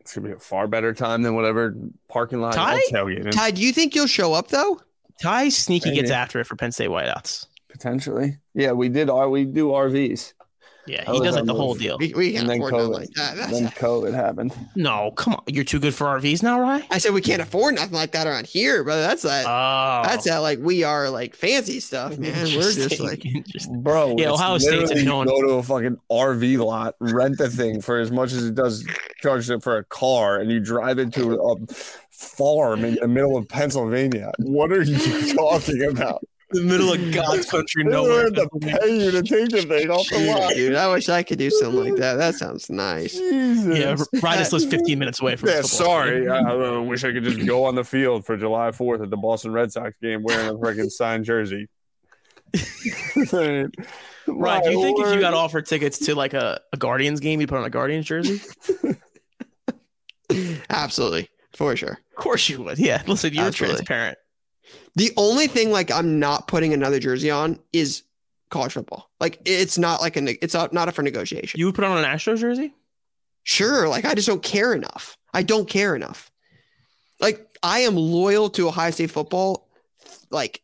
It's 0.00 0.14
gonna 0.14 0.28
be 0.28 0.34
a 0.34 0.38
far 0.38 0.66
better 0.66 0.94
time 0.94 1.22
than 1.22 1.34
whatever 1.34 1.76
parking 2.08 2.40
lot 2.40 2.54
Ty? 2.54 2.80
y'all 2.90 3.06
tailgating. 3.06 3.30
Ty, 3.30 3.50
do 3.52 3.60
you 3.62 3.72
think 3.72 3.94
you'll 3.94 4.06
show 4.06 4.32
up 4.32 4.48
though? 4.48 4.80
Ty 5.22 5.50
sneaky 5.50 5.90
Maybe. 5.90 6.00
gets 6.00 6.10
after 6.10 6.40
it 6.40 6.46
for 6.46 6.56
Penn 6.56 6.72
State 6.72 6.88
whiteouts. 6.88 7.46
Potentially, 7.68 8.38
yeah. 8.54 8.72
We 8.72 8.88
did. 8.88 9.10
R 9.10 9.28
we 9.28 9.44
do 9.44 9.68
RVs. 9.68 10.32
Yeah, 10.86 11.04
he 11.12 11.18
does 11.20 11.36
our 11.36 11.42
like 11.42 11.44
the 11.44 11.54
whole 11.54 11.74
deal. 11.74 11.98
We, 11.98 12.12
we 12.14 12.32
can't 12.32 12.48
then 12.48 12.56
afford 12.58 12.72
nothing 12.72 12.92
like 12.92 13.10
that. 13.10 13.36
That's- 13.36 13.52
Then 13.60 13.68
COVID 13.70 14.12
happened. 14.14 14.52
No, 14.74 15.12
come 15.12 15.34
on. 15.34 15.42
You're 15.46 15.62
too 15.64 15.78
good 15.78 15.94
for 15.94 16.06
RVs 16.06 16.42
now, 16.42 16.58
right? 16.60 16.84
I 16.90 16.98
said 16.98 17.12
we 17.12 17.20
can't 17.20 17.42
afford 17.42 17.74
nothing 17.74 17.92
like 17.92 18.12
that 18.12 18.26
around 18.26 18.46
here, 18.46 18.82
brother. 18.82 19.02
That's 19.02 19.22
that. 19.22 19.44
Oh, 19.46 20.02
that's 20.08 20.24
that. 20.24 20.38
Like 20.38 20.58
we 20.60 20.82
are 20.82 21.08
like 21.10 21.34
fancy 21.36 21.80
stuff, 21.80 22.18
man. 22.18 22.32
We're 22.32 22.46
just 22.46 22.78
Interesting, 22.78 23.06
like 23.06 23.24
interesting. 23.26 23.82
Bro, 23.82 24.16
Yeah, 24.18 24.30
it's 24.30 24.40
Ohio 24.40 24.58
State's 24.58 24.82
literally 24.90 25.04
known- 25.04 25.26
go 25.26 25.42
to 25.42 25.48
a 25.54 25.62
fucking 25.62 25.98
RV 26.10 26.58
lot, 26.64 26.96
rent 26.98 27.38
the 27.38 27.50
thing 27.50 27.80
for 27.80 27.98
as 27.98 28.10
much 28.10 28.32
as 28.32 28.44
it 28.46 28.54
does 28.54 28.84
charge 29.22 29.48
it 29.50 29.62
for 29.62 29.76
a 29.76 29.84
car, 29.84 30.38
and 30.38 30.50
you 30.50 30.60
drive 30.60 30.98
into 30.98 31.34
a 31.40 31.56
farm 32.10 32.84
in 32.84 32.96
the 32.96 33.08
middle 33.08 33.36
of 33.36 33.48
Pennsylvania. 33.48 34.32
What 34.38 34.72
are 34.72 34.82
you 34.82 35.34
talking 35.34 35.84
about? 35.84 36.22
The 36.52 36.62
middle 36.62 36.92
of 36.92 37.12
God's 37.14 37.48
country, 37.50 37.84
They 37.84 37.90
nowhere. 37.90 38.24
have 38.24 38.34
to 38.34 38.48
pay 38.60 39.04
you 39.04 39.10
to 39.10 39.22
take 39.22 39.48
the 39.50 39.62
thing 39.62 39.90
off 39.90 40.08
the 40.08 40.18
lot. 40.32 40.52
dude. 40.54 40.74
I 40.74 40.92
wish 40.92 41.08
I 41.08 41.22
could 41.22 41.38
do 41.38 41.50
something 41.50 41.80
like 41.84 41.96
that. 41.96 42.16
That 42.16 42.34
sounds 42.34 42.68
nice. 42.70 43.12
Jesus. 43.12 43.78
Yeah, 43.78 43.94
Rydis 44.20 44.52
lives 44.52 44.64
15 44.70 44.98
minutes 44.98 45.20
away 45.20 45.36
from. 45.36 45.48
Yeah, 45.50 45.62
football 45.62 45.68
sorry. 45.70 46.28
I, 46.28 46.38
I 46.40 46.78
wish 46.78 47.04
I 47.04 47.12
could 47.12 47.24
just 47.24 47.44
go 47.46 47.64
on 47.64 47.74
the 47.74 47.84
field 47.84 48.24
for 48.26 48.36
July 48.36 48.70
4th 48.70 49.02
at 49.02 49.10
the 49.10 49.16
Boston 49.16 49.52
Red 49.52 49.72
Sox 49.72 49.96
game 50.02 50.22
wearing 50.22 50.48
a 50.48 50.54
freaking 50.54 50.90
signed 50.90 51.24
jersey. 51.24 51.68
Right? 54.26 54.62
Do 54.62 54.70
you 54.70 54.82
think 54.82 55.00
if 55.00 55.12
you 55.14 55.18
got 55.20 55.34
offered 55.34 55.66
tickets 55.66 55.98
to 56.06 56.14
like 56.14 56.34
a, 56.34 56.60
a 56.72 56.76
Guardians 56.76 57.18
game, 57.18 57.40
you 57.40 57.48
put 57.48 57.58
on 57.58 57.64
a 57.64 57.70
Guardians 57.70 58.06
jersey? 58.06 58.40
Absolutely, 60.68 61.28
for 61.54 61.74
sure. 61.74 61.98
Of 62.16 62.22
course 62.22 62.48
you 62.48 62.62
would. 62.62 62.78
Yeah. 62.78 63.02
Listen, 63.06 63.34
you're 63.34 63.46
Absolutely. 63.46 63.76
transparent. 63.78 64.18
The 64.96 65.12
only 65.16 65.46
thing 65.46 65.70
like 65.70 65.90
I'm 65.90 66.18
not 66.18 66.48
putting 66.48 66.72
another 66.72 66.98
jersey 66.98 67.30
on 67.30 67.58
is 67.72 68.02
college 68.50 68.72
football. 68.72 69.10
Like 69.20 69.40
it's 69.44 69.78
not 69.78 70.00
like 70.00 70.16
a 70.16 70.44
it's 70.44 70.54
not 70.54 70.72
not 70.72 70.88
up 70.88 70.94
for 70.94 71.02
negotiation. 71.02 71.58
You 71.58 71.66
would 71.66 71.74
put 71.74 71.84
on 71.84 71.98
an 71.98 72.04
Astros 72.04 72.38
jersey? 72.38 72.74
Sure, 73.42 73.88
like 73.88 74.04
I 74.04 74.14
just 74.14 74.28
don't 74.28 74.42
care 74.42 74.72
enough. 74.74 75.16
I 75.32 75.42
don't 75.42 75.68
care 75.68 75.94
enough. 75.94 76.30
Like 77.20 77.46
I 77.62 77.80
am 77.80 77.96
loyal 77.96 78.50
to 78.50 78.68
Ohio 78.68 78.90
State 78.90 79.10
football. 79.10 79.68
Like 80.30 80.62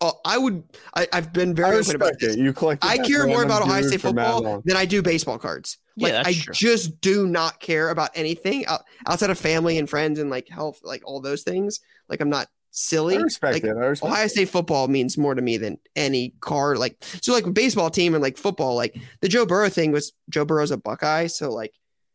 uh, 0.00 0.12
I 0.24 0.36
would, 0.38 0.64
I, 0.94 1.08
I've 1.12 1.32
been 1.32 1.50
I 1.50 1.54
very 1.54 1.76
open 1.78 1.96
about 1.96 2.18
this. 2.18 2.34
it. 2.34 2.38
You 2.38 2.52
collect. 2.52 2.84
I 2.84 2.98
care 2.98 3.26
more 3.26 3.42
about 3.42 3.62
Ohio 3.62 3.82
State 3.82 4.00
football 4.00 4.62
than 4.64 4.76
I 4.76 4.84
do 4.84 5.02
baseball 5.02 5.38
cards. 5.38 5.78
Yeah, 5.96 6.06
Like 6.08 6.12
that's 6.24 6.28
I 6.28 6.40
true. 6.42 6.54
just 6.54 7.00
do 7.00 7.26
not 7.26 7.60
care 7.60 7.90
about 7.90 8.10
anything 8.14 8.64
outside 9.06 9.30
of 9.30 9.38
family 9.38 9.78
and 9.78 9.88
friends 9.88 10.18
and 10.18 10.30
like 10.30 10.48
health, 10.48 10.80
like 10.82 11.02
all 11.04 11.20
those 11.20 11.42
things. 11.42 11.80
Like 12.08 12.20
I'm 12.20 12.30
not 12.30 12.48
silly. 12.72 13.16
I 13.16 13.20
respect 13.20 13.54
like, 13.54 13.64
it. 13.64 13.76
I 13.76 13.86
respect 13.86 14.12
Ohio 14.12 14.24
it. 14.24 14.28
State 14.30 14.48
football 14.48 14.88
means 14.88 15.16
more 15.16 15.34
to 15.36 15.40
me 15.42 15.56
than 15.58 15.78
any 15.94 16.34
car. 16.40 16.74
Like 16.76 16.96
so, 17.22 17.32
like 17.32 17.52
baseball 17.54 17.90
team 17.90 18.14
and 18.14 18.22
like 18.22 18.36
football. 18.36 18.74
Like 18.74 18.96
the 19.20 19.28
Joe 19.28 19.46
Burrow 19.46 19.68
thing 19.68 19.92
was 19.92 20.12
Joe 20.28 20.44
Burrow's 20.44 20.70
a 20.72 20.76
Buckeye, 20.76 21.28
so 21.28 21.52
like 21.52 21.72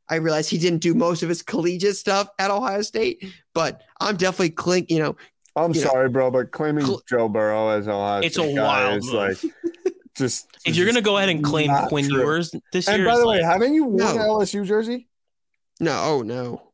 I 0.10 0.16
realized 0.16 0.50
he 0.50 0.58
didn't 0.58 0.80
do 0.80 0.94
most 0.94 1.24
of 1.24 1.30
his 1.30 1.42
collegiate 1.42 1.96
stuff 1.96 2.28
at 2.40 2.52
Ohio 2.52 2.82
State. 2.82 3.26
But 3.54 3.82
I'm 4.02 4.18
definitely 4.18 4.50
clink. 4.52 4.90
You 4.92 5.00
know, 5.00 5.16
I'm 5.56 5.74
you 5.74 5.82
know, 5.82 5.88
sorry, 5.88 6.10
bro, 6.10 6.30
but 6.32 6.52
claiming 6.52 6.86
cl- 6.86 7.02
Joe 7.08 7.30
Burrow 7.30 7.70
as 7.70 7.88
Ohio 7.88 8.22
It's 8.22 8.38
a 8.38 8.42
State 8.42 8.56
guy 8.56 8.64
wild 8.86 8.98
is 8.98 9.06
move. 9.06 9.14
like 9.14 9.38
just. 10.16 10.48
If 10.66 10.76
you're 10.76 10.86
gonna 10.86 11.02
go 11.02 11.18
ahead 11.18 11.30
and 11.30 11.44
claim 11.44 11.72
Quinn 11.88 12.10
true. 12.10 12.20
Ewers 12.22 12.54
this 12.74 12.88
And 12.88 12.98
year, 12.98 13.06
by 13.08 13.14
it's 13.14 13.22
the 13.22 13.28
way, 13.28 13.38
like, 13.42 13.46
haven't 13.46 13.74
you 13.74 13.86
worn 13.86 13.98
No. 13.98 14.12
an 14.12 14.18
LSU 14.20 14.66
jersey? 14.66 15.08
no, 15.80 15.92
oh 16.04 16.22
no, 16.24 16.67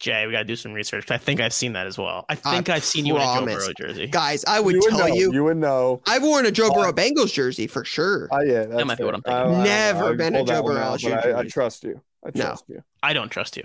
Jay, 0.00 0.26
we 0.26 0.32
gotta 0.32 0.44
do 0.44 0.54
some 0.56 0.72
research. 0.72 1.10
I 1.10 1.18
think 1.18 1.40
I've 1.40 1.52
seen 1.52 1.72
that 1.72 1.86
as 1.88 1.98
well. 1.98 2.24
I 2.28 2.32
I 2.32 2.36
think 2.36 2.68
I've 2.68 2.84
seen 2.84 3.04
you 3.04 3.16
in 3.16 3.22
a 3.22 3.24
Joe. 3.24 3.44
Burrow 3.46 3.72
jersey. 3.76 4.06
guys, 4.06 4.44
I 4.46 4.60
would 4.60 4.74
you 4.74 4.80
would 4.82 4.90
tell 4.90 5.08
know. 5.08 5.14
you, 5.14 5.32
You 5.32 5.44
would 5.44 5.56
know. 5.56 6.00
I've 6.06 6.22
worn 6.22 6.46
a 6.46 6.50
Joe 6.52 6.68
Uh, 6.68 6.74
Burrow 6.74 6.92
Bengals 6.92 7.32
jersey 7.32 7.66
for 7.66 7.84
sure. 7.84 8.28
Oh 8.30 8.40
yeah, 8.40 8.64
that's 8.66 8.84
might 8.84 8.98
be 8.98 9.04
what 9.04 9.14
I'm 9.16 9.22
fair. 9.22 9.44
thinking. 9.44 9.56
I- 9.56 9.60
I- 9.60 9.64
Never 9.64 10.04
I 10.12 10.14
been 10.16 10.36
a 10.36 10.44
Joe 10.44 10.62
Burrow 10.62 10.76
out, 10.78 11.00
LSU 11.00 11.10
but 11.10 11.26
I, 11.26 11.28
I 11.30 11.32
jersey. 11.42 11.48
trust 11.50 11.84
you. 11.84 12.00
I 12.24 12.30
No. 12.34 12.44
trust 12.46 12.64
you. 12.68 12.82
I 13.02 13.12
don't 13.12 13.28
trust 13.28 13.56
you. 13.56 13.64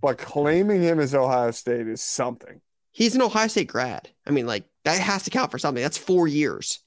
But 0.00 0.18
claiming 0.18 0.82
him 0.82 1.00
as 1.00 1.14
Ohio 1.14 1.50
State 1.52 1.86
is 1.88 2.00
something. 2.02 2.60
He's 2.92 3.14
an 3.14 3.22
Ohio 3.22 3.46
State 3.48 3.68
grad. 3.68 4.10
I 4.26 4.30
mean, 4.30 4.46
like 4.46 4.64
that 4.84 5.00
has 5.00 5.22
to 5.24 5.30
count 5.30 5.50
for 5.50 5.58
something. 5.58 5.82
That's 5.82 5.98
four 5.98 6.28
years. 6.28 6.80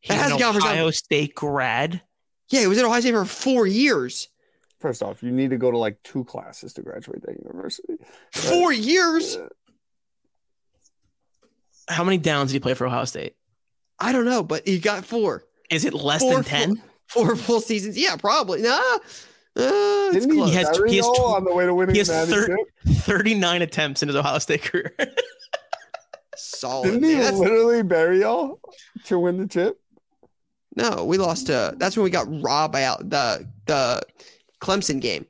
He's 0.00 0.16
has 0.16 0.32
an 0.32 0.38
to 0.38 0.42
count 0.42 0.56
for 0.56 0.62
Ohio 0.66 0.90
State 0.90 1.34
grad. 1.34 2.02
Yeah, 2.48 2.60
he 2.60 2.66
was 2.66 2.78
at 2.78 2.84
Ohio 2.84 3.00
State 3.00 3.12
for 3.14 3.24
four 3.24 3.66
years. 3.66 4.28
First 4.82 5.02
off, 5.02 5.22
you 5.22 5.30
need 5.30 5.50
to 5.50 5.56
go 5.56 5.70
to 5.70 5.78
like 5.78 6.02
two 6.02 6.24
classes 6.24 6.72
to 6.74 6.82
graduate 6.82 7.22
that 7.22 7.36
university. 7.40 7.94
Four 8.32 8.72
years. 8.72 9.36
Uh, 9.36 9.48
How 11.88 12.04
many 12.04 12.18
downs 12.18 12.50
did 12.50 12.56
he 12.56 12.60
play 12.60 12.74
for 12.74 12.86
Ohio 12.86 13.04
State? 13.04 13.36
I 13.98 14.10
don't 14.12 14.24
know, 14.24 14.42
but 14.42 14.66
he 14.66 14.78
got 14.80 15.04
four. 15.04 15.44
Is 15.70 15.84
it 15.84 15.94
less 15.94 16.20
Four 16.20 16.34
than 16.34 16.44
ten? 16.44 16.82
Four 17.06 17.36
full 17.36 17.60
seasons. 17.60 17.96
Yeah, 17.96 18.16
probably. 18.16 18.62
Nah. 18.62 18.70
Uh, 18.74 18.98
it's 19.54 20.14
Didn't 20.26 20.30
he, 20.32 20.36
close. 20.38 20.50
He 20.50 20.56
has- 20.56 20.76
he 20.88 20.96
has 20.96 21.06
y'all 21.06 21.14
tw- 21.14 21.36
on 21.36 21.44
the 21.44 21.54
way 21.54 21.66
to 21.66 21.74
winning 21.74 21.94
he 21.94 21.98
has 22.00 22.08
the 22.08 22.26
thir- 22.26 22.46
championship? 22.48 23.04
39 23.04 23.62
attempts 23.62 24.02
in 24.02 24.08
his 24.08 24.16
Ohio 24.16 24.38
State 24.38 24.62
career. 24.62 24.92
Solid. 26.36 26.90
Didn't 26.90 27.04
he 27.04 27.14
man. 27.16 27.38
Literally 27.38 27.82
bury 27.82 28.20
y'all 28.20 28.58
to 29.04 29.18
win 29.18 29.36
the 29.36 29.46
chip? 29.46 29.78
no, 30.74 31.04
we 31.04 31.18
lost 31.18 31.46
to. 31.48 31.74
That's 31.76 31.96
when 31.96 32.04
we 32.04 32.10
got 32.10 32.26
robbed 32.42 32.72
by 32.72 32.84
out 32.84 33.08
the 33.10 33.46
the 33.66 34.00
Clemson 34.62 35.00
game. 35.00 35.26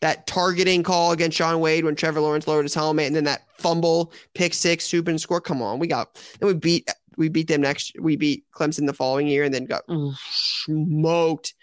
That 0.00 0.26
targeting 0.26 0.82
call 0.82 1.12
against 1.12 1.38
Shaun 1.38 1.60
Wade 1.60 1.84
when 1.84 1.94
Trevor 1.94 2.20
Lawrence 2.20 2.48
lowered 2.48 2.64
his 2.64 2.74
helmet, 2.74 3.06
and 3.06 3.14
then 3.14 3.24
that 3.24 3.42
fumble, 3.56 4.12
pick 4.34 4.52
six, 4.52 4.84
soup 4.84 5.06
and 5.06 5.20
score. 5.20 5.40
Come 5.40 5.62
on, 5.62 5.78
we 5.78 5.86
got. 5.86 6.14
Then 6.40 6.48
we 6.48 6.54
beat 6.54 6.90
we 7.16 7.28
beat 7.28 7.46
them 7.46 7.60
next. 7.60 7.92
We 8.00 8.16
beat 8.16 8.44
Clemson 8.52 8.86
the 8.86 8.92
following 8.92 9.28
year, 9.28 9.44
and 9.44 9.54
then 9.54 9.64
got 9.64 9.84
smoked 10.28 11.54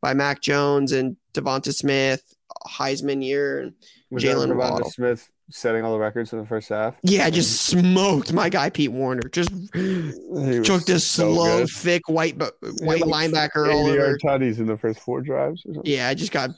by 0.00 0.14
Mac 0.14 0.40
Jones 0.40 0.92
and 0.92 1.16
Devonta 1.34 1.74
Smith, 1.74 2.22
Heisman 2.68 3.24
year. 3.24 3.60
And 3.60 3.74
Jaylen 4.12 4.54
Waddle. 4.56 4.88
Smith 4.90 5.28
setting 5.50 5.84
all 5.84 5.92
the 5.92 5.98
records 5.98 6.32
in 6.32 6.38
the 6.38 6.46
first 6.46 6.68
half? 6.68 6.96
yeah, 7.02 7.24
I 7.26 7.30
just 7.30 7.62
smoked 7.66 8.32
my 8.32 8.48
guy 8.48 8.70
Pete 8.70 8.92
Werner. 8.92 9.28
Just 9.28 9.50
He 9.74 10.12
was 10.28 10.66
took 10.66 10.84
this 10.84 11.06
so 11.06 11.32
slow, 11.34 11.58
good. 11.60 11.68
thick 11.70 12.08
white 12.08 12.38
bu- 12.38 12.50
white 12.80 12.98
had, 13.00 13.08
like, 13.08 13.30
linebacker 13.30 13.72
all 13.72 13.86
80 13.88 13.90
over. 13.90 13.96
yard 13.96 14.20
tutties 14.24 14.58
in 14.58 14.66
the 14.66 14.76
first 14.76 15.00
four 15.00 15.20
drives. 15.22 15.64
Or 15.66 15.74
something. 15.74 15.92
Yeah, 15.92 16.08
I 16.08 16.14
just 16.14 16.32
got 16.32 16.50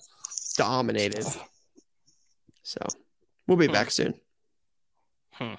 dominated. 0.56 1.24
So 2.62 2.80
we'll 3.46 3.56
be 3.58 3.66
Hmm. 3.66 3.72
back 3.72 3.90
soon. 3.90 4.14
Hmm. 5.32 5.54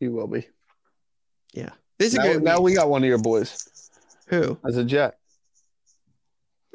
He 0.00 0.08
will 0.08 0.26
be. 0.26 0.46
Yeah, 1.52 1.70
this 1.98 2.08
is 2.12 2.18
Now, 2.18 2.24
good. 2.32 2.42
now 2.42 2.60
we 2.60 2.74
got 2.74 2.90
one 2.90 3.02
of 3.02 3.08
your 3.08 3.18
boys 3.18 3.56
Who? 4.26 4.58
as 4.66 4.76
a 4.76 4.84
Jet. 4.84 5.18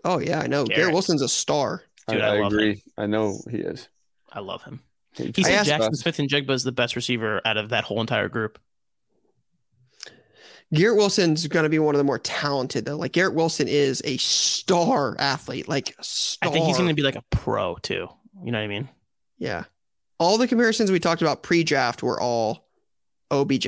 Oh 0.06 0.20
yeah, 0.20 0.40
I 0.40 0.48
know. 0.48 0.64
Garrett, 0.64 0.78
Garrett. 0.78 0.94
Wilson's 0.94 1.22
a 1.22 1.28
star. 1.28 1.84
Dude, 2.08 2.22
I, 2.22 2.36
I 2.36 2.40
love 2.40 2.54
agree. 2.54 2.82
I 2.98 3.06
know 3.06 3.38
he 3.52 3.58
is. 3.58 3.90
I 4.32 4.40
love 4.40 4.64
him. 4.64 4.82
He, 5.16 5.32
He 5.36 5.44
said 5.44 5.68
asked- 5.68 5.70
Jaxon 5.70 5.96
Smith-Njigba 5.96 6.52
is 6.52 6.64
the 6.64 6.72
best 6.72 6.96
receiver 6.96 7.42
out 7.46 7.58
of 7.58 7.70
that 7.70 7.84
whole 7.84 8.00
entire 8.02 8.30
group. 8.30 8.60
Garrett 10.74 10.98
Wilson's 10.98 11.48
going 11.48 11.64
to 11.64 11.70
be 11.70 11.80
one 11.80 11.96
of 11.96 11.98
the 11.98 12.04
more 12.04 12.20
talented 12.20 12.86
though. 12.86 12.96
Like 12.98 13.12
Garrett 13.14 13.34
Wilson 13.34 13.68
is 13.68 14.02
a 14.06 14.18
star 14.18 15.16
athlete. 15.20 15.68
Like 15.68 15.96
star. 16.00 16.50
I 16.50 16.54
think 16.54 16.66
he's 16.68 16.78
going 16.78 16.90
to 16.90 16.94
be 16.96 17.02
like 17.02 17.16
a 17.16 17.24
pro 17.32 17.76
too. 17.78 18.08
You 18.44 18.52
know 18.52 18.60
what 18.60 18.64
I 18.66 18.68
mean? 18.68 18.88
Yeah. 19.40 19.64
All 20.20 20.38
the 20.38 20.48
comparisons 20.48 20.92
we 20.92 21.00
talked 21.00 21.22
about 21.24 21.42
pre-draft 21.44 22.04
were 22.04 22.22
all 22.22 22.68
OBJ. 23.32 23.68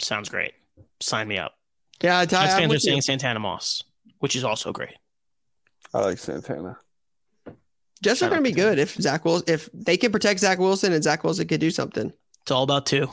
Sounds 0.00 0.28
great. 0.28 0.52
Sign 1.00 1.26
me 1.26 1.38
up. 1.38 1.54
Yeah, 2.02 2.18
Ty, 2.20 2.24
Jets 2.26 2.34
I'm 2.34 2.48
fans 2.48 2.64
are 2.64 2.68
with 2.68 2.84
you. 2.84 2.90
saying 2.90 3.00
Santana 3.02 3.40
Moss, 3.40 3.82
which 4.18 4.36
is 4.36 4.44
also 4.44 4.70
great. 4.72 4.94
I 5.94 6.00
like 6.00 6.18
Santana. 6.18 6.78
Jets 8.02 8.22
are 8.22 8.28
going 8.28 8.42
to 8.42 8.48
be 8.48 8.54
good 8.54 8.78
if 8.78 8.94
Zach 8.94 9.24
Wilson, 9.24 9.44
if 9.48 9.70
they 9.72 9.96
can 9.96 10.12
protect 10.12 10.40
Zach 10.40 10.58
Wilson 10.58 10.92
and 10.92 11.02
Zach 11.02 11.24
Wilson 11.24 11.46
could 11.48 11.60
do 11.60 11.70
something. 11.70 12.12
It's 12.42 12.50
all 12.50 12.62
about 12.62 12.86
two. 12.86 13.10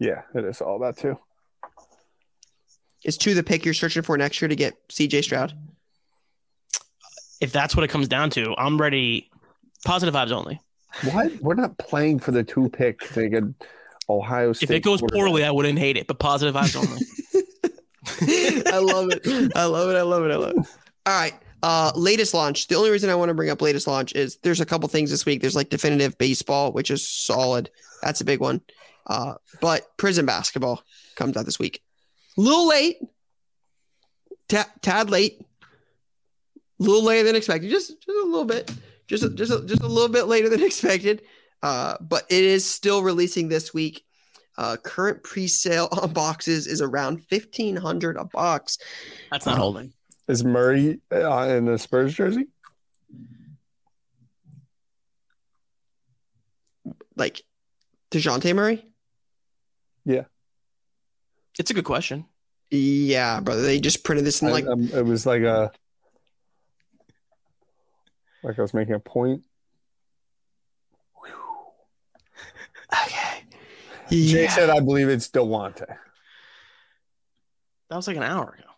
Yeah, 0.00 0.22
it 0.34 0.44
is 0.44 0.60
all 0.60 0.76
about 0.76 0.96
two. 0.96 1.18
Is 3.04 3.16
two 3.16 3.34
the 3.34 3.42
pick 3.42 3.64
you're 3.64 3.74
searching 3.74 4.02
for 4.02 4.16
next 4.18 4.40
year 4.42 4.48
to 4.48 4.56
get 4.56 4.74
CJ 4.88 5.24
Stroud? 5.24 5.54
If 7.40 7.52
that's 7.52 7.74
what 7.74 7.84
it 7.84 7.88
comes 7.88 8.08
down 8.08 8.30
to, 8.30 8.54
I'm 8.58 8.78
ready. 8.80 9.30
Positive 9.84 10.14
vibes 10.14 10.32
only. 10.32 10.60
What? 11.12 11.32
we're 11.40 11.54
not 11.54 11.78
playing 11.78 12.18
for 12.18 12.32
the 12.32 12.42
two 12.42 12.68
pick 12.68 13.00
to 13.12 13.28
get 13.28 13.44
Ohio 14.08 14.52
State? 14.52 14.70
If 14.70 14.76
it 14.76 14.80
goes 14.80 15.00
poorly, 15.12 15.44
I 15.44 15.50
wouldn't 15.50 15.78
hate 15.78 15.96
it, 15.96 16.06
but 16.06 16.18
positive 16.18 16.54
vibes 16.54 16.76
only. 16.76 17.02
I 18.72 18.78
love 18.78 19.10
it. 19.10 19.52
I 19.56 19.64
love 19.64 19.90
it. 19.90 19.96
I 19.96 20.02
love 20.02 20.24
it. 20.24 20.30
I 20.30 20.36
love 20.36 20.56
it. 20.56 20.66
All 21.06 21.18
right. 21.18 21.34
Uh, 21.62 21.92
latest 21.94 22.32
launch. 22.32 22.68
The 22.68 22.74
only 22.76 22.90
reason 22.90 23.10
I 23.10 23.14
want 23.14 23.28
to 23.28 23.34
bring 23.34 23.50
up 23.50 23.60
latest 23.60 23.86
launch 23.86 24.14
is 24.14 24.38
there's 24.42 24.60
a 24.60 24.66
couple 24.66 24.88
things 24.88 25.10
this 25.10 25.26
week. 25.26 25.40
There's 25.40 25.56
like 25.56 25.68
definitive 25.68 26.16
baseball, 26.16 26.72
which 26.72 26.90
is 26.90 27.06
solid. 27.06 27.70
That's 28.02 28.20
a 28.20 28.24
big 28.24 28.40
one. 28.40 28.62
Uh, 29.06 29.34
but 29.60 29.86
Prizm 29.98 30.26
basketball 30.26 30.82
comes 31.16 31.36
out 31.36 31.44
this 31.44 31.58
week. 31.58 31.82
A 32.38 32.40
little 32.40 32.68
late. 32.68 32.96
Ta- 34.48 34.70
tad 34.80 35.10
late. 35.10 35.40
A 35.40 36.82
little 36.82 37.04
later 37.04 37.26
than 37.26 37.36
expected. 37.36 37.70
Just 37.70 37.88
just 37.88 38.08
a 38.08 38.24
little 38.24 38.44
bit. 38.44 38.70
Just 39.06 39.34
just 39.34 39.52
a, 39.52 39.64
just 39.66 39.82
a 39.82 39.88
little 39.88 40.08
bit 40.08 40.26
later 40.26 40.48
than 40.48 40.62
expected. 40.64 41.22
Uh, 41.62 41.96
but 42.00 42.24
it 42.30 42.42
is 42.42 42.64
still 42.64 43.02
releasing 43.02 43.48
this 43.48 43.74
week. 43.74 44.04
Uh, 44.56 44.76
current 44.76 45.22
pre-sale 45.22 45.88
on 46.02 46.12
boxes 46.12 46.66
is 46.66 46.80
around 46.80 47.24
fifteen 47.26 47.76
hundred 47.76 48.16
a 48.16 48.24
box. 48.24 48.78
That's 49.30 49.46
not 49.46 49.58
holding. 49.58 49.92
Is 50.30 50.44
Murray 50.44 51.00
uh, 51.12 51.40
in 51.48 51.64
the 51.64 51.76
Spurs 51.76 52.14
jersey? 52.14 52.46
Like 57.16 57.42
Dejounte 58.12 58.54
Murray? 58.54 58.86
Yeah. 60.04 60.26
It's 61.58 61.72
a 61.72 61.74
good 61.74 61.84
question. 61.84 62.26
Yeah, 62.70 63.40
brother. 63.40 63.62
They 63.62 63.80
just 63.80 64.04
printed 64.04 64.24
this 64.24 64.40
in 64.40 64.50
like 64.50 64.66
I- 64.66 64.70
um, 64.70 64.88
it 64.94 65.04
was 65.04 65.26
like 65.26 65.42
a 65.42 65.72
like 68.44 68.56
I 68.56 68.62
was 68.62 68.72
making 68.72 68.94
a 68.94 69.00
point. 69.00 69.42
okay. 73.04 73.42
Jay 74.10 74.46
said, 74.46 74.70
"I 74.70 74.78
believe 74.78 75.08
it's 75.08 75.28
Delonte." 75.28 75.86
That 77.88 77.96
was 77.96 78.06
like 78.06 78.16
an 78.16 78.22
hour 78.22 78.56
ago. 78.56 78.69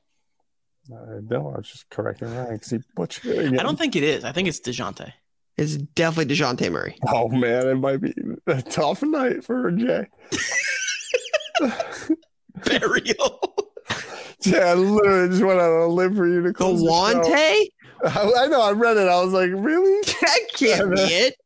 Uh, 0.91 1.21
no, 1.29 1.53
I 1.55 1.59
was 1.59 1.69
just 1.71 1.89
correcting 1.91 2.35
Ryan 2.35 2.55
because 2.55 2.71
he 2.71 2.79
butchered 2.97 3.27
it 3.27 3.39
again. 3.47 3.61
I 3.61 3.63
don't 3.63 3.79
think 3.79 3.95
it 3.97 4.03
is. 4.03 4.25
I 4.25 4.33
think 4.33 4.49
it's 4.49 4.61
Dejounte. 4.61 5.13
It's 5.57 5.77
definitely 5.77 6.35
Dejounte 6.35 6.71
Murray. 6.73 6.97
Oh 7.09 7.29
man, 7.29 7.69
it 7.69 7.75
might 7.77 7.99
be 8.01 8.15
a 8.47 8.63
tough 8.63 9.03
night 9.03 9.45
for 9.45 9.71
Jay. 9.71 10.07
Burial. 12.65 13.55
Jay, 14.43 14.61
I 14.63 14.75
literally 14.75 15.29
just 15.29 15.43
went 15.43 15.61
out 15.61 15.71
on 15.73 15.83
a 15.83 15.87
limb 15.89 16.17
for 16.17 16.27
you 16.27 16.43
to 16.43 16.53
close 16.53 16.81
the 16.81 16.87
show. 16.89 16.93
I, 18.05 18.45
I 18.45 18.47
know. 18.49 18.61
I 18.63 18.73
read 18.73 18.97
it. 18.97 19.09
I 19.09 19.23
was 19.23 19.33
like, 19.33 19.51
really? 19.55 20.03
That 20.21 20.39
can't 20.55 20.95
be 20.95 21.01
it. 21.03 21.37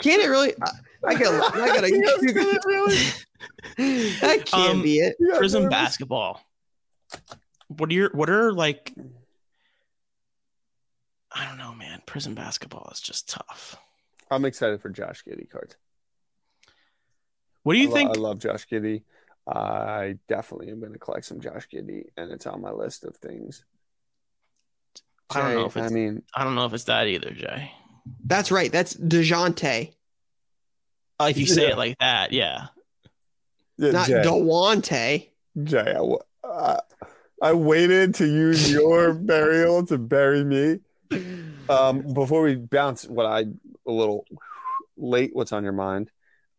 Can 0.00 0.20
it 0.20 0.26
really? 0.28 0.54
I, 0.62 0.70
I 1.06 1.14
gotta. 1.14 1.60
I 1.60 1.66
gotta. 1.68 1.88
You 1.90 2.02
guys 2.02 2.20
did 2.20 2.36
it, 2.36 2.62
really? 2.64 2.96
that 4.20 4.46
can't 4.46 4.70
Um, 4.70 4.82
be 4.82 4.98
it. 5.00 5.16
You 5.18 5.32
got 5.32 5.42
Prizm 5.42 5.68
basketball. 5.70 6.40
What 7.68 7.90
are 7.90 7.94
your 7.94 8.10
what 8.12 8.28
are 8.30 8.52
like 8.52 8.92
I 11.30 11.46
don't 11.46 11.58
know, 11.58 11.74
man. 11.74 12.02
Prizm 12.06 12.34
basketball 12.34 12.88
is 12.92 13.00
just 13.00 13.28
tough. 13.28 13.76
I'm 14.30 14.44
excited 14.44 14.80
for 14.80 14.88
Josh 14.88 15.22
Giddey 15.24 15.48
cards. 15.48 15.76
What 17.62 17.74
do 17.74 17.78
you 17.80 17.88
I 17.88 17.90
lo- 17.90 17.94
think? 17.96 18.10
I 18.10 18.20
love 18.20 18.38
Josh 18.38 18.66
Giddey. 18.70 19.02
I 19.46 20.16
definitely 20.28 20.70
am 20.70 20.80
going 20.80 20.92
to 20.92 20.98
collect 20.98 21.26
some 21.26 21.40
Josh 21.40 21.68
Giddey, 21.72 22.04
and 22.16 22.30
it's 22.32 22.46
on 22.46 22.60
my 22.60 22.70
list 22.70 23.04
of 23.04 23.16
things. 23.16 23.64
I 25.30 25.42
don't 25.42 25.54
know 25.54 25.66
if 25.66 25.76
it's- 25.76 25.90
I 25.90 25.94
mean, 25.94 26.22
I 26.34 26.44
don't 26.44 26.54
know 26.54 26.64
if 26.66 26.72
it's 26.72 26.84
that 26.84 27.06
either, 27.06 27.30
Jay. 27.30 27.70
That's 28.24 28.50
right. 28.50 28.72
That's 28.72 28.94
Dejounte, 28.94 29.94
Uh, 31.20 31.26
if 31.30 31.36
you 31.36 31.46
say 31.46 31.64
Yeah. 31.64 31.72
it 31.72 31.76
like 31.78 31.98
that, 31.98 32.32
yeah. 32.32 32.68
yeah, 33.76 33.90
not 33.90 34.06
Jay, 34.08 34.22
Delonte. 34.22 35.30
Jay, 35.64 35.78
I, 35.80 35.92
w- 35.94 36.18
uh, 36.44 36.80
I 37.42 37.52
waited 37.52 38.14
to 38.16 38.26
use 38.26 38.70
your 38.70 39.14
burial 39.14 39.86
to 39.86 39.98
bury 39.98 40.44
me. 40.44 40.80
Um, 41.68 42.00
before 42.14 42.42
we 42.42 42.56
bounce, 42.56 43.04
what 43.06 43.26
I 43.26 43.44
a 43.86 43.90
little 43.90 44.24
late. 44.96 45.30
What's 45.32 45.52
on 45.52 45.62
your 45.64 45.72
mind? 45.72 46.10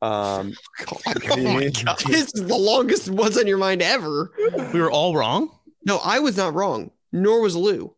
Um, 0.01 0.53
Oh 1.31 1.43
my 1.43 1.69
god! 1.69 1.99
This 2.07 2.33
is 2.33 2.47
the 2.47 2.57
longest 2.57 3.09
"What's 3.09 3.37
on 3.37 3.47
Your 3.47 3.57
Mind" 3.57 3.81
ever. 3.81 4.31
We 4.73 4.79
were 4.79 4.91
all 4.91 5.15
wrong. 5.15 5.51
No, 5.85 5.97
I 5.97 6.19
was 6.19 6.37
not 6.37 6.53
wrong. 6.53 6.91
Nor 7.11 7.41
was 7.41 7.55
Lou. 7.55 7.93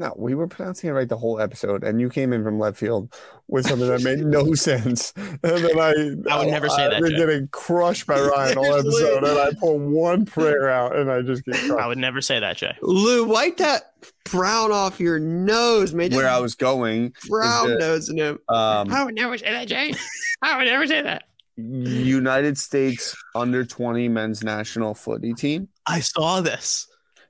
No, 0.00 0.14
we 0.16 0.34
were 0.34 0.46
pronouncing 0.48 0.88
it 0.88 0.94
right 0.94 1.06
the 1.06 1.18
whole 1.18 1.38
episode, 1.40 1.84
and 1.84 2.00
you 2.00 2.08
came 2.08 2.32
in 2.32 2.42
from 2.42 2.58
left 2.58 2.78
field 2.78 3.12
with 3.48 3.66
something 3.66 3.86
that 3.86 4.02
made 4.02 4.20
no 4.20 4.54
sense. 4.54 5.12
And 5.18 5.38
then 5.42 5.78
I, 5.78 5.92
I 6.34 6.38
would 6.38 6.48
never 6.50 6.70
say 6.70 6.84
that, 6.88 6.94
I've 6.94 7.02
been 7.02 7.10
Jay. 7.12 7.16
getting 7.18 7.48
crushed 7.48 8.06
by 8.06 8.18
Ryan 8.18 8.56
all 8.56 8.74
episode, 8.78 9.24
and 9.24 9.38
I 9.38 9.50
pull 9.60 9.78
one 9.78 10.24
prayer 10.24 10.70
out, 10.70 10.96
and 10.96 11.10
I 11.10 11.20
just 11.20 11.44
get 11.44 11.56
I 11.72 11.86
would 11.86 11.98
never 11.98 12.22
say 12.22 12.40
that, 12.40 12.56
Jay. 12.56 12.74
Lou, 12.80 13.26
wipe 13.26 13.58
that 13.58 13.92
brown 14.24 14.72
off 14.72 14.98
your 15.00 15.18
nose, 15.18 15.92
man. 15.92 16.08
Just 16.10 16.16
Where 16.16 16.30
I 16.30 16.38
was 16.38 16.54
going, 16.54 17.12
brown 17.28 17.70
is 17.70 17.76
that- 17.76 17.80
nosing 17.80 18.16
him. 18.16 18.38
um, 18.48 18.90
I 18.90 19.04
would 19.04 19.14
never 19.14 19.36
say 19.36 19.50
that, 19.52 19.68
Jay. 19.68 19.92
I 20.40 20.56
would 20.56 20.64
never 20.66 20.86
say 20.86 21.02
that. 21.02 21.24
United 21.58 22.56
States 22.56 23.14
under 23.34 23.66
twenty 23.66 24.08
men's 24.08 24.42
national 24.42 24.94
footy 24.94 25.34
team 25.34 25.68
I 25.86 26.00
saw 26.00 26.40
this. 26.40 26.86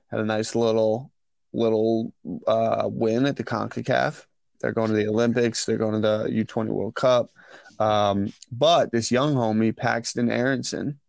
had 0.09 0.21
a 0.21 0.25
nice 0.25 0.55
little 0.55 1.11
little 1.53 2.13
uh, 2.47 2.87
win 2.91 3.25
at 3.25 3.35
the 3.35 3.43
Concacaf. 3.43 4.25
They're 4.59 4.73
going 4.73 4.89
to 4.89 4.95
the 4.95 5.07
Olympics. 5.07 5.65
They're 5.65 5.77
going 5.77 5.93
to 5.93 5.99
the 5.99 6.27
U 6.31 6.43
twenty 6.43 6.71
World 6.71 6.95
Cup. 6.95 7.29
Um, 7.79 8.31
but 8.51 8.91
this 8.91 9.11
young 9.11 9.33
homie 9.33 9.75
Paxton 9.75 10.29
Aaronson, 10.29 10.99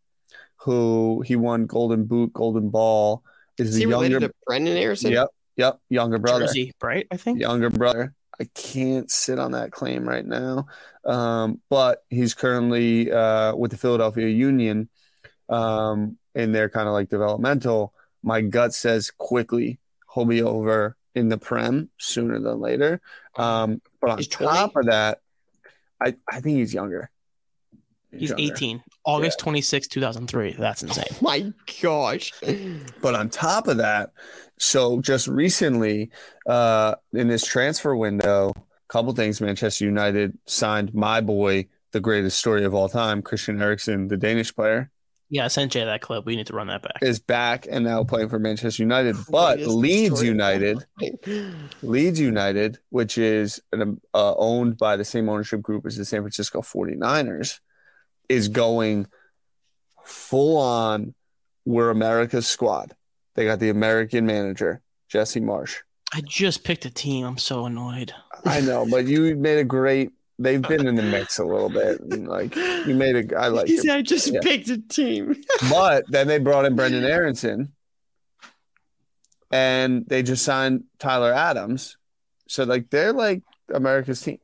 who 0.56 1.22
he 1.26 1.36
won 1.36 1.66
Golden 1.66 2.04
Boot, 2.06 2.32
Golden 2.32 2.70
Ball, 2.70 3.22
is 3.58 3.68
Is 3.68 3.74
the 3.74 3.80
he 3.80 3.90
younger. 3.90 4.08
related 4.08 4.20
to 4.28 4.34
Brenden 4.48 4.76
Aaronson? 4.76 5.12
Yep, 5.12 5.28
yep, 5.56 5.78
younger 5.90 6.18
brother. 6.18 6.46
Jersey, 6.46 6.72
right? 6.82 7.06
I 7.10 7.18
think. 7.18 7.40
Younger 7.40 7.68
brother. 7.68 8.14
I 8.40 8.48
can't 8.54 9.10
sit 9.10 9.38
on 9.38 9.52
that 9.52 9.70
claim 9.70 10.08
right 10.08 10.24
now, 10.24 10.66
um, 11.04 11.60
but 11.68 12.02
he's 12.08 12.32
currently 12.32 13.12
uh, 13.12 13.54
with 13.54 13.70
the 13.70 13.76
Philadelphia 13.76 14.26
Union, 14.28 14.88
um, 15.50 16.16
and 16.34 16.54
they're 16.54 16.70
kind 16.70 16.88
of 16.88 16.94
like 16.94 17.10
developmental. 17.10 17.92
My 18.22 18.40
gut 18.40 18.72
says 18.72 19.10
quickly 19.10 19.78
he'll 20.14 20.24
be 20.24 20.42
over 20.42 20.96
in 21.14 21.28
the 21.28 21.38
Prem 21.38 21.90
sooner 21.98 22.38
than 22.38 22.60
later. 22.60 23.00
Um, 23.36 23.80
but 24.00 24.10
on 24.10 24.18
He's 24.18 24.28
20? 24.28 24.56
top 24.56 24.76
of 24.76 24.86
that, 24.86 25.20
I, 26.00 26.16
I 26.30 26.40
think 26.40 26.58
he's 26.58 26.74
younger. 26.74 27.10
He's 28.10 28.30
younger. 28.30 28.42
18. 28.42 28.82
August 29.04 29.38
26, 29.40 29.88
2003. 29.88 30.56
That's 30.58 30.82
insane. 30.82 31.04
My 31.20 31.52
gosh. 31.82 32.32
But 33.00 33.14
on 33.14 33.30
top 33.30 33.68
of 33.68 33.78
that, 33.78 34.10
so 34.58 35.00
just 35.00 35.26
recently, 35.28 36.10
uh, 36.46 36.94
in 37.12 37.28
this 37.28 37.44
transfer 37.44 37.96
window, 37.96 38.52
a 38.56 38.62
couple 38.88 39.12
things. 39.12 39.40
Manchester 39.40 39.84
United 39.84 40.38
signed 40.46 40.94
my 40.94 41.20
boy, 41.20 41.66
the 41.92 42.00
greatest 42.00 42.38
story 42.38 42.64
of 42.64 42.74
all 42.74 42.88
time, 42.88 43.22
Christian 43.22 43.60
Eriksen, 43.60 44.08
the 44.08 44.16
Danish 44.16 44.54
player, 44.54 44.90
Yeah, 45.32 45.46
I 45.46 45.48
sent 45.48 45.72
Jay 45.72 45.82
that 45.82 46.02
clip. 46.02 46.26
We 46.26 46.36
need 46.36 46.48
to 46.48 46.52
run 46.52 46.66
that 46.66 46.82
back. 46.82 46.98
is 47.00 47.18
back 47.18 47.66
and 47.68 47.86
now 47.86 48.04
playing 48.04 48.28
for 48.28 48.38
Manchester 48.38 48.82
United. 48.82 49.16
But 49.30 49.60
Leeds 49.60 50.14
story 50.14 50.28
of 50.28 50.34
all 50.34 50.52
United. 50.52 50.86
Leeds 51.82 52.20
United, 52.20 52.78
which 52.90 53.16
is 53.16 53.58
an, 53.72 53.98
uh, 54.12 54.34
owned 54.36 54.76
by 54.76 54.96
the 54.96 55.06
same 55.06 55.30
ownership 55.30 55.62
group 55.62 55.86
as 55.86 55.96
the 55.96 56.04
San 56.04 56.20
Francisco 56.20 56.60
49ers, 56.60 57.60
is 58.28 58.48
going 58.48 59.06
full 60.04 60.58
on. 60.58 61.14
We're 61.64 61.88
America's 61.88 62.46
squad. 62.46 62.94
They 63.34 63.46
got 63.46 63.58
the 63.58 63.70
American 63.70 64.26
manager, 64.26 64.82
Jesse 65.08 65.40
Marsch. 65.40 65.78
I 66.12 66.20
just 66.20 66.62
picked 66.62 66.84
a 66.84 66.90
team. 66.90 67.24
I'm 67.24 67.38
so 67.38 67.64
annoyed. 67.64 68.12
I 68.44 68.60
know, 68.60 68.84
but 68.90 69.06
you 69.06 69.34
made 69.36 69.56
a 69.56 69.64
great. 69.64 70.10
They've 70.42 70.60
been 70.62 70.86
in 70.86 70.96
the 70.96 71.02
mix 71.02 71.38
a 71.38 71.44
little 71.44 71.68
bit. 71.68 72.00
and, 72.10 72.28
Like 72.28 72.54
you 72.56 72.94
made 72.94 73.32
a. 73.32 73.38
I 73.38 73.48
like 73.48 73.66
He 73.68 73.74
it. 73.74 73.82
said, 73.82 73.96
I 73.96 74.02
just 74.02 74.26
Yeah. 74.32 74.40
picked 74.42 74.68
a 74.68 74.78
team. 74.78 75.36
But 75.70 76.04
then 76.08 76.26
they 76.28 76.38
brought 76.38 76.64
in 76.64 76.76
Brenden 76.76 77.04
Aaronson, 77.04 77.72
and 79.50 80.04
they 80.06 80.22
just 80.22 80.44
signed 80.44 80.84
Tyler 80.98 81.32
Adams. 81.32 81.96
So 82.48 82.64
like 82.64 82.90
they're 82.90 83.12
like 83.12 83.42
America's 83.72 84.20
team. 84.20 84.38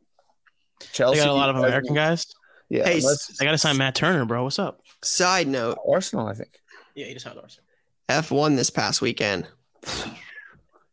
They 0.81 0.87
Chelsea 0.93 1.19
got 1.19 1.29
a 1.29 1.33
lot 1.33 1.51
of 1.51 1.57
American 1.57 1.95
guys. 1.95 2.27
Yeah, 2.69 2.85
Hey, 2.85 2.99
I 3.41 3.45
got 3.45 3.53
to 3.53 3.59
sign 3.59 3.79
Matt 3.79 3.95
Turner, 3.95 4.25
bro. 4.27 4.45
What's 4.45 4.59
up? 4.59 4.83
Side 5.03 5.49
note 5.49 5.79
Arsenal. 5.89 6.27
I 6.27 6.35
think. 6.35 6.51
Yeah, 6.95 7.07
he 7.07 7.15
just 7.15 7.25
signed 7.25 7.39
Arsenal. 7.39 7.65
F1 8.09 8.57
this 8.57 8.71
past 8.71 9.01
weekend. 9.03 9.47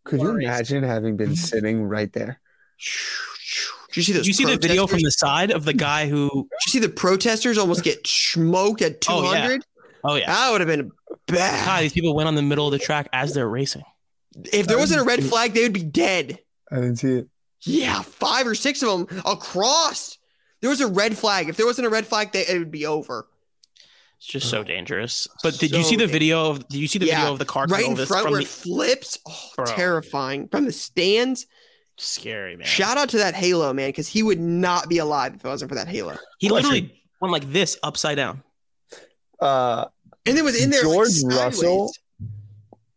Could 0.06 0.22
you 0.22 0.30
imagine 0.30 0.84
having 0.84 1.18
been 1.18 1.36
sitting 1.36 1.84
right 1.84 2.12
there? 2.14 2.40
Did 3.96 3.98
you 3.98 4.04
see 4.04 4.14
those 4.14 4.22
Did 4.24 4.28
you 4.28 4.34
see 4.34 4.46
the 4.46 4.58
video 4.58 4.88
from 4.88 5.00
the 5.00 5.12
side 5.12 5.52
of 5.52 5.64
the 5.64 5.74
guy 5.74 6.08
who? 6.10 6.30
Did 6.30 6.66
you 6.68 6.72
see 6.72 6.80
the 6.80 6.90
protesters 6.90 7.58
almost 7.58 7.84
get 7.84 8.06
smoked 8.06 8.82
at 8.82 9.04
Oh, 9.10 9.24
yeah. 9.24 9.42
200? 9.42 9.66
Oh 10.04 10.16
yeah, 10.16 10.26
That 10.28 10.52
would 10.52 10.62
have 10.62 10.68
been 10.68 10.90
God, 11.10 11.36
bad. 11.38 11.84
these 11.84 11.94
people 11.94 12.14
went 12.14 12.28
on 12.28 12.36
the 12.36 12.42
middle 12.42 12.68
of 12.68 12.72
the 12.74 12.78
track 12.80 13.08
as 13.14 13.34
they're 13.34 13.48
racing. 13.50 13.84
If 14.52 14.68
there 14.68 14.78
wasn't 14.78 15.00
a 15.02 15.04
red 15.04 15.24
flag, 15.24 15.54
they 15.54 15.64
would 15.64 15.74
be 15.74 15.84
dead. 15.84 16.40
I 16.72 16.76
didn't 16.76 16.98
see 16.98 17.12
it. 17.20 17.30
Yeah, 17.62 18.02
five 18.02 18.46
or 18.46 18.54
six 18.54 18.84
of 18.84 19.08
them 19.08 19.22
across. 19.26 20.18
There 20.62 20.70
was 20.70 20.82
a 20.82 20.88
red 20.88 21.18
flag. 21.18 21.48
If 21.50 21.58
there 21.58 21.66
wasn't 21.66 21.88
a 21.88 21.90
red 21.90 22.06
flag, 22.06 22.34
they, 22.34 22.46
it 22.46 22.60
would 22.60 22.70
be 22.72 22.86
over. 22.86 23.28
It's 24.18 24.28
just 24.28 24.50
so 24.50 24.64
dangerous. 24.64 25.28
But 25.42 25.58
did 25.58 25.72
you 25.72 25.84
see 25.84 25.96
the 25.96 26.06
video 26.08 26.50
of? 26.50 26.68
Did 26.68 26.78
you 26.80 26.88
see 26.88 27.00
the 27.00 27.06
Yeah, 27.08 27.20
video 27.22 27.34
of 27.34 27.40
the 27.40 27.46
car 27.46 27.66
right 27.68 27.86
in 27.86 27.96
front 27.96 28.24
from 28.24 28.32
where 28.34 28.42
the 28.42 28.46
it 28.46 28.50
flips. 28.50 29.20
Oh, 29.28 29.64
terrifying. 29.66 30.48
From 30.50 30.66
the 30.66 30.72
stands. 30.72 31.46
Scary 31.98 32.56
man? 32.56 32.66
Shout 32.68 32.98
out 32.98 33.10
to 33.10 33.18
that 33.20 33.36
Halo, 33.36 33.74
man, 33.74 33.90
because 33.90 34.08
he 34.08 34.24
would 34.24 34.40
not 34.40 34.90
be 34.90 34.98
alive 34.98 35.36
if 35.36 35.44
it 35.46 35.48
wasn't 35.48 35.70
for 35.70 35.76
that 35.76 35.88
Halo. 35.88 36.18
he 36.40 36.50
Question. 36.50 36.70
literally 36.72 37.02
went 37.22 37.32
like 37.32 37.52
this 37.52 37.78
upside 37.84 38.18
down. 38.18 38.44
Uh, 39.40 39.86
And 40.26 40.38
it 40.38 40.44
was 40.44 40.62
in 40.62 40.70
there. 40.70 40.82
George 40.84 41.10
sideways. 41.10 41.38
Russell 41.38 41.92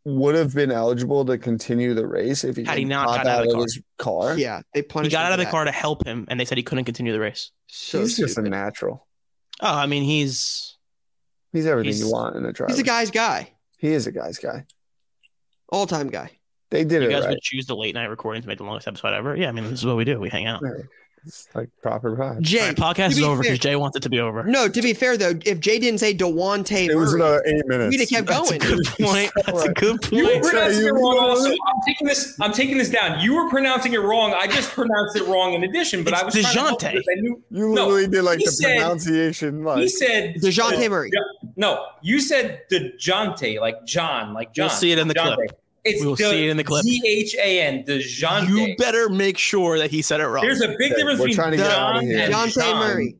would 0.04 0.34
have 0.34 0.54
been 0.54 0.70
eligible 0.70 1.24
to 1.26 1.36
continue 1.36 1.92
the 1.92 2.06
race 2.06 2.42
if 2.44 2.56
he 2.56 2.64
Had 2.64 2.78
he 2.78 2.84
didn't 2.84 2.90
not 2.90 3.08
pop 3.08 3.26
out 3.26 3.42
of 3.42 3.48
the 3.48 3.54
car. 3.54 3.62
his 3.62 3.82
car. 3.98 4.38
Yeah, 4.38 4.62
they 4.72 4.80
He 4.80 4.86
got 4.86 5.04
him 5.04 5.14
out 5.16 5.32
of 5.32 5.38
the 5.38 5.44
that. 5.44 5.50
car 5.50 5.64
to 5.64 5.72
help 5.72 6.06
him, 6.06 6.26
and 6.30 6.40
they 6.40 6.44
said 6.46 6.56
he 6.56 6.64
couldn't 6.64 6.84
continue 6.84 7.12
the 7.12 7.20
race. 7.20 7.50
So 7.66 8.00
he's 8.00 8.16
just 8.16 8.38
a 8.38 8.42
natural. 8.42 9.06
Oh, 9.60 9.74
I 9.74 9.86
mean, 9.86 10.04
he's 10.04 10.76
He's 11.52 11.66
everything 11.66 11.92
He's- 11.92 12.04
you 12.06 12.10
want 12.12 12.36
in 12.36 12.44
a 12.46 12.52
driver. 12.52 12.72
He's 12.72 12.78
a 12.80 12.84
guy's 12.84 13.10
guy, 13.10 13.52
He 13.78 13.88
is 13.88 14.06
a 14.06 14.12
guy's 14.12 14.38
guy. 14.38 14.64
all 15.70 15.86
time 15.86 16.08
guy. 16.08 16.37
They 16.70 16.84
did 16.84 17.02
you 17.02 17.08
it 17.08 17.10
You 17.10 17.10
guys 17.10 17.24
right. 17.24 17.30
would 17.30 17.40
choose 17.42 17.66
the 17.66 17.76
late 17.76 17.94
night 17.94 18.06
recording 18.06 18.42
to 18.42 18.48
make 18.48 18.58
the 18.58 18.64
longest 18.64 18.88
episode 18.88 19.14
ever. 19.14 19.34
Yeah, 19.36 19.48
I 19.48 19.52
mean, 19.52 19.64
this 19.64 19.80
is 19.80 19.86
what 19.86 19.96
we 19.96 20.04
do. 20.04 20.20
We 20.20 20.28
hang 20.28 20.46
out. 20.46 20.62
Right. 20.62 20.84
It's 21.26 21.48
like 21.52 21.68
proper 21.82 22.14
pride. 22.14 22.42
Jay, 22.42 22.60
All 22.60 22.66
right, 22.68 22.76
podcast 22.76 23.10
is 23.10 23.22
over 23.22 23.42
because 23.42 23.58
Jay 23.58 23.74
wants 23.74 23.96
it 23.96 24.04
to 24.04 24.08
be 24.08 24.20
over. 24.20 24.44
No, 24.44 24.68
to 24.68 24.80
be 24.80 24.94
fair 24.94 25.16
though, 25.16 25.32
if 25.44 25.58
Jay 25.58 25.78
didn't 25.80 25.98
say 25.98 26.14
Dewante 26.14 26.88
It 26.88 26.94
was 26.94 27.12
Murray, 27.12 27.20
another 27.20 27.42
eight 27.44 27.66
minutes. 27.66 27.90
we'd 27.90 28.00
have 28.00 28.08
kept 28.08 28.26
That's 28.28 28.50
a 28.52 28.58
going. 28.58 28.76
good 28.76 28.86
point. 29.00 29.32
That's 29.44 29.64
a 29.64 29.72
good 29.74 29.98
You 30.12 30.24
were 30.24 30.30
point. 30.34 30.44
pronouncing 30.44 30.80
you- 30.82 30.88
it 30.88 30.92
wrong. 30.92 31.18
Also, 31.18 31.50
I'm 31.50 31.80
taking 31.86 32.06
this. 32.06 32.36
I'm 32.40 32.52
taking 32.52 32.78
this 32.78 32.88
down. 32.88 33.18
You 33.20 33.34
were 33.34 33.50
pronouncing 33.50 33.94
it 33.94 33.98
wrong. 34.00 34.32
I 34.32 34.46
just 34.46 34.70
pronounced 34.70 35.16
it 35.16 35.26
wrong 35.26 35.54
in 35.54 35.64
addition. 35.64 36.04
But 36.04 36.12
It's 36.14 36.22
I 36.22 36.24
was 36.24 36.34
trying 36.34 36.76
to 36.76 36.86
DeJounte. 36.86 36.92
because 36.92 37.06
I 37.10 37.20
knew 37.20 37.42
You 37.50 37.68
No, 37.74 37.86
literally 37.88 38.06
did 38.08 38.22
like 38.22 38.38
the 38.38 38.52
said- 38.52 38.76
pronunciation. 38.78 39.64
Like, 39.64 39.78
he 39.80 39.88
said 39.88 40.36
DeJounte 40.36 40.88
Murray. 40.88 41.10
No, 41.56 41.84
you 42.00 42.20
said 42.20 42.62
DeJounte, 42.70 43.60
like 43.60 43.84
John, 43.86 44.34
like 44.34 44.54
John. 44.54 44.66
We'll 44.68 44.70
see 44.76 44.92
it 44.92 44.98
in 45.00 45.08
the 45.08 45.14
DeJounte. 45.14 45.34
clip. 45.34 45.57
It's 45.84 46.00
We 46.00 46.06
will 46.06 46.16
see 46.16 46.46
it 46.46 46.50
in 46.50 46.56
the 46.56 46.64
clip. 46.64 46.82
Z 46.84 47.02
H 47.06 47.34
A 47.36 47.60
N, 47.62 47.84
DeJounte. 47.84 48.48
You 48.48 48.76
better 48.76 49.08
make 49.08 49.38
sure 49.38 49.78
that 49.78 49.90
he 49.90 50.02
said 50.02 50.20
it 50.20 50.26
wrong. 50.26 50.44
There's 50.44 50.60
a 50.60 50.68
big 50.78 50.92
Okay, 50.92 50.96
difference 50.96 51.20
we're 51.20 51.26
between 51.26 51.34
trying 51.36 51.50
to 51.52 51.56
get 51.58 51.70
out 51.70 51.96
of 51.96 52.02
John 52.02 52.10
and 52.12 52.34
Dewante 52.34 52.54
John. 52.54 52.78
Murray. 52.78 53.16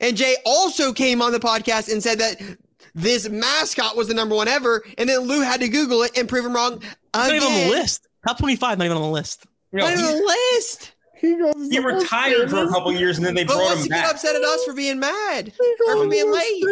And 0.00 0.16
Jay 0.16 0.36
also 0.44 0.92
came 0.92 1.22
on 1.22 1.32
the 1.32 1.40
podcast 1.40 1.90
and 1.90 2.02
said 2.02 2.18
that 2.18 2.40
this 2.94 3.28
mascot 3.28 3.96
was 3.96 4.08
the 4.08 4.14
number 4.14 4.34
one 4.34 4.48
ever, 4.48 4.84
and 4.98 5.08
then 5.08 5.20
Lou 5.20 5.40
had 5.40 5.60
to 5.60 5.68
Google 5.68 6.02
it 6.02 6.16
and 6.18 6.28
prove 6.28 6.44
him 6.44 6.54
wrong 6.54 6.80
He's 6.80 6.90
not 7.14 7.34
even 7.34 7.48
on 7.48 7.52
the 7.54 7.70
list. 7.70 8.06
Top 8.26 8.38
25, 8.38 8.78
not 8.78 8.84
even 8.84 8.96
on 8.96 9.02
the 9.02 9.08
list. 9.08 9.44
No, 9.72 9.84
Not 9.86 9.96
on 9.96 10.02
the 10.02 10.34
list. 10.52 10.93
He 11.24 11.36
goes. 11.38 11.68
he 11.70 11.78
retired 11.78 12.50
for 12.50 12.64
a 12.64 12.68
couple 12.68 12.92
years 12.92 13.16
and 13.16 13.26
then 13.26 13.34
they 13.34 13.44
But 13.44 13.54
brought 13.54 13.64
what's 13.64 13.76
him 13.80 13.82
to 13.84 13.88
get 13.90 14.02
back. 14.02 14.14
upset 14.14 14.36
at 14.36 14.42
us 14.42 14.64
for 14.64 14.72
being 14.74 14.98
mad 15.00 15.52
or 15.88 15.96
for 15.96 16.08
being 16.08 16.30
late? 16.30 16.62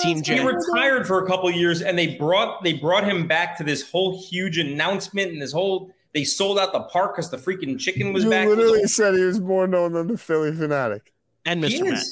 Team 0.00 0.22
He 0.22 0.40
retired 0.40 1.06
for 1.06 1.24
a 1.24 1.26
couple 1.26 1.50
years 1.50 1.82
and 1.82 1.98
they 1.98 2.16
brought 2.16 2.62
they 2.62 2.74
brought 2.74 3.04
him 3.04 3.26
back 3.26 3.56
to 3.58 3.64
this 3.64 3.90
whole 3.90 4.20
huge 4.22 4.58
announcement 4.58 5.32
and 5.32 5.40
this 5.40 5.52
whole 5.52 5.90
they 6.14 6.24
sold 6.24 6.58
out 6.58 6.72
the 6.72 6.80
park 6.80 7.16
because 7.16 7.30
the 7.30 7.38
freaking 7.38 7.78
chicken 7.78 8.12
was 8.12 8.24
You 8.24 8.30
back. 8.30 8.46
literally 8.46 8.84
said 8.86 9.14
he 9.14 9.24
was 9.24 9.40
more 9.40 9.66
known 9.66 9.92
than 9.94 10.08
the 10.08 10.18
Phillie 10.18 10.52
Phanatic. 10.52 11.00
And 11.46 11.64
Mr. 11.64 11.88
Met. 11.90 12.04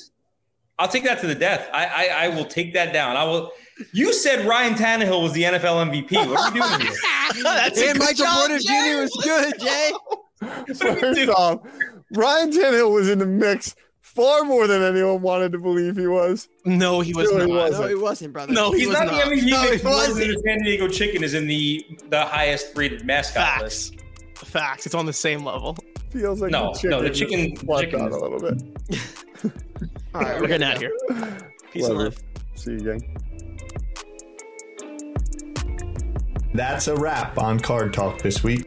I'll 0.79 0.89
take 0.89 1.05
that 1.05 1.21
to 1.21 1.27
the 1.27 1.35
death. 1.35 1.69
I, 1.75 1.85
I 1.85 2.25
I 2.25 2.29
will 2.29 2.47
take 2.47 2.73
that 2.73 2.95
down. 2.95 3.15
I 3.17 3.25
will. 3.25 3.53
You 3.93 4.15
said 4.15 4.47
Ryan 4.47 4.75
Tannehill 4.75 5.23
was 5.23 5.33
the 5.35 5.43
NFL 5.43 5.91
MVP. 5.91 6.13
What 6.27 6.39
are 6.39 6.57
you 6.57 6.63
doing 6.63 6.81
here? 6.81 7.43
That's 7.43 7.79
a 7.79 7.89
and 7.91 7.99
good 7.99 7.99
Michael 7.99 8.25
job, 8.25 8.39
Porter 8.49 8.59
Jay. 8.59 8.93
Jr. 8.95 9.01
was 9.03 9.21
good, 9.23 9.61
Jay. 9.61 9.91
First 10.77 11.29
off, 11.29 11.61
Ryan 12.15 12.51
Tannehill 12.51 12.93
was 12.93 13.09
in 13.09 13.19
the 13.19 13.27
mix 13.27 13.75
far 14.01 14.43
more 14.45 14.67
than 14.67 14.83
anyone 14.83 15.21
wanted 15.23 15.53
to 15.53 15.59
believe 15.59 15.97
he 15.97 16.07
was. 16.07 16.49
No, 16.65 17.01
he 17.01 17.13
was 17.15 17.31
No, 17.33 17.45
he 17.47 17.53
not. 17.53 17.59
wasn't. 17.59 17.83
No, 17.83 17.89
he 17.89 17.95
wasn't, 17.95 18.33
brother. 18.33 18.53
No, 18.53 18.73
he 18.73 18.79
He's 18.81 18.89
was 18.89 18.99
not, 18.99 19.07
not. 19.09 19.25
the 19.29 19.37
MVP. 19.37 19.51
No, 19.51 19.63
he 19.73 19.87
wasn't. 19.87 20.19
the 20.35 20.43
San 20.47 20.63
Diego 20.63 20.89
Chicken 20.89 21.23
is 21.23 21.35
in 21.35 21.47
the 21.47 21.85
the 22.09 22.25
highest 22.25 22.77
rated 22.77 23.05
mascot 23.07 23.63
list. 23.63 23.95
Facts. 23.95 24.51
Facts. 24.51 24.87
It's 24.87 24.95
on 24.95 25.07
the 25.07 25.13
same 25.13 25.45
level. 25.45 25.77
Feels 26.11 26.41
like 26.41 26.51
No, 26.51 26.73
the 26.73 26.79
chicken 26.79 26.91
no, 26.91 27.03
the 27.03 27.11
chicken- 27.11 27.57
slept 27.57 27.83
chicken- 27.91 28.01
out 28.01 28.13
a 28.13 28.17
little 28.19 28.41
bit. 28.41 28.63
All 30.15 30.23
right, 30.23 30.41
We're 30.41 30.49
getting 30.49 30.67
out 30.67 30.75
of 30.77 30.81
here. 30.83 30.93
Peace 31.73 31.87
and 31.87 31.97
Whatever. 31.97 32.05
love. 32.05 32.19
See 32.55 32.73
you, 32.73 32.81
gang. 32.81 33.17
That's 36.53 36.89
a 36.89 36.97
wrap 36.97 37.39
on 37.39 37.61
Card 37.61 37.95
Talk 37.95 38.21
this 38.23 38.43
week. 38.43 38.67